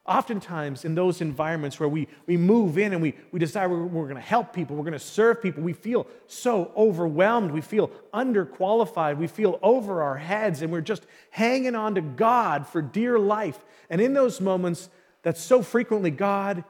Oftentimes, 0.08 0.86
in 0.86 0.94
those 0.94 1.20
environments 1.20 1.80
where 1.80 1.90
we, 1.90 2.08
we 2.28 2.38
move 2.38 2.78
in 2.78 2.94
and 2.94 3.02
we, 3.02 3.16
we 3.32 3.40
decide 3.40 3.72
we're, 3.72 3.84
we're 3.84 4.04
going 4.04 4.16
to 4.16 4.22
help 4.22 4.54
people, 4.54 4.76
we're 4.76 4.84
going 4.84 4.94
to 4.94 5.00
serve 5.00 5.42
people, 5.42 5.64
we 5.64 5.74
feel 5.74 6.06
so 6.28 6.72
overwhelmed, 6.78 7.50
we 7.50 7.62
feel 7.62 7.90
underqualified, 8.14 9.18
we 9.18 9.26
feel 9.26 9.60
over 9.64 10.04
our 10.04 10.18
heads, 10.18 10.62
and 10.62 10.72
we're 10.72 10.82
just 10.82 11.08
hanging 11.32 11.74
on 11.74 11.96
to 11.96 12.02
God 12.02 12.68
for 12.68 12.84
dear 12.84 13.18
life. 13.18 13.58
And 13.90 14.00
in 14.00 14.14
those 14.14 14.40
moments, 14.40 14.90
that 15.24 15.40
so 15.40 15.64
frequently 15.64 16.12
God 16.12 16.64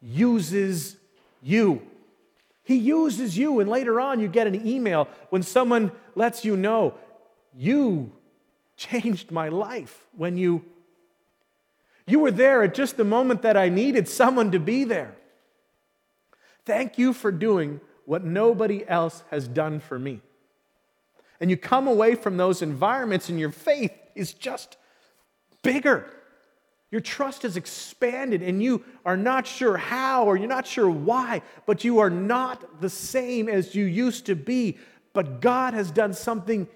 uses 0.00 0.96
you. 1.42 1.82
He 2.62 2.76
uses 2.76 3.36
you, 3.36 3.58
and 3.58 3.68
later 3.68 4.00
on, 4.00 4.20
you 4.20 4.28
get 4.28 4.46
an 4.46 4.64
email 4.66 5.08
when 5.30 5.42
someone 5.42 5.90
lets 6.14 6.44
you 6.44 6.56
know, 6.56 6.94
You 7.56 8.12
changed 8.76 9.32
my 9.32 9.48
life 9.48 10.06
when 10.16 10.36
you 10.36 10.64
you 12.06 12.20
were 12.20 12.30
there 12.30 12.62
at 12.62 12.74
just 12.74 12.96
the 12.96 13.04
moment 13.04 13.42
that 13.42 13.56
I 13.56 13.68
needed 13.68 14.08
someone 14.08 14.52
to 14.52 14.60
be 14.60 14.84
there. 14.84 15.16
Thank 16.64 16.98
you 16.98 17.12
for 17.12 17.32
doing 17.32 17.80
what 18.04 18.24
nobody 18.24 18.86
else 18.88 19.24
has 19.30 19.48
done 19.48 19.80
for 19.80 19.98
me. 19.98 20.20
And 21.40 21.50
you 21.50 21.56
come 21.56 21.86
away 21.86 22.14
from 22.14 22.36
those 22.36 22.62
environments 22.62 23.28
and 23.28 23.38
your 23.38 23.50
faith 23.50 23.92
is 24.14 24.32
just 24.32 24.76
bigger. 25.62 26.08
Your 26.90 27.00
trust 27.00 27.44
is 27.44 27.56
expanded 27.56 28.42
and 28.42 28.62
you 28.62 28.84
are 29.04 29.16
not 29.16 29.46
sure 29.46 29.76
how 29.76 30.24
or 30.24 30.36
you're 30.36 30.48
not 30.48 30.66
sure 30.66 30.88
why, 30.88 31.42
but 31.66 31.84
you 31.84 31.98
are 31.98 32.10
not 32.10 32.80
the 32.80 32.88
same 32.88 33.48
as 33.48 33.74
you 33.74 33.84
used 33.84 34.26
to 34.26 34.36
be. 34.36 34.78
But 35.12 35.40
God 35.40 35.74
has 35.74 35.90
done 35.90 36.14
something 36.14 36.68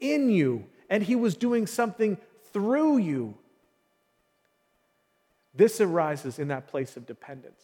in 0.00 0.30
you 0.30 0.64
and 0.88 1.02
He 1.02 1.14
was 1.14 1.36
doing 1.36 1.66
something 1.66 2.16
through 2.52 2.98
you 2.98 3.34
this 5.58 5.80
arises 5.80 6.38
in 6.38 6.48
that 6.48 6.68
place 6.68 6.96
of 6.96 7.04
dependence. 7.04 7.60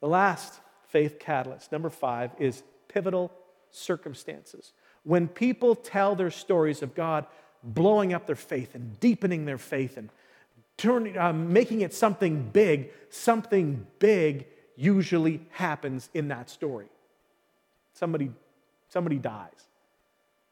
The 0.00 0.06
last 0.06 0.60
faith 0.86 1.18
catalyst, 1.18 1.72
number 1.72 1.90
five, 1.90 2.30
is 2.38 2.62
pivotal 2.86 3.32
circumstances. 3.70 4.72
When 5.02 5.26
people 5.26 5.74
tell 5.74 6.14
their 6.14 6.30
stories 6.30 6.82
of 6.82 6.94
God 6.94 7.26
blowing 7.64 8.14
up 8.14 8.28
their 8.28 8.36
faith 8.36 8.76
and 8.76 8.98
deepening 9.00 9.46
their 9.46 9.58
faith 9.58 9.96
and 9.96 10.10
turning, 10.76 11.18
uh, 11.18 11.32
making 11.32 11.80
it 11.80 11.92
something 11.92 12.50
big, 12.50 12.92
something 13.10 13.84
big 13.98 14.46
usually 14.76 15.40
happens 15.50 16.08
in 16.14 16.28
that 16.28 16.48
story. 16.48 16.86
Somebody, 17.94 18.30
somebody 18.88 19.18
dies. 19.18 19.66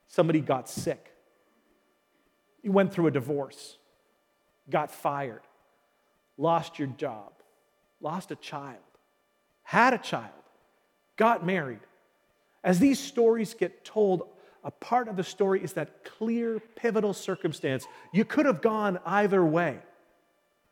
Somebody 0.09 0.41
got 0.41 0.68
sick. 0.68 1.12
You 2.61 2.72
went 2.72 2.93
through 2.93 3.07
a 3.07 3.12
divorce, 3.12 3.78
got 4.68 4.91
fired 4.91 5.43
lost 6.37 6.78
your 6.78 6.89
job, 6.89 7.32
lost 8.01 8.30
a 8.30 8.37
child, 8.37 8.78
had 9.62 9.95
a 9.95 9.99
child, 9.99 10.30
got 11.16 11.45
married. 11.45 11.80
As 12.62 12.78
these 12.78 12.99
stories 12.99 13.55
get 13.55 13.85
told, 13.85 14.28
a 14.64 14.70
part 14.70 15.09
of 15.09 15.16
the 15.16 15.24
story 15.24 15.62
is 15.62 15.74
that 15.74 16.05
clear, 16.05 16.59
pivotal 16.74 17.12
circumstance. 17.12 17.87
You 18.12 18.24
could 18.24 18.47
have 18.47 18.62
gone 18.62 18.99
either 19.05 19.45
way. 19.45 19.78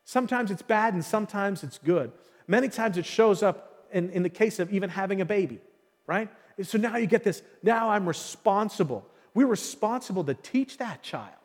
Sometimes 0.04 0.50
it's 0.50 0.62
bad 0.62 0.94
and 0.94 1.04
sometimes 1.04 1.62
it's 1.62 1.78
good. 1.78 2.10
Many 2.48 2.68
times 2.68 2.96
it 2.96 3.04
shows 3.04 3.42
up 3.42 3.86
in, 3.92 4.10
in 4.10 4.22
the 4.22 4.30
case 4.30 4.58
of 4.58 4.72
even 4.72 4.88
having 4.88 5.20
a 5.20 5.24
baby, 5.26 5.60
right? 6.06 6.30
So 6.62 6.78
now 6.78 6.96
you 6.96 7.06
get 7.06 7.22
this, 7.22 7.42
now 7.62 7.90
I'm 7.90 8.06
responsible. 8.08 9.06
We're 9.34 9.46
responsible 9.46 10.24
to 10.24 10.34
teach 10.34 10.78
that 10.78 11.02
child. 11.02 11.36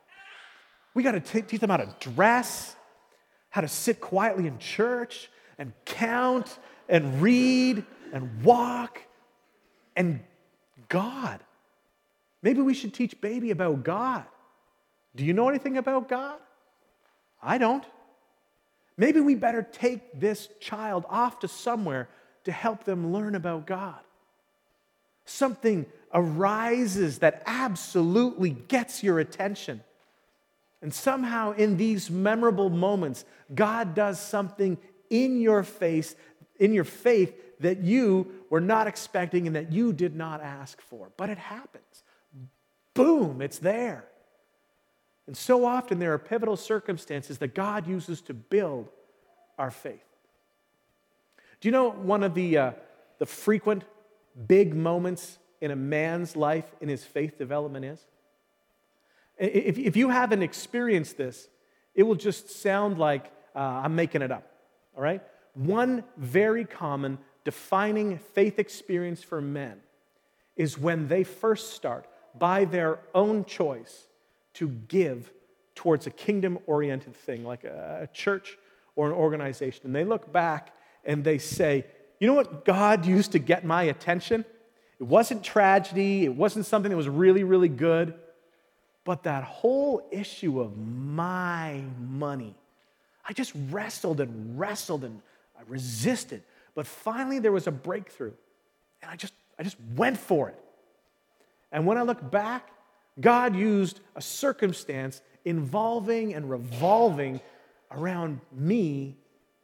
We 0.94 1.04
got 1.04 1.12
to 1.12 1.20
teach 1.20 1.60
them 1.60 1.70
how 1.70 1.78
to 1.78 1.96
dress, 2.00 2.76
how 3.50 3.62
to 3.62 3.68
sit 3.68 4.00
quietly 4.00 4.48
in 4.48 4.60
church 4.60 5.30
and 5.58 5.74
count 5.86 6.58
and 6.90 7.22
read 7.22 7.84
and 8.14 8.44
walk 8.44 9.02
and 9.96 10.20
God. 10.90 11.40
Maybe 12.42 12.62
we 12.62 12.74
should 12.74 12.94
teach 12.94 13.20
baby 13.20 13.52
about 13.52 13.84
God. 13.84 14.26
Do 15.16 15.26
you 15.26 15.34
know 15.34 15.50
anything 15.50 15.78
about 15.78 16.08
God? 16.08 16.40
I 17.42 17.58
don't. 17.58 17.84
Maybe 18.98 19.20
we 19.20 19.36
better 19.36 19.62
take 19.62 20.20
this 20.20 20.50
child 20.60 21.06
off 21.10 21.40
to 21.40 21.48
somewhere 21.48 22.10
to 22.46 22.52
help 22.52 22.84
them 22.84 23.12
learn 23.14 23.36
about 23.36 23.68
God. 23.68 24.00
Something 25.26 25.86
arises 26.14 27.20
that 27.20 27.44
absolutely 27.46 28.52
gets 28.52 29.04
your 29.04 29.20
attention. 29.20 29.84
And 30.82 30.94
somehow, 30.94 31.54
in 31.54 31.78
these 31.78 32.12
memorable 32.12 32.70
moments, 32.70 33.26
God 33.54 33.96
does 33.96 34.20
something 34.20 34.78
in 35.10 35.42
your 35.42 35.64
face, 35.64 36.16
in 36.60 36.74
your 36.74 36.84
faith, 36.84 37.34
that 37.60 37.80
you 37.80 38.32
were 38.50 38.62
not 38.62 38.88
expecting 38.88 39.48
and 39.48 39.56
that 39.56 39.72
you 39.72 39.92
did 39.92 40.16
not 40.16 40.42
ask 40.42 40.80
for. 40.82 41.10
But 41.18 41.30
it 41.30 41.40
happens. 41.40 42.04
Boom, 42.94 43.42
it's 43.42 43.60
there. 43.60 44.06
And 45.26 45.36
so 45.36 45.66
often, 45.66 46.00
there 46.00 46.14
are 46.14 46.20
pivotal 46.20 46.56
circumstances 46.56 47.40
that 47.40 47.54
God 47.54 47.88
uses 47.88 48.22
to 48.22 48.34
build 48.34 48.90
our 49.58 49.72
faith. 49.72 50.06
Do 51.60 51.68
you 51.68 51.72
know 51.72 51.90
one 51.90 52.24
of 52.24 52.34
the, 52.34 52.58
uh, 52.58 52.72
the 53.18 53.26
frequent 53.26 53.84
big 54.48 54.76
moments 54.76 55.40
in 55.60 55.72
a 55.72 55.76
man's 55.76 56.36
life 56.36 56.72
in 56.80 56.88
his 56.88 57.04
faith 57.04 57.38
development 57.38 57.84
is? 57.84 58.06
If, 59.40 59.78
if 59.78 59.96
you 59.96 60.10
haven't 60.10 60.42
experienced 60.42 61.18
this, 61.18 61.48
it 61.94 62.04
will 62.04 62.16
just 62.16 62.50
sound 62.50 62.98
like 62.98 63.32
uh, 63.56 63.60
I'm 63.60 63.96
making 63.96 64.22
it 64.22 64.32
up, 64.32 64.50
all 64.96 65.04
right? 65.04 65.22
One 65.54 66.04
very 66.18 66.66
common 66.66 67.18
defining 67.44 68.18
faith 68.18 68.60
experience 68.60 69.24
for 69.24 69.42
men 69.42 69.80
is 70.56 70.78
when 70.78 71.08
they 71.08 71.24
first 71.24 71.74
start, 71.74 72.08
by 72.38 72.66
their 72.66 73.00
own 73.16 73.46
choice, 73.46 74.08
to 74.56 74.68
give 74.68 75.32
towards 75.76 76.08
a 76.08 76.10
kingdom 76.10 76.60
oriented 76.66 77.16
thing, 77.16 77.44
like 77.44 77.64
a, 77.64 78.10
church 78.14 78.58
or 78.96 79.08
an 79.08 79.14
organization. 79.14 79.86
And 79.86 79.96
they 79.96 80.04
look 80.04 80.32
back 80.32 80.74
and 81.06 81.24
they 81.24 81.38
say, 81.38 81.86
You 82.20 82.28
know 82.28 82.34
what 82.34 82.66
God 82.66 83.06
used 83.06 83.32
to 83.32 83.40
get 83.40 83.64
my 83.64 83.84
attention? 83.84 84.44
It 85.00 85.04
wasn't 85.04 85.44
tragedy, 85.44 86.26
it 86.26 86.36
wasn't 86.36 86.66
something 86.66 86.90
that 86.90 86.98
was 86.98 87.08
really, 87.08 87.44
really 87.44 87.70
good, 87.70 88.16
but 89.08 89.24
that 89.24 89.46
whole 89.46 90.06
issue 90.12 90.60
of 90.60 90.78
my 90.78 91.82
money. 91.98 92.54
I 93.26 93.32
just 93.32 93.54
wrestled 93.70 94.20
and 94.20 94.60
wrestled 94.60 95.06
and 95.06 95.22
I 95.58 95.62
resisted. 95.66 96.44
But 96.76 96.86
finally, 96.86 97.40
there 97.40 97.54
was 97.54 97.68
a 97.68 97.72
breakthrough. 97.72 98.34
And 99.02 99.10
I 99.10 99.16
just, 99.16 99.32
I 99.58 99.64
just 99.64 99.78
went 99.96 100.18
for 100.18 100.50
it. 100.50 100.60
And 101.72 101.86
when 101.86 101.98
I 101.98 102.02
look 102.02 102.30
back, 102.30 102.70
God 103.22 103.56
used 103.56 104.02
a 104.18 104.22
circumstance 104.22 105.22
involving 105.46 106.34
and 106.34 106.50
revolving 106.50 107.40
around 107.92 108.42
me 108.52 109.16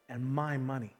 and 0.07 0.25
my 0.25 0.55
money. 0.55 0.95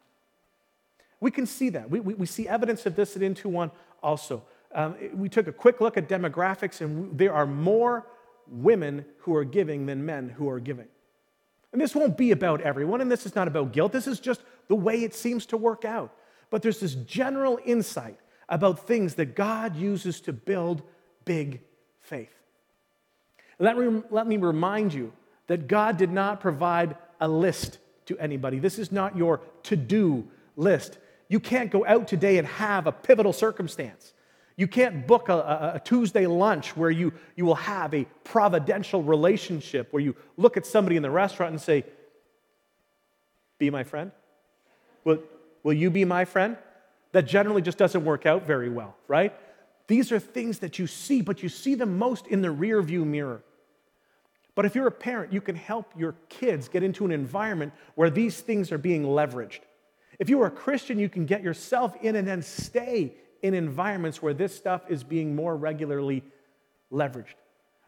We 1.22 1.32
can 1.32 1.46
see 1.46 1.70
that. 1.70 1.89
We, 1.89 2.02
we, 2.02 2.14
we 2.16 2.26
see 2.26 2.46
evidence 2.50 2.86
of 2.86 2.98
this 2.98 3.16
at 3.16 3.22
Into 3.22 3.48
One 3.48 3.72
also. 4.02 4.44
Um, 4.76 4.98
we 5.14 5.30
took 5.30 5.48
a 5.48 5.54
quick 5.54 5.80
look 5.80 5.96
at 5.96 6.10
demographics, 6.10 6.82
and 6.82 7.18
there 7.18 7.34
are 7.34 7.46
more 7.46 8.06
women 8.48 9.06
who 9.20 9.36
are 9.36 9.46
giving 9.46 9.86
than 9.86 10.06
men 10.06 10.30
who 10.30 10.50
are 10.50 10.60
giving. 10.60 10.88
And 11.72 11.82
this 11.82 11.96
won't 11.96 12.18
be 12.18 12.32
about 12.32 12.62
everyone, 12.62 13.02
and 13.02 13.12
this 13.12 13.26
is 13.26 13.36
not 13.36 13.48
about 13.48 13.74
guilt. 13.74 13.91
This 13.91 14.08
is 14.08 14.20
just 14.20 14.41
the 14.68 14.76
way 14.76 15.04
it 15.04 15.16
seems 15.16 15.46
to 15.48 15.58
work 15.58 15.86
out. 15.86 16.14
But 16.50 16.62
there's 16.62 16.80
this 16.80 16.94
general 16.94 17.60
insight 17.66 18.20
about 18.48 18.86
things 18.86 19.16
that 19.16 19.36
God 19.36 19.76
uses 19.76 20.22
to 20.22 20.34
build 20.34 20.84
big 21.26 21.62
faith. 22.02 22.34
Let 23.60 23.78
me, 23.78 24.04
let 24.10 24.28
me 24.28 24.38
remind 24.38 24.94
you 24.94 25.14
that 25.48 25.68
God 25.68 25.98
did 25.98 26.12
not 26.12 26.39
provide 26.39 26.96
a 27.20 27.28
list 27.28 27.80
to 28.06 28.18
anybody. 28.20 28.60
This 28.60 28.78
is 28.78 28.91
not 28.91 29.18
your 29.18 29.41
to 29.64 29.76
do 29.76 30.28
list. 30.56 30.98
You 31.28 31.39
can't 31.39 31.72
go 31.72 31.86
out 31.86 32.08
today 32.08 32.38
and 32.38 32.48
have 32.48 32.86
a 32.86 32.91
pivotal 32.91 33.34
circumstance. 33.34 34.14
You 34.56 34.68
can't 34.68 35.08
book 35.08 35.30
a, 35.30 35.74
a, 35.76 35.82
Tuesday 35.84 36.28
lunch 36.28 36.78
where 36.78 36.91
you, 36.91 37.14
you 37.36 37.45
will 37.45 37.56
have 37.56 37.93
a 37.93 38.06
providential 38.24 39.01
relationship 39.01 39.91
where 39.91 40.01
you 40.01 40.16
look 40.38 40.58
at 40.58 40.66
somebody 40.66 40.95
in 40.95 41.01
the 41.01 41.10
restaurant 41.10 41.51
and 41.54 41.62
say, 41.62 41.86
Be 43.58 43.70
my 43.72 43.84
friend? 43.84 44.12
Will, 45.04 45.20
will 45.64 45.74
you 45.74 45.89
be 45.89 46.06
my 46.06 46.26
friend? 46.26 46.58
That 47.14 47.24
generally 47.24 47.62
just 47.62 47.78
doesn't 47.78 48.06
work 48.06 48.26
out 48.26 48.45
very 48.45 48.70
well, 48.70 48.95
right? 49.08 49.34
These 49.88 50.12
are 50.12 50.20
things 50.20 50.60
that 50.60 50.80
you 50.80 50.88
see, 50.88 51.22
but 51.22 51.43
you 51.43 51.49
see 51.49 51.76
them 51.76 51.97
most 51.97 52.28
in 52.28 52.41
the 52.41 52.51
rear 52.51 52.82
view 52.82 53.06
mirror. 53.06 53.43
But 54.56 54.66
if 54.66 54.76
you're 54.76 54.88
a 54.88 54.91
parent, 54.91 55.34
you 55.34 55.41
can 55.41 55.56
help 55.56 55.91
your 55.97 56.16
kids 56.30 56.68
get 56.68 56.84
into 56.84 57.06
an 57.06 57.12
environment 57.12 57.74
where 57.95 58.10
these 58.10 58.39
things 58.39 58.72
are 58.72 58.78
being 58.78 59.04
leveraged. 59.04 59.62
If 60.20 60.30
you 60.30 60.41
are 60.41 60.47
a 60.47 60.51
Christian, 60.51 60.99
you 60.99 61.10
can 61.10 61.26
get 61.26 61.41
yourself 61.41 61.95
in 62.01 62.16
and 62.16 62.28
then 62.28 62.43
stay 62.43 63.16
in 63.44 63.54
environments 63.54 64.22
where 64.22 64.34
this 64.34 64.56
stuff 64.56 64.82
is 64.89 65.04
being 65.04 65.36
more 65.36 65.56
regularly 65.56 66.24
leveraged. 66.91 67.36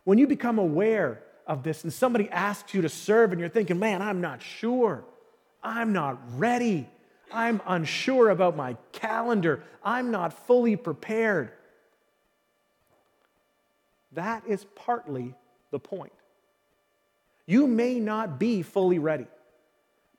When 0.03 0.19
you 0.19 0.27
become 0.27 0.59
aware 0.59 1.23
of 1.47 1.63
this 1.63 1.83
and 1.83 1.91
somebody 1.91 2.29
asks 2.29 2.73
you 2.73 2.81
to 2.81 2.89
serve 2.89 3.31
and 3.31 3.39
you're 3.39 3.49
thinking, 3.49 3.79
man, 3.79 4.01
I'm 4.01 4.21
not 4.21 4.43
sure, 4.43 5.05
I'm 5.63 5.93
not 5.93 6.19
ready, 6.37 6.87
I'm 7.31 7.61
unsure 7.65 8.29
about 8.29 8.55
my 8.55 8.75
calendar, 8.91 9.63
I'm 9.83 10.11
not 10.11 10.33
fully 10.45 10.75
prepared. 10.75 11.51
That 14.11 14.43
is 14.47 14.65
partly 14.75 15.33
the 15.71 15.79
point. 15.79 16.13
You 17.45 17.67
may 17.67 17.99
not 17.99 18.39
be 18.39 18.61
fully 18.61 18.99
ready, 18.99 19.27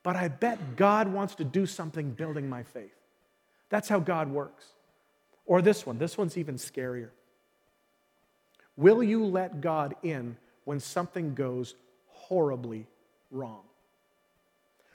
but 0.01 0.15
I 0.15 0.29
bet 0.29 0.75
God 0.75 1.07
wants 1.07 1.35
to 1.35 1.43
do 1.43 1.65
something 1.65 2.11
building 2.11 2.49
my 2.49 2.63
faith. 2.63 2.95
That's 3.69 3.89
how 3.89 3.99
God 3.99 4.29
works. 4.29 4.65
Or 5.47 5.61
this 5.61 5.85
one, 5.85 5.97
this 5.97 6.17
one's 6.17 6.37
even 6.37 6.55
scarier. 6.55 7.09
Will 8.75 9.01
you 9.01 9.25
let 9.25 9.61
God 9.61 9.95
in 10.03 10.37
when 10.65 10.79
something 10.79 11.33
goes 11.33 11.73
horribly 12.09 12.85
wrong? 13.31 13.61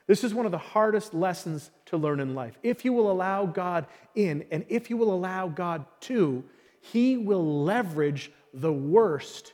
This 0.05 0.23
is 0.23 0.33
one 0.33 0.45
of 0.45 0.51
the 0.51 0.57
hardest 0.57 1.13
lessons 1.13 1.71
to 1.87 1.97
learn 1.97 2.19
in 2.19 2.35
life. 2.35 2.57
If 2.61 2.85
you 2.85 2.93
will 2.93 3.11
allow 3.11 3.45
God 3.45 3.87
in, 4.15 4.45
and 4.51 4.65
if 4.69 4.89
you 4.89 4.97
will 4.97 5.13
allow 5.13 5.47
God 5.47 5.85
to, 6.01 6.43
He 6.81 7.17
will 7.17 7.63
leverage 7.63 8.31
the 8.53 8.71
worst 8.71 9.53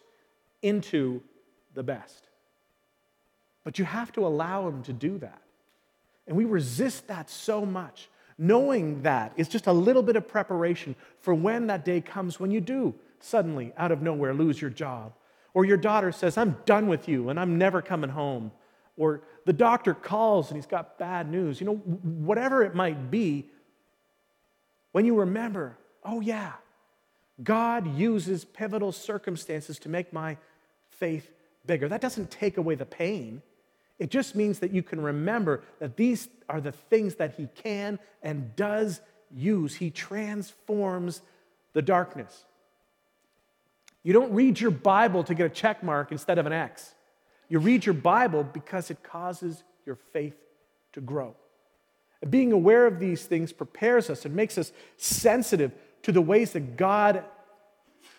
into 0.62 1.22
the 1.76 1.84
best. 1.84 2.28
But 3.64 3.80
you 3.80 3.86
have 3.86 4.12
to 4.14 4.26
allow 4.26 4.68
Him 4.68 4.84
to 4.84 4.93
do 4.93 5.18
that. 5.20 5.41
And 6.28 6.36
we 6.36 6.45
resist 6.45 7.08
that 7.08 7.30
so 7.30 7.66
much. 7.66 8.10
Knowing 8.42 9.02
that 9.02 9.34
is 9.36 9.50
just 9.50 9.68
a 9.68 9.74
little 9.74 10.02
bit 10.02 10.16
of 10.16 10.28
preparation 10.28 10.96
for 11.20 11.36
when 11.36 11.68
that 11.68 11.84
day 11.84 12.00
comes 12.00 12.40
when 12.40 12.50
you 12.50 12.62
do 12.62 12.96
suddenly, 13.20 13.74
out 13.78 13.92
of 13.92 14.02
nowhere, 14.02 14.34
lose 14.34 14.62
your 14.62 14.70
job. 14.70 15.14
Or 15.54 15.66
your 15.66 15.78
daughter 15.78 16.12
says, 16.14 16.38
I'm 16.38 16.56
done 16.66 16.88
with 16.88 17.10
you 17.10 17.30
and 17.30 17.40
I'm 17.40 17.58
never 17.58 17.82
coming 17.82 18.10
home. 18.10 18.52
Or 18.96 19.22
the 19.46 19.54
doctor 19.54 19.94
calls 19.94 20.50
and 20.50 20.58
he's 20.58 20.66
got 20.66 20.98
bad 20.98 21.30
news. 21.30 21.60
You 21.60 21.68
know, 21.68 21.76
whatever 21.76 22.64
it 22.64 22.76
might 22.76 23.12
be, 23.12 23.50
when 24.94 25.06
you 25.06 25.16
remember, 25.20 25.78
oh 26.04 26.22
yeah, 26.22 26.54
God 27.44 27.96
uses 27.98 28.46
pivotal 28.46 28.92
circumstances 28.92 29.80
to 29.80 29.90
make 29.90 30.14
my 30.14 30.38
faith 30.90 31.30
bigger. 31.66 31.88
That 31.88 32.02
doesn't 32.02 32.32
take 32.32 32.58
away 32.58 32.76
the 32.76 32.86
pain. 32.86 33.42
It 34.00 34.10
just 34.10 34.34
means 34.34 34.60
that 34.60 34.72
you 34.72 34.82
can 34.82 35.02
remember 35.02 35.62
that 35.80 35.97
these 35.97 36.30
are 36.47 36.62
the 36.62 36.72
things 36.72 37.16
that 37.16 37.36
He 37.36 37.47
can 37.54 38.00
and 38.24 38.56
does 38.56 39.02
use. 39.36 39.76
He 39.76 39.91
transforms 39.91 41.22
the 41.74 41.82
darkness. 41.82 42.45
You 44.04 44.14
don't 44.14 44.32
read 44.32 44.60
your 44.60 44.72
Bible 44.72 45.24
to 45.26 45.36
get 45.36 45.45
a 45.45 45.50
check 45.50 45.84
mark 45.84 46.12
instead 46.12 46.39
of 46.39 46.45
an 46.45 46.54
X. 46.54 46.95
You 47.50 47.60
read 47.60 47.86
your 47.86 47.93
Bible 47.93 48.43
because 48.43 48.89
it 48.89 49.04
causes 49.04 49.64
your 49.86 49.97
faith 50.14 50.36
to 50.93 51.02
grow. 51.02 51.36
being 52.30 52.52
aware 52.52 52.86
of 52.86 53.00
these 53.00 53.26
things 53.26 53.54
prepares 53.54 54.10
us 54.10 54.26
and 54.26 54.36
makes 54.36 54.58
us 54.58 54.72
sensitive 54.97 55.72
to 56.04 56.12
the 56.12 56.22
ways 56.22 56.52
that 56.52 56.76
God 56.76 57.24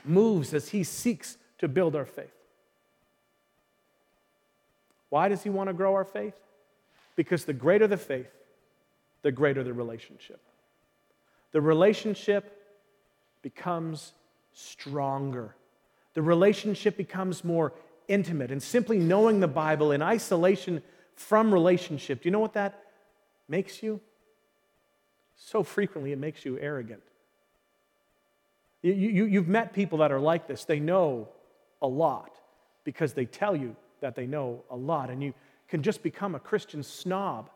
moves 0.04 0.54
as 0.54 0.68
He 0.70 0.84
seeks 0.84 1.36
to 1.58 1.68
build 1.68 1.94
our 1.94 2.06
faith. 2.06 2.32
Why 5.10 5.28
does 5.28 5.42
He 5.42 5.50
want 5.50 5.68
to 5.68 5.74
grow 5.74 5.94
our 5.94 6.04
faith? 6.04 6.34
Because 7.16 7.44
the 7.44 7.52
greater 7.52 7.86
the 7.86 7.96
faith, 7.96 8.30
the 9.22 9.30
greater 9.30 9.62
the 9.62 9.74
relationship. 9.74 10.40
The 11.52 11.60
relationship 11.60 12.56
becomes 13.42 14.12
stronger. 14.52 15.54
The 16.14 16.22
relationship 16.22 16.96
becomes 16.96 17.44
more 17.44 17.72
intimate. 18.08 18.50
And 18.50 18.62
simply 18.62 18.98
knowing 18.98 19.40
the 19.40 19.48
Bible 19.48 19.92
in 19.92 20.02
isolation 20.02 20.82
from 21.14 21.52
relationship, 21.52 22.22
do 22.22 22.28
you 22.28 22.30
know 22.30 22.40
what 22.40 22.54
that 22.54 22.82
makes 23.48 23.82
you? 23.82 24.00
So 25.36 25.62
frequently, 25.62 26.12
it 26.12 26.18
makes 26.18 26.44
you 26.44 26.58
arrogant. 26.58 27.02
You, 28.82 28.92
you, 28.92 29.24
you've 29.26 29.48
met 29.48 29.72
people 29.72 29.98
that 29.98 30.12
are 30.12 30.20
like 30.20 30.46
this. 30.46 30.64
They 30.64 30.80
know 30.80 31.28
a 31.82 31.86
lot 31.88 32.30
because 32.84 33.12
they 33.12 33.24
tell 33.24 33.54
you 33.54 33.76
that 34.00 34.14
they 34.14 34.26
know 34.26 34.64
a 34.70 34.76
lot, 34.76 35.10
and 35.10 35.22
you 35.22 35.34
can 35.68 35.82
just 35.82 36.02
become 36.02 36.34
a 36.34 36.40
Christian 36.40 36.82
snob. 36.82 37.50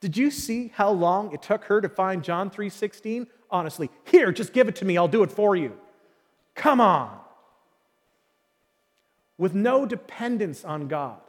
Did 0.00 0.16
you 0.16 0.30
see 0.30 0.68
how 0.74 0.90
long 0.90 1.32
it 1.32 1.42
took 1.42 1.64
her 1.64 1.80
to 1.80 1.88
find 1.88 2.22
John 2.22 2.50
3:16? 2.50 3.26
Honestly, 3.50 3.90
here, 4.04 4.30
just 4.32 4.52
give 4.52 4.68
it 4.68 4.76
to 4.76 4.84
me, 4.84 4.96
I'll 4.96 5.08
do 5.08 5.22
it 5.22 5.32
for 5.32 5.56
you. 5.56 5.78
Come 6.54 6.80
on. 6.80 7.18
With 9.36 9.54
no 9.54 9.86
dependence 9.86 10.64
on 10.64 10.88
God. 10.88 11.20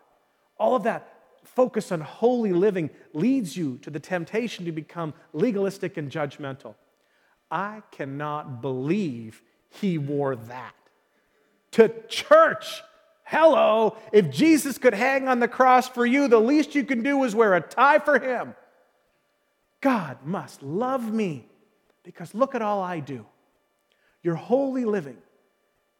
All 0.57 0.75
of 0.75 0.83
that 0.83 1.15
focus 1.43 1.91
on 1.91 2.01
holy 2.01 2.53
living 2.53 2.89
leads 3.13 3.55
you 3.55 3.77
to 3.79 3.89
the 3.89 3.99
temptation 3.99 4.65
to 4.65 4.71
become 4.71 5.13
legalistic 5.33 5.97
and 5.97 6.11
judgmental. 6.11 6.75
I 7.49 7.81
cannot 7.91 8.61
believe 8.61 9.41
he 9.69 9.97
wore 9.97 10.35
that 10.35 10.75
to 11.71 11.89
church. 12.07 12.81
Hello, 13.29 13.95
if 14.11 14.31
Jesus 14.31 14.79
could 14.79 14.95
hang 14.95 15.27
on 15.27 15.39
the 15.39 15.47
cross 15.47 15.87
for 15.87 16.03
you, 16.03 16.27
the 16.27 16.39
least 16.39 16.73
you 16.73 16.83
can 16.83 17.03
do 17.03 17.23
is 17.23 17.35
wear 17.35 17.53
a 17.53 17.61
tie 17.61 17.99
for 17.99 18.17
him. 18.17 18.55
God 19.81 20.17
must 20.25 20.63
love 20.63 21.13
me 21.13 21.47
because 22.01 22.33
look 22.33 22.55
at 22.55 22.63
all 22.63 22.81
I 22.81 23.01
do. 23.01 23.27
Your 24.23 24.33
holy 24.33 24.83
living 24.83 25.17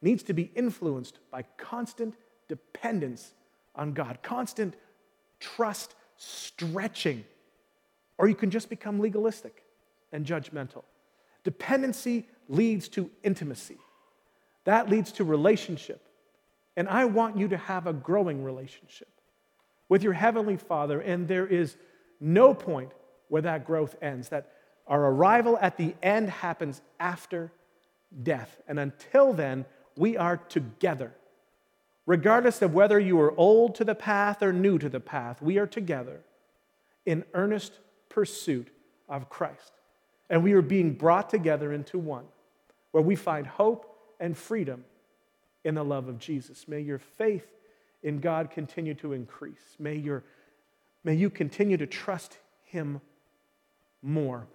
needs 0.01 0.23
to 0.23 0.33
be 0.33 0.49
influenced 0.55 1.19
by 1.29 1.43
constant 1.55 2.15
dependence 2.47 3.35
on 3.75 3.93
God, 3.93 4.23
constant 4.23 4.73
trust, 5.39 5.93
stretching, 6.17 7.23
or 8.17 8.27
you 8.27 8.33
can 8.33 8.49
just 8.49 8.71
become 8.71 8.99
legalistic 8.99 9.63
and 10.11 10.25
judgmental. 10.25 10.81
Dependency 11.43 12.27
leads 12.47 12.87
to 12.87 13.11
intimacy, 13.21 13.77
that 14.63 14.89
leads 14.89 15.11
to 15.11 15.23
relationship. 15.23 16.08
And 16.79 16.87
I 16.87 17.03
want 17.03 17.35
you 17.35 17.49
to 17.49 17.57
have 17.57 17.87
a 17.87 17.91
growing 17.93 18.41
relationship 18.41 19.09
with 19.89 20.01
your 20.01 20.13
Heavenly 20.13 20.55
Father, 20.55 21.01
and 21.01 21.27
there 21.27 21.45
is 21.45 21.75
no 22.21 22.53
point 22.53 22.93
where 23.27 23.41
that 23.41 23.65
growth 23.65 23.97
ends, 24.01 24.29
that 24.29 24.53
our 24.87 25.07
arrival 25.07 25.59
at 25.61 25.75
the 25.75 25.93
end 26.01 26.29
happens 26.29 26.81
after 26.97 27.51
death. 28.23 28.61
And 28.65 28.79
until 28.79 29.33
then, 29.33 29.65
we 29.97 30.15
are 30.15 30.37
together. 30.37 31.13
Regardless 32.05 32.61
of 32.61 32.73
whether 32.73 32.97
you 32.97 33.19
are 33.19 33.37
old 33.37 33.75
to 33.75 33.83
the 33.83 33.93
path 33.93 34.41
or 34.41 34.53
new 34.53 34.77
to 34.77 34.87
the 34.87 35.01
path, 35.01 35.41
we 35.41 35.57
are 35.57 35.67
together 35.67 36.21
in 37.05 37.25
earnest 37.33 37.73
pursuit 38.07 38.69
of 39.09 39.27
Christ. 39.27 39.73
And 40.29 40.45
we 40.45 40.53
are 40.53 40.61
being 40.61 40.93
brought 40.93 41.29
together 41.29 41.73
into 41.73 41.99
one 41.99 42.23
where 42.91 43.03
we 43.03 43.17
find 43.17 43.45
hope 43.45 43.97
and 44.21 44.37
freedom 44.37 44.85
in 45.63 45.75
the 45.75 45.83
love 45.83 46.07
of 46.07 46.19
Jesus. 46.19 46.67
May 46.67 46.81
your 46.81 46.99
faith 46.99 47.45
in 48.03 48.19
God 48.19 48.51
continue 48.51 48.93
to 48.95 49.13
increase. 49.13 49.75
May, 49.77 49.95
your, 49.95 50.23
may 51.03 51.15
you 51.15 51.29
continue 51.29 51.77
to 51.77 51.87
trust 51.87 52.37
Him 52.63 53.01
more. 54.01 54.47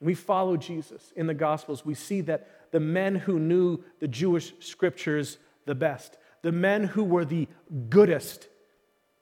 We 0.00 0.14
follow 0.14 0.56
Jesus 0.56 1.12
in 1.16 1.26
the 1.26 1.34
Gospels. 1.34 1.84
We 1.84 1.94
see 1.94 2.20
that 2.22 2.70
the 2.70 2.80
men 2.80 3.14
who 3.14 3.38
knew 3.38 3.82
the 4.00 4.08
Jewish 4.08 4.52
scriptures 4.60 5.38
the 5.64 5.74
best, 5.74 6.18
the 6.42 6.52
men 6.52 6.84
who 6.84 7.04
were 7.04 7.24
the 7.24 7.48
goodest 7.88 8.48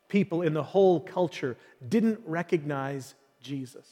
people 0.08 0.42
in 0.42 0.54
the 0.54 0.62
whole 0.62 1.00
culture, 1.00 1.56
didn't 1.86 2.20
recognize 2.26 3.14
Jesus 3.40 3.86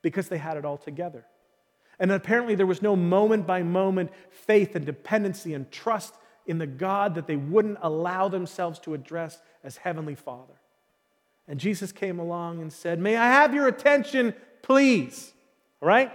because 0.00 0.28
they 0.28 0.38
had 0.38 0.56
it 0.56 0.64
all 0.64 0.78
together. 0.78 1.24
And 2.02 2.10
apparently, 2.10 2.56
there 2.56 2.66
was 2.66 2.82
no 2.82 2.96
moment 2.96 3.46
by 3.46 3.62
moment 3.62 4.10
faith 4.28 4.74
and 4.74 4.84
dependency 4.84 5.54
and 5.54 5.70
trust 5.70 6.12
in 6.48 6.58
the 6.58 6.66
God 6.66 7.14
that 7.14 7.28
they 7.28 7.36
wouldn't 7.36 7.78
allow 7.80 8.26
themselves 8.26 8.80
to 8.80 8.94
address 8.94 9.40
as 9.62 9.76
Heavenly 9.76 10.16
Father. 10.16 10.54
And 11.46 11.60
Jesus 11.60 11.92
came 11.92 12.18
along 12.18 12.60
and 12.60 12.72
said, 12.72 12.98
May 12.98 13.16
I 13.16 13.26
have 13.26 13.54
your 13.54 13.68
attention, 13.68 14.34
please? 14.62 15.32
All 15.80 15.86
right? 15.86 16.12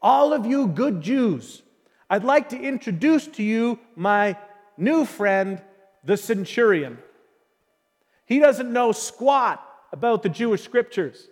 All 0.00 0.32
of 0.32 0.46
you 0.46 0.68
good 0.68 1.02
Jews, 1.02 1.60
I'd 2.08 2.24
like 2.24 2.48
to 2.48 2.58
introduce 2.58 3.26
to 3.26 3.42
you 3.42 3.78
my 3.94 4.38
new 4.78 5.04
friend, 5.04 5.60
the 6.02 6.16
centurion. 6.16 6.96
He 8.24 8.38
doesn't 8.38 8.72
know 8.72 8.92
squat 8.92 9.62
about 9.92 10.22
the 10.22 10.30
Jewish 10.30 10.62
scriptures. 10.62 11.28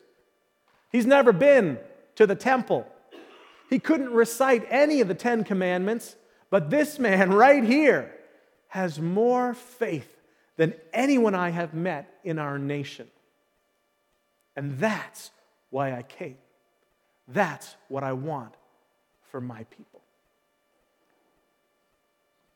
He's 0.92 1.06
never 1.06 1.32
been 1.32 1.78
to 2.16 2.26
the 2.26 2.36
temple. 2.36 2.86
He 3.74 3.80
couldn't 3.80 4.12
recite 4.12 4.64
any 4.70 5.00
of 5.00 5.08
the 5.08 5.16
Ten 5.16 5.42
Commandments, 5.42 6.14
but 6.48 6.70
this 6.70 7.00
man 7.00 7.32
right 7.32 7.64
here 7.64 8.14
has 8.68 9.00
more 9.00 9.52
faith 9.52 10.08
than 10.56 10.74
anyone 10.92 11.34
I 11.34 11.50
have 11.50 11.74
met 11.74 12.20
in 12.22 12.38
our 12.38 12.56
nation. 12.56 13.08
And 14.54 14.78
that's 14.78 15.32
why 15.70 15.92
I 15.92 16.02
came. 16.02 16.36
That's 17.26 17.74
what 17.88 18.04
I 18.04 18.12
want 18.12 18.54
for 19.32 19.40
my 19.40 19.64
people. 19.64 20.02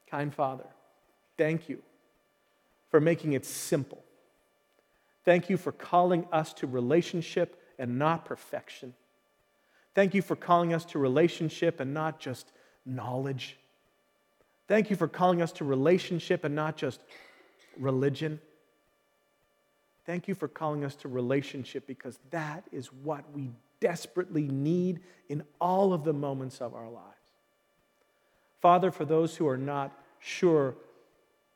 Kind 0.08 0.32
Father, 0.32 0.66
thank 1.36 1.68
you 1.68 1.82
for 2.92 3.00
making 3.00 3.32
it 3.32 3.44
simple. 3.44 4.04
Thank 5.24 5.50
you 5.50 5.56
for 5.56 5.72
calling 5.72 6.28
us 6.30 6.52
to 6.52 6.68
relationship 6.68 7.60
and 7.76 7.98
not 7.98 8.24
perfection. 8.24 8.94
Thank 9.98 10.14
you 10.14 10.22
for 10.22 10.36
calling 10.36 10.72
us 10.74 10.84
to 10.84 10.98
relationship 11.00 11.80
and 11.80 11.92
not 11.92 12.20
just 12.20 12.52
knowledge. 12.86 13.56
Thank 14.68 14.90
you 14.90 14.94
for 14.94 15.08
calling 15.08 15.42
us 15.42 15.50
to 15.54 15.64
relationship 15.64 16.44
and 16.44 16.54
not 16.54 16.76
just 16.76 17.00
religion. 17.76 18.38
Thank 20.06 20.28
you 20.28 20.36
for 20.36 20.46
calling 20.46 20.84
us 20.84 20.94
to 20.94 21.08
relationship 21.08 21.84
because 21.88 22.20
that 22.30 22.62
is 22.70 22.92
what 22.92 23.24
we 23.34 23.50
desperately 23.80 24.46
need 24.46 25.00
in 25.28 25.42
all 25.60 25.92
of 25.92 26.04
the 26.04 26.12
moments 26.12 26.60
of 26.60 26.76
our 26.76 26.88
lives. 26.88 27.32
Father, 28.60 28.92
for 28.92 29.04
those 29.04 29.34
who 29.34 29.48
are 29.48 29.58
not 29.58 29.90
sure 30.20 30.76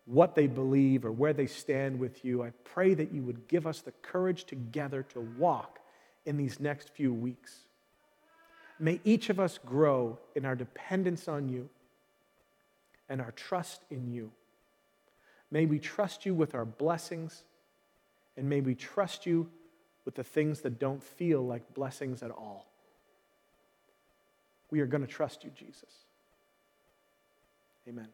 what 0.07 0.35
they 0.35 0.49
believe 0.49 1.05
or 1.05 1.13
where 1.13 1.33
they 1.33 1.47
stand 1.47 1.97
with 1.97 2.25
you, 2.25 2.43
I 2.43 2.51
pray 2.65 2.95
that 2.95 3.13
you 3.13 3.23
would 3.23 3.47
give 3.47 3.69
us 3.69 3.83
the 3.83 3.93
courage 4.03 4.47
together 4.47 5.05
to 5.13 5.21
walk 5.21 5.79
in 6.27 6.37
these 6.37 6.59
next 6.59 6.89
few 6.89 7.15
weeks. 7.15 7.69
May 8.83 9.01
each 9.05 9.31
of 9.31 9.39
us 9.39 9.61
grow 9.65 10.19
in 10.35 10.45
our 10.45 10.57
dependence 10.57 11.29
on 11.29 11.49
you 11.49 11.69
and 13.09 13.21
our 13.21 13.31
trust 13.31 13.81
in 13.93 14.13
you. 14.13 14.33
May 15.53 15.67
we 15.67 15.79
trust 15.79 16.27
you 16.27 16.35
with 16.35 16.57
our 16.57 16.65
blessings, 16.65 17.45
and 18.37 18.49
may 18.49 18.61
we 18.61 18.75
trust 18.75 19.25
you 19.25 19.49
with 20.05 20.17
the 20.17 20.25
things 20.25 20.63
that 20.63 20.81
don't 20.81 21.01
feel 21.01 21.47
like 21.47 21.75
blessings 21.75 22.25
at 22.25 22.33
all. 22.33 22.67
We 24.73 24.81
are 24.81 24.87
going 24.87 25.07
to 25.07 25.13
trust 25.13 25.45
you, 25.45 25.53
Jesus. 25.55 25.95
Amen. 27.89 28.09